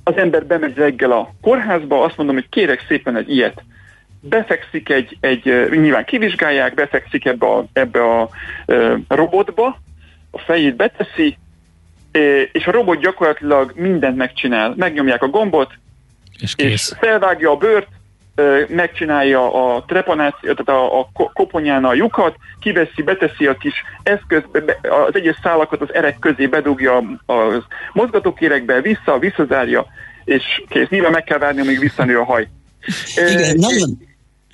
az 0.04 0.18
ember 0.18 0.46
bemegy 0.46 0.76
reggel 0.76 1.12
a 1.12 1.34
kórházba, 1.42 2.04
azt 2.04 2.18
mondom, 2.18 2.36
hogy 2.36 2.50
kérek 2.50 2.86
szépen 2.88 3.16
egy 3.16 3.30
ilyet. 3.30 3.64
Befekszik 4.22 4.90
egy, 4.90 5.18
egy 5.20 5.44
nyilván 5.70 6.06
kivizsgálják, 6.06 6.74
befekszik 6.74 7.26
ebbe 7.26 7.48
a, 7.48 7.66
ebbe 7.74 8.04
a 8.04 8.30
e, 8.66 8.98
robotba, 9.08 9.80
a 10.32 10.40
fejét 10.40 10.76
beteszi, 10.76 11.38
és 12.52 12.68
a 12.68 12.72
robot 12.72 13.00
gyakorlatilag 13.00 13.72
mindent 13.76 14.18
megcsinál. 14.18 14.74
Megnyomják 14.78 15.22
a 15.22 15.28
gombot, 15.28 15.74
és, 16.40 16.56
kész. 16.56 16.92
és 16.92 16.98
felvágja 17.00 17.52
a 17.52 17.56
bőrt, 17.56 17.88
megcsinálja 18.68 19.76
a 19.76 19.84
trepanációt, 19.88 20.62
tehát 20.66 20.82
a, 20.82 21.00
a 21.00 21.32
koponyán 21.34 21.86
a 21.86 21.94
lyukat, 21.94 22.36
kiveszi, 22.60 23.02
beteszi 23.02 23.46
a 23.46 23.58
kis 23.58 23.74
eszköz, 24.04 24.42
az 25.08 25.16
egyes 25.16 25.40
szálakat 25.44 25.82
az 25.82 25.94
erek 25.94 26.20
közé 26.20 26.48
bedugja 26.48 26.98
a 27.26 27.64
mozgatókérekbe, 27.94 28.82
vissza, 28.82 29.20
visszazárja, 29.20 29.86
és 30.26 30.44
kész. 30.70 30.88
Nyilván 30.90 31.12
meg 31.12 31.24
kell 31.24 31.38
várni, 31.38 31.62
amíg 31.62 31.80
visszanő 31.80 32.20
a 32.20 32.24
haj. 32.24 32.48
Igen, 33.16 33.56
nagyon, 33.58 33.98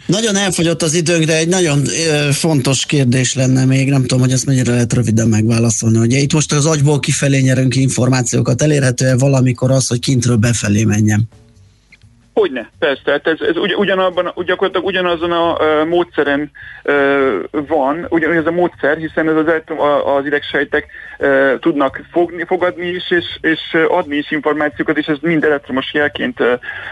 Nagyon 0.06 0.36
elfogyott 0.36 0.82
az 0.82 0.94
időnk, 0.94 1.26
de 1.26 1.38
egy 1.38 1.48
nagyon 1.48 1.84
fontos 2.32 2.86
kérdés 2.86 3.34
lenne 3.34 3.66
még, 3.66 3.90
nem 3.90 4.02
tudom, 4.02 4.20
hogy 4.20 4.32
ezt 4.32 4.46
mennyire 4.46 4.72
lehet 4.72 4.94
röviden 4.94 5.28
megválaszolni. 5.28 5.98
Ugye 5.98 6.18
itt 6.18 6.34
most 6.34 6.54
az 6.54 6.66
agyból 6.66 7.00
kifelé 7.00 7.40
nyerünk 7.40 7.76
információkat, 7.76 8.62
elérhető-e 8.62 9.18
valamikor 9.18 9.72
az, 9.72 9.88
hogy 9.88 10.00
kintről 10.00 10.36
befelé 10.36 10.84
menjen? 10.84 11.30
Hogyne, 12.34 12.70
persze, 12.80 13.02
tehát 13.04 13.28
ez, 13.28 13.48
ez 13.48 13.56
ugy, 13.56 13.74
ugyanabban, 13.74 14.34
gyakorlatilag 14.46 14.86
ugyanazon 14.86 15.32
a 15.32 15.52
uh, 15.52 15.88
módszeren 15.88 16.52
uh, 16.84 17.38
van, 17.68 18.06
ugyanaz 18.10 18.46
a 18.46 18.52
módszer, 18.52 18.98
hiszen 18.98 19.30
ez 19.30 19.36
az, 19.36 19.78
az 20.06 20.26
idegsejtek 20.26 20.88
uh, 21.20 21.60
tudnak 21.60 22.02
fogni, 22.12 22.44
fogadni 22.46 22.88
is, 22.88 23.12
és, 23.12 23.26
és 23.42 23.60
adni 23.88 24.16
is 24.16 24.32
információkat, 24.32 24.98
és 24.98 25.06
ez 25.06 25.18
mind 25.22 25.44
elektromos 25.44 25.94
jelként 25.94 26.40
uh, 26.40 26.48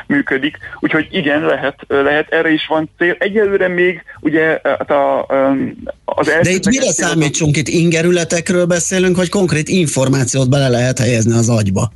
működik. 0.08 0.58
Úgyhogy 0.80 1.08
igen, 1.12 1.42
lehet, 1.42 1.80
lehet, 1.88 2.32
erre 2.32 2.50
is 2.50 2.66
van 2.68 2.90
cél. 2.98 3.16
Egyelőre 3.20 3.68
még 3.68 4.04
ugye 4.20 4.60
hát 4.64 4.92
a, 4.92 5.26
um, 5.30 5.76
az 6.06 6.30
első... 6.30 6.50
De 6.50 6.56
itt 6.56 6.70
mire 6.70 6.92
számítsunk? 6.92 7.58
Itt 7.58 7.68
ingerületekről 7.68 8.66
beszélünk, 8.66 9.16
hogy 9.16 9.30
konkrét 9.30 9.68
információt 9.68 10.50
bele 10.50 10.70
lehet 10.70 11.00
helyezni 11.00 11.38
az 11.38 11.50
agyba? 11.50 11.92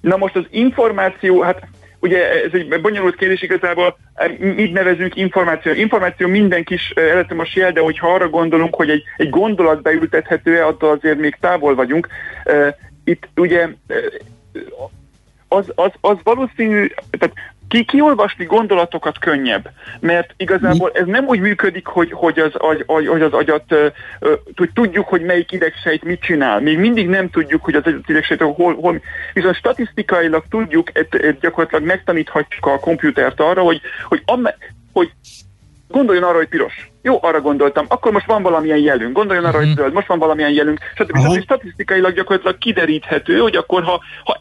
Na 0.00 0.16
most 0.16 0.36
az 0.36 0.44
információ, 0.50 1.40
hát 1.40 1.68
ugye 2.00 2.42
ez 2.44 2.50
egy 2.52 2.80
bonyolult 2.80 3.16
kérdés 3.16 3.42
igazából, 3.42 3.98
mit 4.38 4.72
nevezünk 4.72 5.16
információ? 5.16 5.72
Információ 5.72 6.28
minden 6.28 6.64
kis 6.64 6.90
elektromos 6.90 7.54
jel, 7.54 7.72
de 7.72 7.80
hogyha 7.80 8.12
arra 8.14 8.28
gondolunk, 8.28 8.74
hogy 8.74 8.90
egy, 8.90 9.02
egy 9.16 9.30
gondolat 9.30 9.82
beültethető-e, 9.82 10.66
attól 10.66 10.90
azért 10.90 11.18
még 11.18 11.36
távol 11.40 11.74
vagyunk. 11.74 12.08
Itt 13.04 13.28
ugye 13.36 13.68
az, 15.48 15.72
az, 15.74 15.92
az 16.00 16.16
valószínű, 16.22 16.86
tehát 17.18 17.34
ki, 17.68 17.84
kiolvasni 17.84 18.44
gondolatokat 18.44 19.18
könnyebb, 19.18 19.70
mert 20.00 20.34
igazából 20.36 20.90
ez 20.94 21.06
nem 21.06 21.26
úgy 21.26 21.40
működik, 21.40 21.86
hogy, 21.86 22.12
hogy, 22.12 22.38
az, 22.38 22.52
agy, 22.54 22.84
hogy 22.86 23.22
az 23.22 23.32
agyat, 23.32 23.74
hogy 24.56 24.70
tudjuk, 24.74 25.08
hogy 25.08 25.22
melyik 25.22 25.52
idegsejt 25.52 26.04
mit 26.04 26.20
csinál. 26.20 26.60
Még 26.60 26.78
mindig 26.78 27.08
nem 27.08 27.30
tudjuk, 27.30 27.64
hogy 27.64 27.74
az 27.74 27.82
idegsejt 28.06 28.40
hol, 28.40 28.74
hol. 28.74 29.00
Viszont 29.32 29.56
statisztikailag 29.56 30.44
tudjuk, 30.50 30.98
et, 30.98 31.14
et 31.14 31.40
gyakorlatilag 31.40 31.84
megtaníthatjuk 31.84 32.66
a 32.66 32.78
komputert 32.78 33.40
arra, 33.40 33.62
hogy, 33.62 33.80
hogy, 34.04 34.22
amme, 34.24 34.56
hogy 34.92 35.10
gondoljon 35.88 36.24
arra, 36.24 36.36
hogy 36.36 36.48
piros. 36.48 36.90
Jó, 37.02 37.18
arra 37.22 37.40
gondoltam. 37.40 37.84
Akkor 37.88 38.12
most 38.12 38.26
van 38.26 38.42
valamilyen 38.42 38.78
jelünk. 38.78 39.12
Gondoljon 39.12 39.44
arra, 39.44 39.56
hogy 39.56 39.66
mhm. 39.66 39.76
zöld. 39.76 39.92
Most 39.92 40.06
van 40.06 40.18
valamilyen 40.18 40.52
jelünk. 40.52 40.78
Stb. 40.94 41.42
Statisztikailag 41.42 42.14
gyakorlatilag 42.14 42.58
kideríthető, 42.58 43.38
hogy 43.38 43.56
akkor 43.56 43.82
ha, 43.82 44.00
ha 44.24 44.36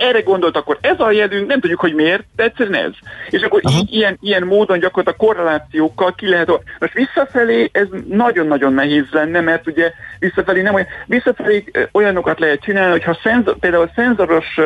erre 0.00 0.20
gondolt, 0.20 0.56
akkor 0.56 0.78
ez 0.80 1.00
a 1.00 1.10
jelünk, 1.10 1.46
nem 1.46 1.60
tudjuk, 1.60 1.80
hogy 1.80 1.94
miért, 1.94 2.24
de 2.36 2.42
egyszerűen 2.42 2.84
ez. 2.84 2.92
És 3.30 3.42
akkor 3.42 3.60
így, 3.70 3.92
ilyen, 3.92 4.18
ilyen 4.20 4.42
módon 4.42 4.78
gyakorlatilag 4.78 5.20
a 5.20 5.34
korrelációkkal 5.34 6.14
ki 6.14 6.28
lehet... 6.28 6.50
Most 6.78 6.92
visszafelé 6.92 7.68
ez 7.72 7.86
nagyon-nagyon 8.08 8.72
nehéz 8.72 9.04
lenne, 9.10 9.40
mert 9.40 9.66
ugye 9.66 9.92
visszafelé 10.18 10.60
nem 10.60 10.74
olyan... 10.74 10.86
Visszafelé 11.06 11.64
olyanokat 11.92 12.38
lehet 12.38 12.62
csinálni, 12.62 12.90
hogyha 12.90 13.18
szenzor, 13.22 13.56
például 13.58 13.90
szenzoros 13.94 14.60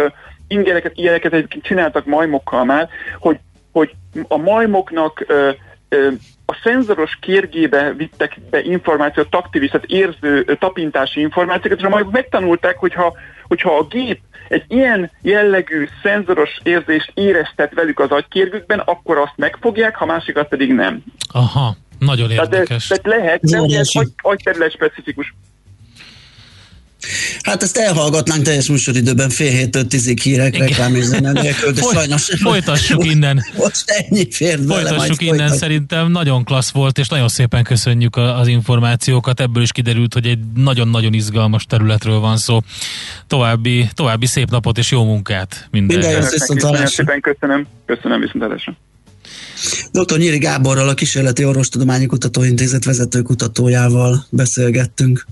ingereket, 0.49 0.93
ilyeneket 0.95 1.47
csináltak 1.63 2.05
majmokkal 2.05 2.65
már, 2.65 2.89
hogy, 3.19 3.39
hogy 3.73 3.91
a 4.29 4.37
majmoknak 4.37 5.25
a 6.47 6.59
szenzoros 6.63 7.19
kérgébe 7.21 7.93
vittek 7.93 8.39
be 8.51 8.63
információt, 8.63 9.31
taktilis, 9.31 9.71
tehát 9.71 9.87
érző, 9.87 10.57
tapintási 10.59 11.21
információkat, 11.21 11.81
és 11.81 11.89
majd 11.89 12.11
megtanulták, 12.11 12.77
hogyha, 12.77 13.15
hogyha 13.49 13.77
a 13.77 13.87
gép 13.87 14.21
egy 14.49 14.65
ilyen 14.69 15.11
jellegű 15.23 15.89
szenzoros 16.03 16.61
érzést 16.63 17.11
éreztet 17.15 17.75
velük 17.75 18.01
az 18.01 18.11
agykérgükben, 18.11 18.79
akkor 18.79 19.19
azt 19.19 19.33
megfogják, 19.37 19.97
ha 19.97 20.07
másikat 20.07 20.49
pedig 20.49 20.73
nem. 20.73 21.03
Aha, 21.33 21.77
nagyon 21.99 22.31
érdekes. 22.31 22.87
Tehát, 22.87 23.03
tehát 23.03 23.21
lehet, 23.21 23.43
nem 23.43 23.65
ez 23.65 23.91
agyterület 24.17 24.73
specifikus. 24.73 25.35
Hát 27.43 27.63
ezt 27.63 27.77
elhallgatnánk 27.77 28.43
teljes 28.43 28.69
műsoridőben 28.69 29.29
fél 29.29 29.51
héttől 29.51 29.87
tízig 29.87 30.21
hírek, 30.21 30.57
reklám 30.57 30.95
és 30.95 31.07
nélkül, 31.09 31.73
de 31.73 31.83
sajnos... 31.93 32.31
Folytassuk 32.41 33.05
innen. 33.05 33.45
Most 33.57 33.85
ennyi 33.87 34.31
fért 34.31 34.65
Folytassuk 34.65 35.23
innen, 35.23 35.39
folytat. 35.39 35.59
szerintem 35.59 36.11
nagyon 36.11 36.45
klassz 36.45 36.71
volt, 36.71 36.99
és 36.99 37.09
nagyon 37.09 37.29
szépen 37.29 37.65
köszönjük 37.65 38.17
az 38.17 38.47
információkat. 38.47 39.41
Ebből 39.41 39.63
is 39.63 39.73
kiderült, 39.73 40.13
hogy 40.13 40.27
egy 40.27 40.39
nagyon-nagyon 40.55 41.13
izgalmas 41.13 41.65
területről 41.65 42.19
van 42.19 42.37
szó. 42.37 42.61
További, 43.27 43.89
további 43.95 44.27
szép 44.27 44.51
napot 44.51 44.79
és 44.79 44.91
jó 44.91 45.05
munkát 45.05 45.69
minden. 45.71 45.99
Minden 45.99 46.23
Nagyon 46.61 46.89
szépen 46.89 47.21
köszönöm. 47.21 47.67
Köszönöm 47.87 48.21
viszontlátásra. 48.21 48.77
Dr. 49.93 50.19
Nyíri 50.19 50.39
Gáborral, 50.39 50.89
a 50.89 50.95
Kísérleti 50.95 51.45
Orvostudományi 51.45 52.07
Kutatóintézet 52.07 52.85
vezető 52.85 53.23
kutatójával 53.23 54.27
beszélgettünk. 54.31 55.27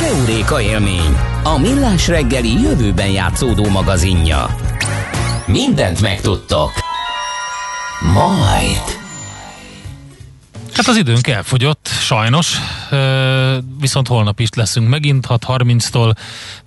Heuréka 0.00 0.60
élmény, 0.60 1.16
a 1.42 1.58
millás 1.58 2.08
reggeli 2.08 2.60
jövőben 2.60 3.10
játszódó 3.10 3.68
magazinja. 3.68 4.46
Mindent 5.46 6.00
megtudtok. 6.00 6.70
Majd. 8.12 8.98
Hát 10.72 10.86
az 10.86 10.96
időnk 10.96 11.26
elfogyott, 11.26 11.88
sajnos, 11.88 12.56
viszont 13.80 14.08
holnap 14.08 14.40
is 14.40 14.48
leszünk 14.54 14.88
megint, 14.88 15.26
6.30-tól 15.28 16.14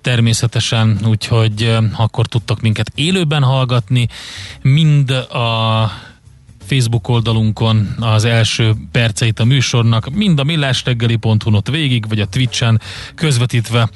természetesen, 0.00 0.98
úgyhogy 1.06 1.76
akkor 1.96 2.26
tudtok 2.26 2.60
minket 2.60 2.92
élőben 2.94 3.42
hallgatni, 3.42 4.08
mind 4.62 5.10
a 5.10 5.90
Facebook 6.66 7.08
oldalunkon 7.08 7.94
az 8.00 8.24
első 8.24 8.74
perceit 8.92 9.40
a 9.40 9.44
műsornak, 9.44 10.10
mind 10.10 10.38
a 10.38 10.44
millásreggeli.hu 10.44 11.54
ott 11.54 11.68
végig, 11.68 12.08
vagy 12.08 12.20
a 12.20 12.26
Twitch-en 12.26 12.80
közvetítve 13.14 13.90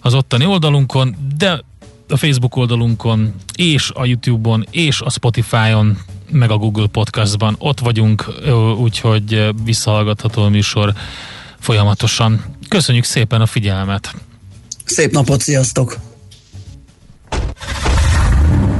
az 0.00 0.14
ottani 0.14 0.44
oldalunkon, 0.44 1.16
de 1.36 1.62
a 2.08 2.16
Facebook 2.16 2.56
oldalunkon, 2.56 3.34
és 3.54 3.90
a 3.94 4.04
YouTube-on, 4.04 4.66
és 4.70 5.00
a 5.00 5.10
Spotify-on, 5.10 5.98
meg 6.30 6.50
a 6.50 6.56
Google 6.56 6.86
Podcastban 6.86 7.56
ott 7.58 7.80
vagyunk, 7.80 8.34
úgyhogy 8.78 9.48
visszahallgatható 9.64 10.42
a 10.42 10.48
műsor 10.48 10.92
folyamatosan. 11.58 12.44
Köszönjük 12.68 13.04
szépen 13.04 13.40
a 13.40 13.46
figyelmet! 13.46 14.14
Szép 14.84 15.12
napot, 15.12 15.40
sziasztok! 15.40 15.96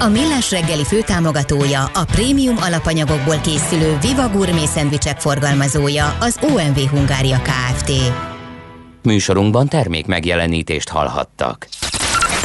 A 0.00 0.08
Millás 0.08 0.50
reggeli 0.50 0.84
főtámogatója, 0.84 1.84
a 1.84 2.04
prémium 2.04 2.56
alapanyagokból 2.56 3.40
készülő 3.40 3.98
Viva 4.00 4.28
Gourmet 4.28 4.66
szendvicsek 4.66 5.20
forgalmazója, 5.20 6.16
az 6.20 6.38
OMV 6.42 6.78
Hungária 6.90 7.40
Kft. 7.42 7.92
Műsorunkban 9.02 9.68
termék 9.68 10.06
megjelenítést 10.06 10.88
hallhattak. 10.88 11.68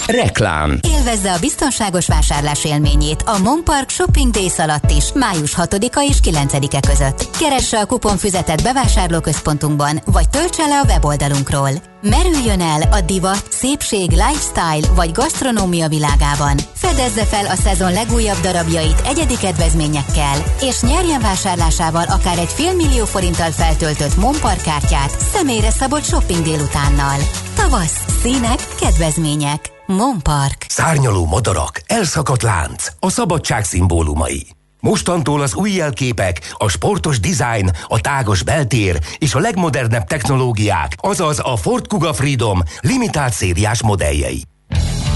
Reklám. 0.08 0.80
Élvezze 0.88 1.32
a 1.32 1.39
biztonságos 1.39 2.08
vásárlás 2.08 2.66
élményét 2.66 3.22
a 3.22 3.38
Monpark 3.38 3.89
Shopping 3.89 4.32
Days 4.32 4.60
alatt 4.60 4.91
is, 4.91 5.06
május 5.14 5.56
6-a 5.58 6.06
és 6.10 6.18
9-e 6.24 6.80
között. 6.88 7.38
Keresse 7.38 7.80
a 7.80 7.86
kuponfüzetet 7.86 8.64
bevásárlóközpontunkban, 8.64 10.01
vagy 10.06 10.30
töltse 10.30 10.68
le 10.68 10.80
a 10.80 10.86
weboldalunkról. 10.86 11.70
Merüljön 12.01 12.62
el 12.62 12.82
a 12.91 13.01
divat, 13.01 13.45
szépség, 13.49 14.10
lifestyle 14.10 14.93
vagy 14.95 15.12
gasztronómia 15.12 15.88
világában. 15.88 16.58
Fedezze 16.74 17.26
fel 17.26 17.45
a 17.45 17.56
szezon 17.56 17.93
legújabb 17.93 18.39
darabjait 18.41 19.01
egyedi 19.06 19.38
kedvezményekkel, 19.38 20.43
és 20.62 20.82
nyerjen 20.82 21.22
vásárlásával 21.22 22.04
akár 22.04 22.38
egy 22.38 22.51
félmillió 22.54 23.06
forinttal 23.06 23.51
feltöltött 23.51 24.18
Monpark 24.18 24.62
kártyát 24.62 25.20
személyre 25.34 25.70
szabott 25.70 26.06
shopping 26.06 26.43
délutánnal. 26.43 27.18
Tavasz, 27.56 28.06
színek, 28.22 28.68
kedvezmények. 28.80 29.72
Monpark. 29.86 30.65
Szárnyaló 30.67 31.25
madarak, 31.25 31.81
elszakadt 31.86 32.41
lánc, 32.41 32.88
a 32.99 33.09
szabadság 33.09 33.63
szimbólumai. 33.63 34.47
Mostantól 34.79 35.41
az 35.41 35.55
új 35.55 35.71
jelképek, 35.71 36.53
a 36.57 36.69
sportos 36.69 37.19
design, 37.19 37.71
a 37.88 37.99
tágos 37.99 38.43
beltér 38.43 38.99
és 39.17 39.34
a 39.34 39.39
legmodernebb 39.39 40.03
technológiák, 40.03 40.95
azaz 40.97 41.39
a 41.43 41.55
Ford 41.55 41.88
Kuga 41.88 42.13
Freedom 42.13 42.61
limitált 42.81 43.34
szériás 43.34 43.81
modelljei. 43.81 44.43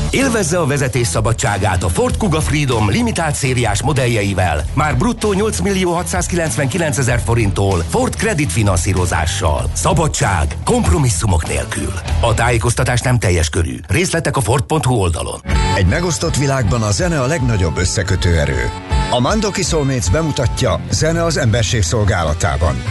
Élvezze 0.09 0.59
a 0.59 0.65
vezetés 0.65 1.07
szabadságát 1.07 1.83
a 1.83 1.89
Ford 1.89 2.17
Kuga 2.17 2.41
Freedom 2.41 2.89
limitált 2.89 3.35
szériás 3.35 3.81
modelljeivel, 3.81 4.65
már 4.73 4.97
bruttó 4.97 5.33
8 5.33 5.59
millió 5.59 5.91
699 5.91 6.97
ezer 6.97 7.19
forinttól 7.25 7.83
Ford 7.89 8.15
Credit 8.15 8.51
finanszírozással. 8.51 9.69
Szabadság, 9.73 10.57
kompromisszumok 10.63 11.47
nélkül. 11.47 11.93
A 12.21 12.33
tájékoztatás 12.33 13.01
nem 13.01 13.19
teljes 13.19 13.49
körű. 13.49 13.75
Részletek 13.87 14.37
a 14.37 14.41
Ford.hu 14.41 14.93
oldalon. 14.93 15.41
Egy 15.75 15.87
megosztott 15.87 16.35
világban 16.35 16.81
a 16.81 16.91
zene 16.91 17.21
a 17.21 17.25
legnagyobb 17.25 17.77
összekötő 17.77 18.39
erő. 18.39 18.71
A 19.11 19.19
Mandoki 19.19 19.63
Soulmates 19.63 20.09
bemutatja 20.09 20.79
Zene 20.89 21.23
az 21.23 21.37
emberség 21.37 21.83
szolgálatában. 21.83 22.83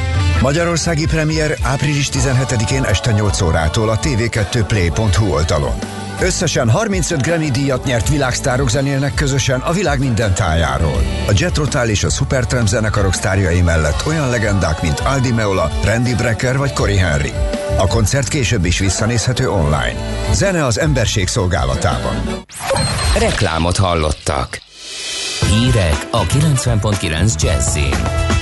Magyarországi 0.43 1.07
premier 1.07 1.59
április 1.63 2.09
17-én 2.13 2.83
este 2.83 3.13
8 3.13 3.41
órától 3.41 3.89
a 3.89 3.99
tv2play.hu 3.99 5.33
oldalon. 5.33 6.06
Összesen 6.21 6.71
35 6.71 7.23
Grammy 7.23 7.51
díjat 7.51 7.85
nyert 7.85 8.09
világsztárok 8.09 8.71
zenélnek 8.71 9.15
közösen 9.15 9.61
a 9.61 9.73
világ 9.73 9.99
minden 9.99 10.35
tájáról. 10.35 11.03
A 11.29 11.33
Jet 11.35 11.57
Rotal 11.57 11.89
és 11.89 12.05
a 12.05 12.09
Supertramp 12.09 12.69
zenekarok 12.69 13.15
sztárjai 13.15 13.61
mellett 13.61 14.07
olyan 14.07 14.31
legendák, 14.31 14.83
mint 14.83 15.01
Aldi 15.01 15.33
Meola, 15.33 15.71
Randy 15.85 16.15
Brecker 16.15 16.57
vagy 16.57 16.73
Cory 16.73 16.97
Henry. 16.97 17.33
A 17.79 17.87
koncert 17.87 18.29
később 18.29 18.65
is 18.65 18.79
visszanézhető 18.79 19.51
online. 19.51 19.97
Zene 20.33 20.65
az 20.65 20.79
emberség 20.79 21.29
szolgálatában. 21.29 22.17
Reklámot 23.19 23.77
hallottak. 23.77 24.61
Hírek 25.51 26.07
a 26.11 26.23
90.9 26.23 27.43
Jazzin. 27.43 28.36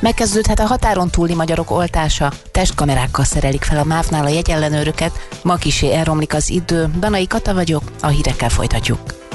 Megkezdődhet 0.00 0.60
a 0.60 0.66
határon 0.66 1.10
túli 1.10 1.34
magyarok 1.34 1.70
oltása. 1.70 2.32
Testkamerákkal 2.50 3.24
szerelik 3.24 3.62
fel 3.62 3.78
a 3.78 3.84
MÁV-nál 3.84 4.24
a 4.24 4.28
jegyellenőröket. 4.28 5.28
Ma 5.42 5.54
kisé 5.54 5.92
elromlik 5.92 6.34
az 6.34 6.50
idő. 6.50 6.90
Danai 6.98 7.26
Kata 7.26 7.54
vagyok, 7.54 7.82
a 8.00 8.06
hírekkel 8.06 8.48
folytatjuk. 8.48 9.25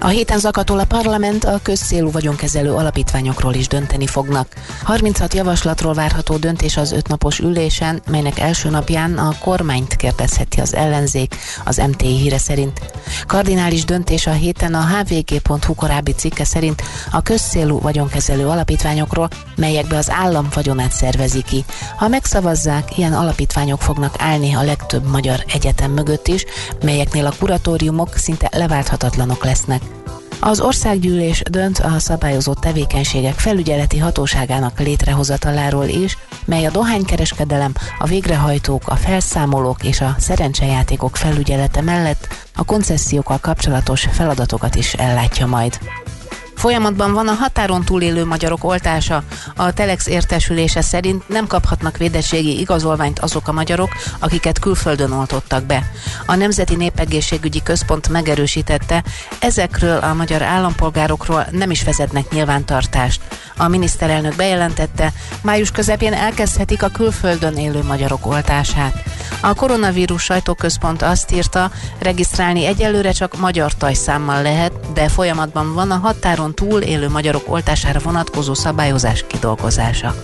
A 0.00 0.08
héten 0.08 0.38
zakatol 0.38 0.78
a 0.78 0.84
parlament 0.84 1.44
a 1.44 1.60
közszélú 1.62 2.10
vagyonkezelő 2.10 2.72
alapítványokról 2.72 3.54
is 3.54 3.68
dönteni 3.68 4.06
fognak. 4.06 4.48
36 4.82 5.34
javaslatról 5.34 5.94
várható 5.94 6.36
döntés 6.36 6.76
az 6.76 6.92
ötnapos 6.92 7.38
ülésen, 7.38 8.02
melynek 8.10 8.38
első 8.38 8.70
napján 8.70 9.18
a 9.18 9.34
kormányt 9.40 9.96
kérdezheti 9.96 10.60
az 10.60 10.74
ellenzék, 10.74 11.36
az 11.64 11.76
MTI 11.76 12.16
híre 12.16 12.38
szerint. 12.38 12.80
Kardinális 13.26 13.84
döntés 13.84 14.26
a 14.26 14.32
héten 14.32 14.74
a 14.74 14.86
hvg.hu 14.86 15.74
korábbi 15.74 16.12
cikke 16.12 16.44
szerint 16.44 16.82
a 17.10 17.22
közszélú 17.22 17.80
vagyonkezelő 17.80 18.46
alapítványokról, 18.46 19.28
melyekbe 19.56 19.96
az 19.96 20.10
állam 20.10 20.48
vagyonát 20.54 20.92
szervezi 20.92 21.42
ki. 21.42 21.64
Ha 21.96 22.08
megszavazzák, 22.08 22.98
ilyen 22.98 23.12
alapítványok 23.12 23.80
fognak 23.82 24.14
állni 24.18 24.54
a 24.54 24.62
legtöbb 24.62 25.06
magyar 25.10 25.44
egyetem 25.52 25.90
mögött 25.90 26.28
is, 26.28 26.44
melyeknél 26.82 27.26
a 27.26 27.34
kuratóriumok 27.38 28.16
szinte 28.16 28.48
leválthatatlanok 28.52 29.44
lesznek. 29.44 29.85
Az 30.40 30.60
országgyűlés 30.60 31.42
dönt 31.50 31.78
a 31.78 31.98
szabályozott 31.98 32.58
tevékenységek 32.58 33.34
felügyeleti 33.34 33.98
hatóságának 33.98 34.80
létrehozataláról 34.80 35.84
is, 35.84 36.18
mely 36.44 36.64
a 36.64 36.70
dohánykereskedelem, 36.70 37.72
a 37.98 38.06
végrehajtók, 38.06 38.88
a 38.88 38.96
felszámolók 38.96 39.84
és 39.84 40.00
a 40.00 40.14
szerencsejátékok 40.18 41.16
felügyelete 41.16 41.80
mellett 41.80 42.28
a 42.54 42.64
koncesziókkal 42.64 43.38
kapcsolatos 43.38 44.08
feladatokat 44.12 44.74
is 44.74 44.92
ellátja 44.92 45.46
majd. 45.46 45.78
Folyamatban 46.66 47.12
van 47.12 47.28
a 47.28 47.32
határon 47.32 47.84
túlélő 47.84 48.24
magyarok 48.24 48.64
oltása. 48.64 49.22
A 49.56 49.72
Telex 49.72 50.06
értesülése 50.06 50.80
szerint 50.80 51.28
nem 51.28 51.46
kaphatnak 51.46 51.96
védettségi 51.96 52.60
igazolványt 52.60 53.18
azok 53.18 53.48
a 53.48 53.52
magyarok, 53.52 53.88
akiket 54.18 54.58
külföldön 54.58 55.12
oltottak 55.12 55.64
be. 55.64 55.90
A 56.26 56.34
Nemzeti 56.34 56.76
Népegészségügyi 56.76 57.62
Központ 57.62 58.08
megerősítette, 58.08 59.04
ezekről 59.40 59.98
a 59.98 60.14
magyar 60.14 60.42
állampolgárokról 60.42 61.46
nem 61.50 61.70
is 61.70 61.84
vezetnek 61.84 62.30
nyilvántartást. 62.30 63.20
A 63.56 63.68
miniszterelnök 63.68 64.36
bejelentette, 64.36 65.12
május 65.42 65.70
közepén 65.70 66.12
elkezdhetik 66.12 66.82
a 66.82 66.88
külföldön 66.88 67.56
élő 67.56 67.82
magyarok 67.82 68.26
oltását. 68.26 69.02
A 69.40 69.54
koronavírus 69.54 70.22
sajtóközpont 70.22 71.02
azt 71.02 71.32
írta, 71.32 71.70
regisztrálni 71.98 72.64
egyelőre 72.64 73.10
csak 73.10 73.38
magyar 73.38 73.74
tajszámmal 73.74 74.42
lehet, 74.42 74.92
de 74.92 75.08
folyamatban 75.08 75.74
van 75.74 75.90
a 75.90 75.96
határon 75.96 76.54
túl 76.56 76.80
élő 76.80 77.08
magyarok 77.08 77.52
oltására 77.52 77.98
vonatkozó 77.98 78.54
szabályozás 78.54 79.24
kidolgozása. 79.26 80.14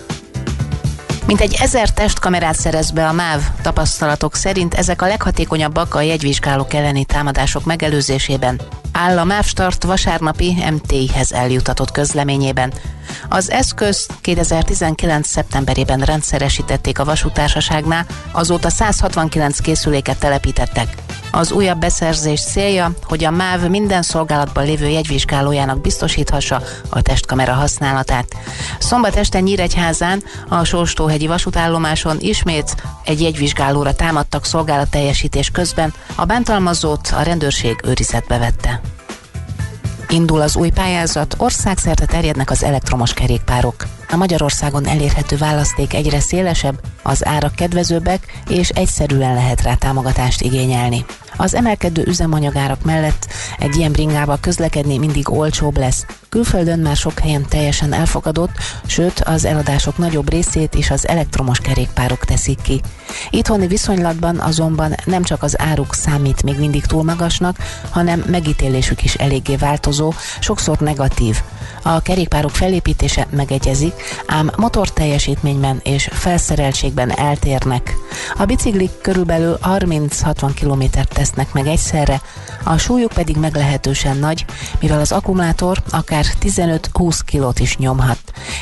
Mintegy 1.26 1.57
ezer 1.61 1.91
testkamerát 1.91 2.55
szerez 2.55 2.91
be 2.91 3.09
a 3.09 3.12
MÁV 3.12 3.41
tapasztalatok 3.62 4.35
szerint 4.35 4.74
ezek 4.74 5.03
a 5.03 5.07
leghatékonyabbak 5.07 5.95
a 5.95 6.01
jegyvizsgálók 6.01 6.74
elleni 6.74 7.05
támadások 7.05 7.64
megelőzésében, 7.64 8.61
áll 8.93 9.18
a 9.18 9.24
MÁV 9.24 9.45
Start 9.45 9.85
vasárnapi 9.85 10.57
MT-hez 10.70 11.33
eljutatott 11.33 11.91
közleményében. 11.91 12.72
Az 13.28 13.51
eszköz 13.51 14.07
2019. 14.20 15.28
szeptemberében 15.28 16.01
rendszeresítették 16.01 16.99
a 16.99 17.05
vasútársaságnál, 17.05 18.07
azóta 18.33 18.70
169 18.70 19.59
készüléket 19.59 20.18
telepítettek. 20.18 20.95
Az 21.35 21.53
újabb 21.53 21.78
beszerzés 21.78 22.41
célja, 22.41 22.93
hogy 23.03 23.24
a 23.24 23.30
MÁV 23.30 23.68
minden 23.68 24.03
szolgálatban 24.03 24.64
lévő 24.64 24.89
jegyvizsgálójának 24.89 25.80
biztosíthassa 25.80 26.62
a 26.89 27.03
testkamera 27.03 27.53
használatát. 27.53 28.37
Szombat 28.78 29.16
este 29.16 29.41
Nyíregyházán 29.41 30.22
a 30.49 30.64
Sóstóhegyi 30.64 31.26
vasútállomáson 31.26 32.16
ismét 32.20 32.74
egy 33.05 33.20
jegyvizsgálóra 33.20 33.95
támadtak 33.95 34.45
szolgálatteljesítés 34.45 35.51
közben, 35.51 35.93
a 36.14 36.24
bántalmazót 36.24 37.14
a 37.18 37.22
rendőrség 37.22 37.80
őrizetbe 37.85 38.39
vette. 38.39 38.80
Indul 40.09 40.41
az 40.41 40.57
új 40.57 40.70
pályázat, 40.70 41.35
országszerte 41.39 42.07
terjednek 42.07 42.51
az 42.51 42.62
elektromos 42.62 43.14
kerékpárok. 43.14 43.87
A 44.11 44.16
Magyarországon 44.16 44.87
elérhető 44.87 45.37
választék 45.37 45.95
egyre 45.95 46.20
szélesebb, 46.20 46.80
az 47.03 47.26
árak 47.26 47.55
kedvezőbbek, 47.55 48.43
és 48.49 48.68
egyszerűen 48.68 49.35
lehet 49.35 49.62
rá 49.62 49.74
támogatást 49.74 50.41
igényelni. 50.41 51.05
Az 51.37 51.55
emelkedő 51.55 52.03
üzemanyagárak 52.07 52.85
mellett 52.85 53.26
egy 53.59 53.76
ilyen 53.76 53.93
bringával 53.93 54.39
közlekedni 54.41 54.99
mindig 54.99 55.30
olcsóbb 55.30 55.76
lesz. 55.76 56.07
Külföldön 56.33 56.78
már 56.78 56.97
sok 56.97 57.18
helyen 57.18 57.49
teljesen 57.49 57.93
elfogadott, 57.93 58.51
sőt 58.87 59.20
az 59.20 59.45
eladások 59.45 59.99
nagyobb 59.99 60.30
részét 60.30 60.74
is 60.74 60.91
az 60.91 61.09
elektromos 61.09 61.59
kerékpárok 61.59 62.24
teszik 62.24 62.62
ki. 62.62 62.80
Itthoni 63.30 63.66
viszonylatban 63.66 64.39
azonban 64.39 64.95
nem 65.05 65.22
csak 65.22 65.43
az 65.43 65.61
áruk 65.61 65.95
számít 65.95 66.43
még 66.43 66.59
mindig 66.59 66.87
túl 66.87 67.03
magasnak, 67.03 67.57
hanem 67.91 68.24
megítélésük 68.26 69.05
is 69.05 69.14
eléggé 69.14 69.57
változó, 69.57 70.12
sokszor 70.41 70.78
negatív. 70.78 71.37
A 71.83 72.01
kerékpárok 72.01 72.51
felépítése 72.51 73.26
megegyezik, 73.30 73.95
ám 74.26 74.51
motor 74.57 74.89
teljesítményben 74.89 75.80
és 75.83 76.09
felszereltségben 76.12 77.18
eltérnek. 77.18 77.95
A 78.37 78.45
biciklik 78.45 78.91
körülbelül 79.03 79.59
30-60 79.64 80.51
kilométert 80.55 81.14
tesznek 81.14 81.53
meg 81.53 81.66
egyszerre, 81.66 82.20
a 82.64 82.76
súlyuk 82.76 83.12
pedig 83.12 83.37
meglehetősen 83.37 84.16
nagy, 84.16 84.45
mivel 84.80 85.01
az 85.01 85.12
akkumulátor 85.12 85.83
akár 85.91 86.22
15-20 86.41 87.20
kilót 87.25 87.61
is 87.61 87.77
nyomhat, 87.77 88.18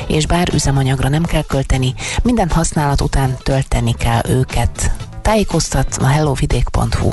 és 0.07 0.25
bár 0.25 0.53
üzemanyagra 0.53 1.09
nem 1.09 1.23
kell 1.23 1.43
költeni, 1.43 1.93
minden 2.23 2.49
használat 2.49 3.01
után 3.01 3.37
tölteni 3.43 3.93
kell 3.93 4.21
őket. 4.27 4.91
Tájékoztat 5.21 5.97
a 6.01 6.05
hellovidék.hu 6.05 7.11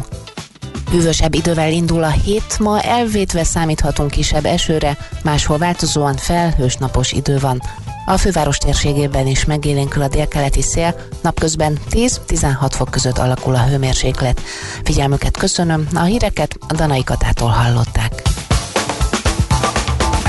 Hűvösebb 0.90 1.34
idővel 1.34 1.72
indul 1.72 2.02
a 2.02 2.10
hét, 2.10 2.58
ma 2.58 2.80
elvétve 2.80 3.44
számíthatunk 3.44 4.10
kisebb 4.10 4.44
esőre, 4.44 4.96
máshol 5.22 5.58
változóan 5.58 6.16
felhős 6.16 6.76
napos 6.76 7.12
idő 7.12 7.38
van. 7.38 7.62
A 8.06 8.16
főváros 8.16 8.58
térségében 8.58 9.26
is 9.26 9.44
megélénkül 9.44 10.02
a 10.02 10.08
délkeleti 10.08 10.62
szél, 10.62 10.94
napközben 11.22 11.78
10-16 11.90 12.70
fok 12.70 12.90
között 12.90 13.18
alakul 13.18 13.54
a 13.54 13.64
hőmérséklet. 13.64 14.40
Figyelmüket 14.84 15.36
köszönöm, 15.36 15.88
a 15.94 16.02
híreket 16.02 16.56
a 16.68 16.74
Danai 16.74 17.04
hallották. 17.36 18.22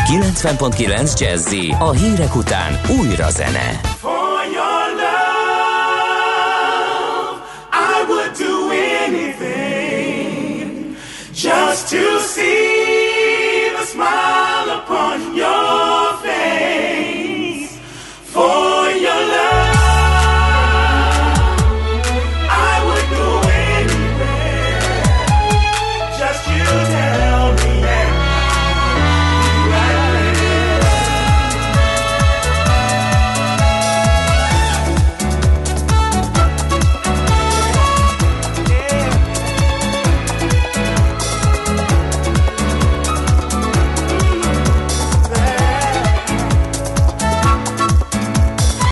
90.9 0.10 1.20
Jazzy 1.20 1.76
a 1.80 1.91
hírek 1.91 2.36
után 2.36 2.80
újra 2.99 3.32
zene. 3.32 3.80
For 3.97 4.20
just 11.34 11.89
to 11.89 12.20
see 12.20 13.70
the 13.78 13.86
smile. 13.86 14.38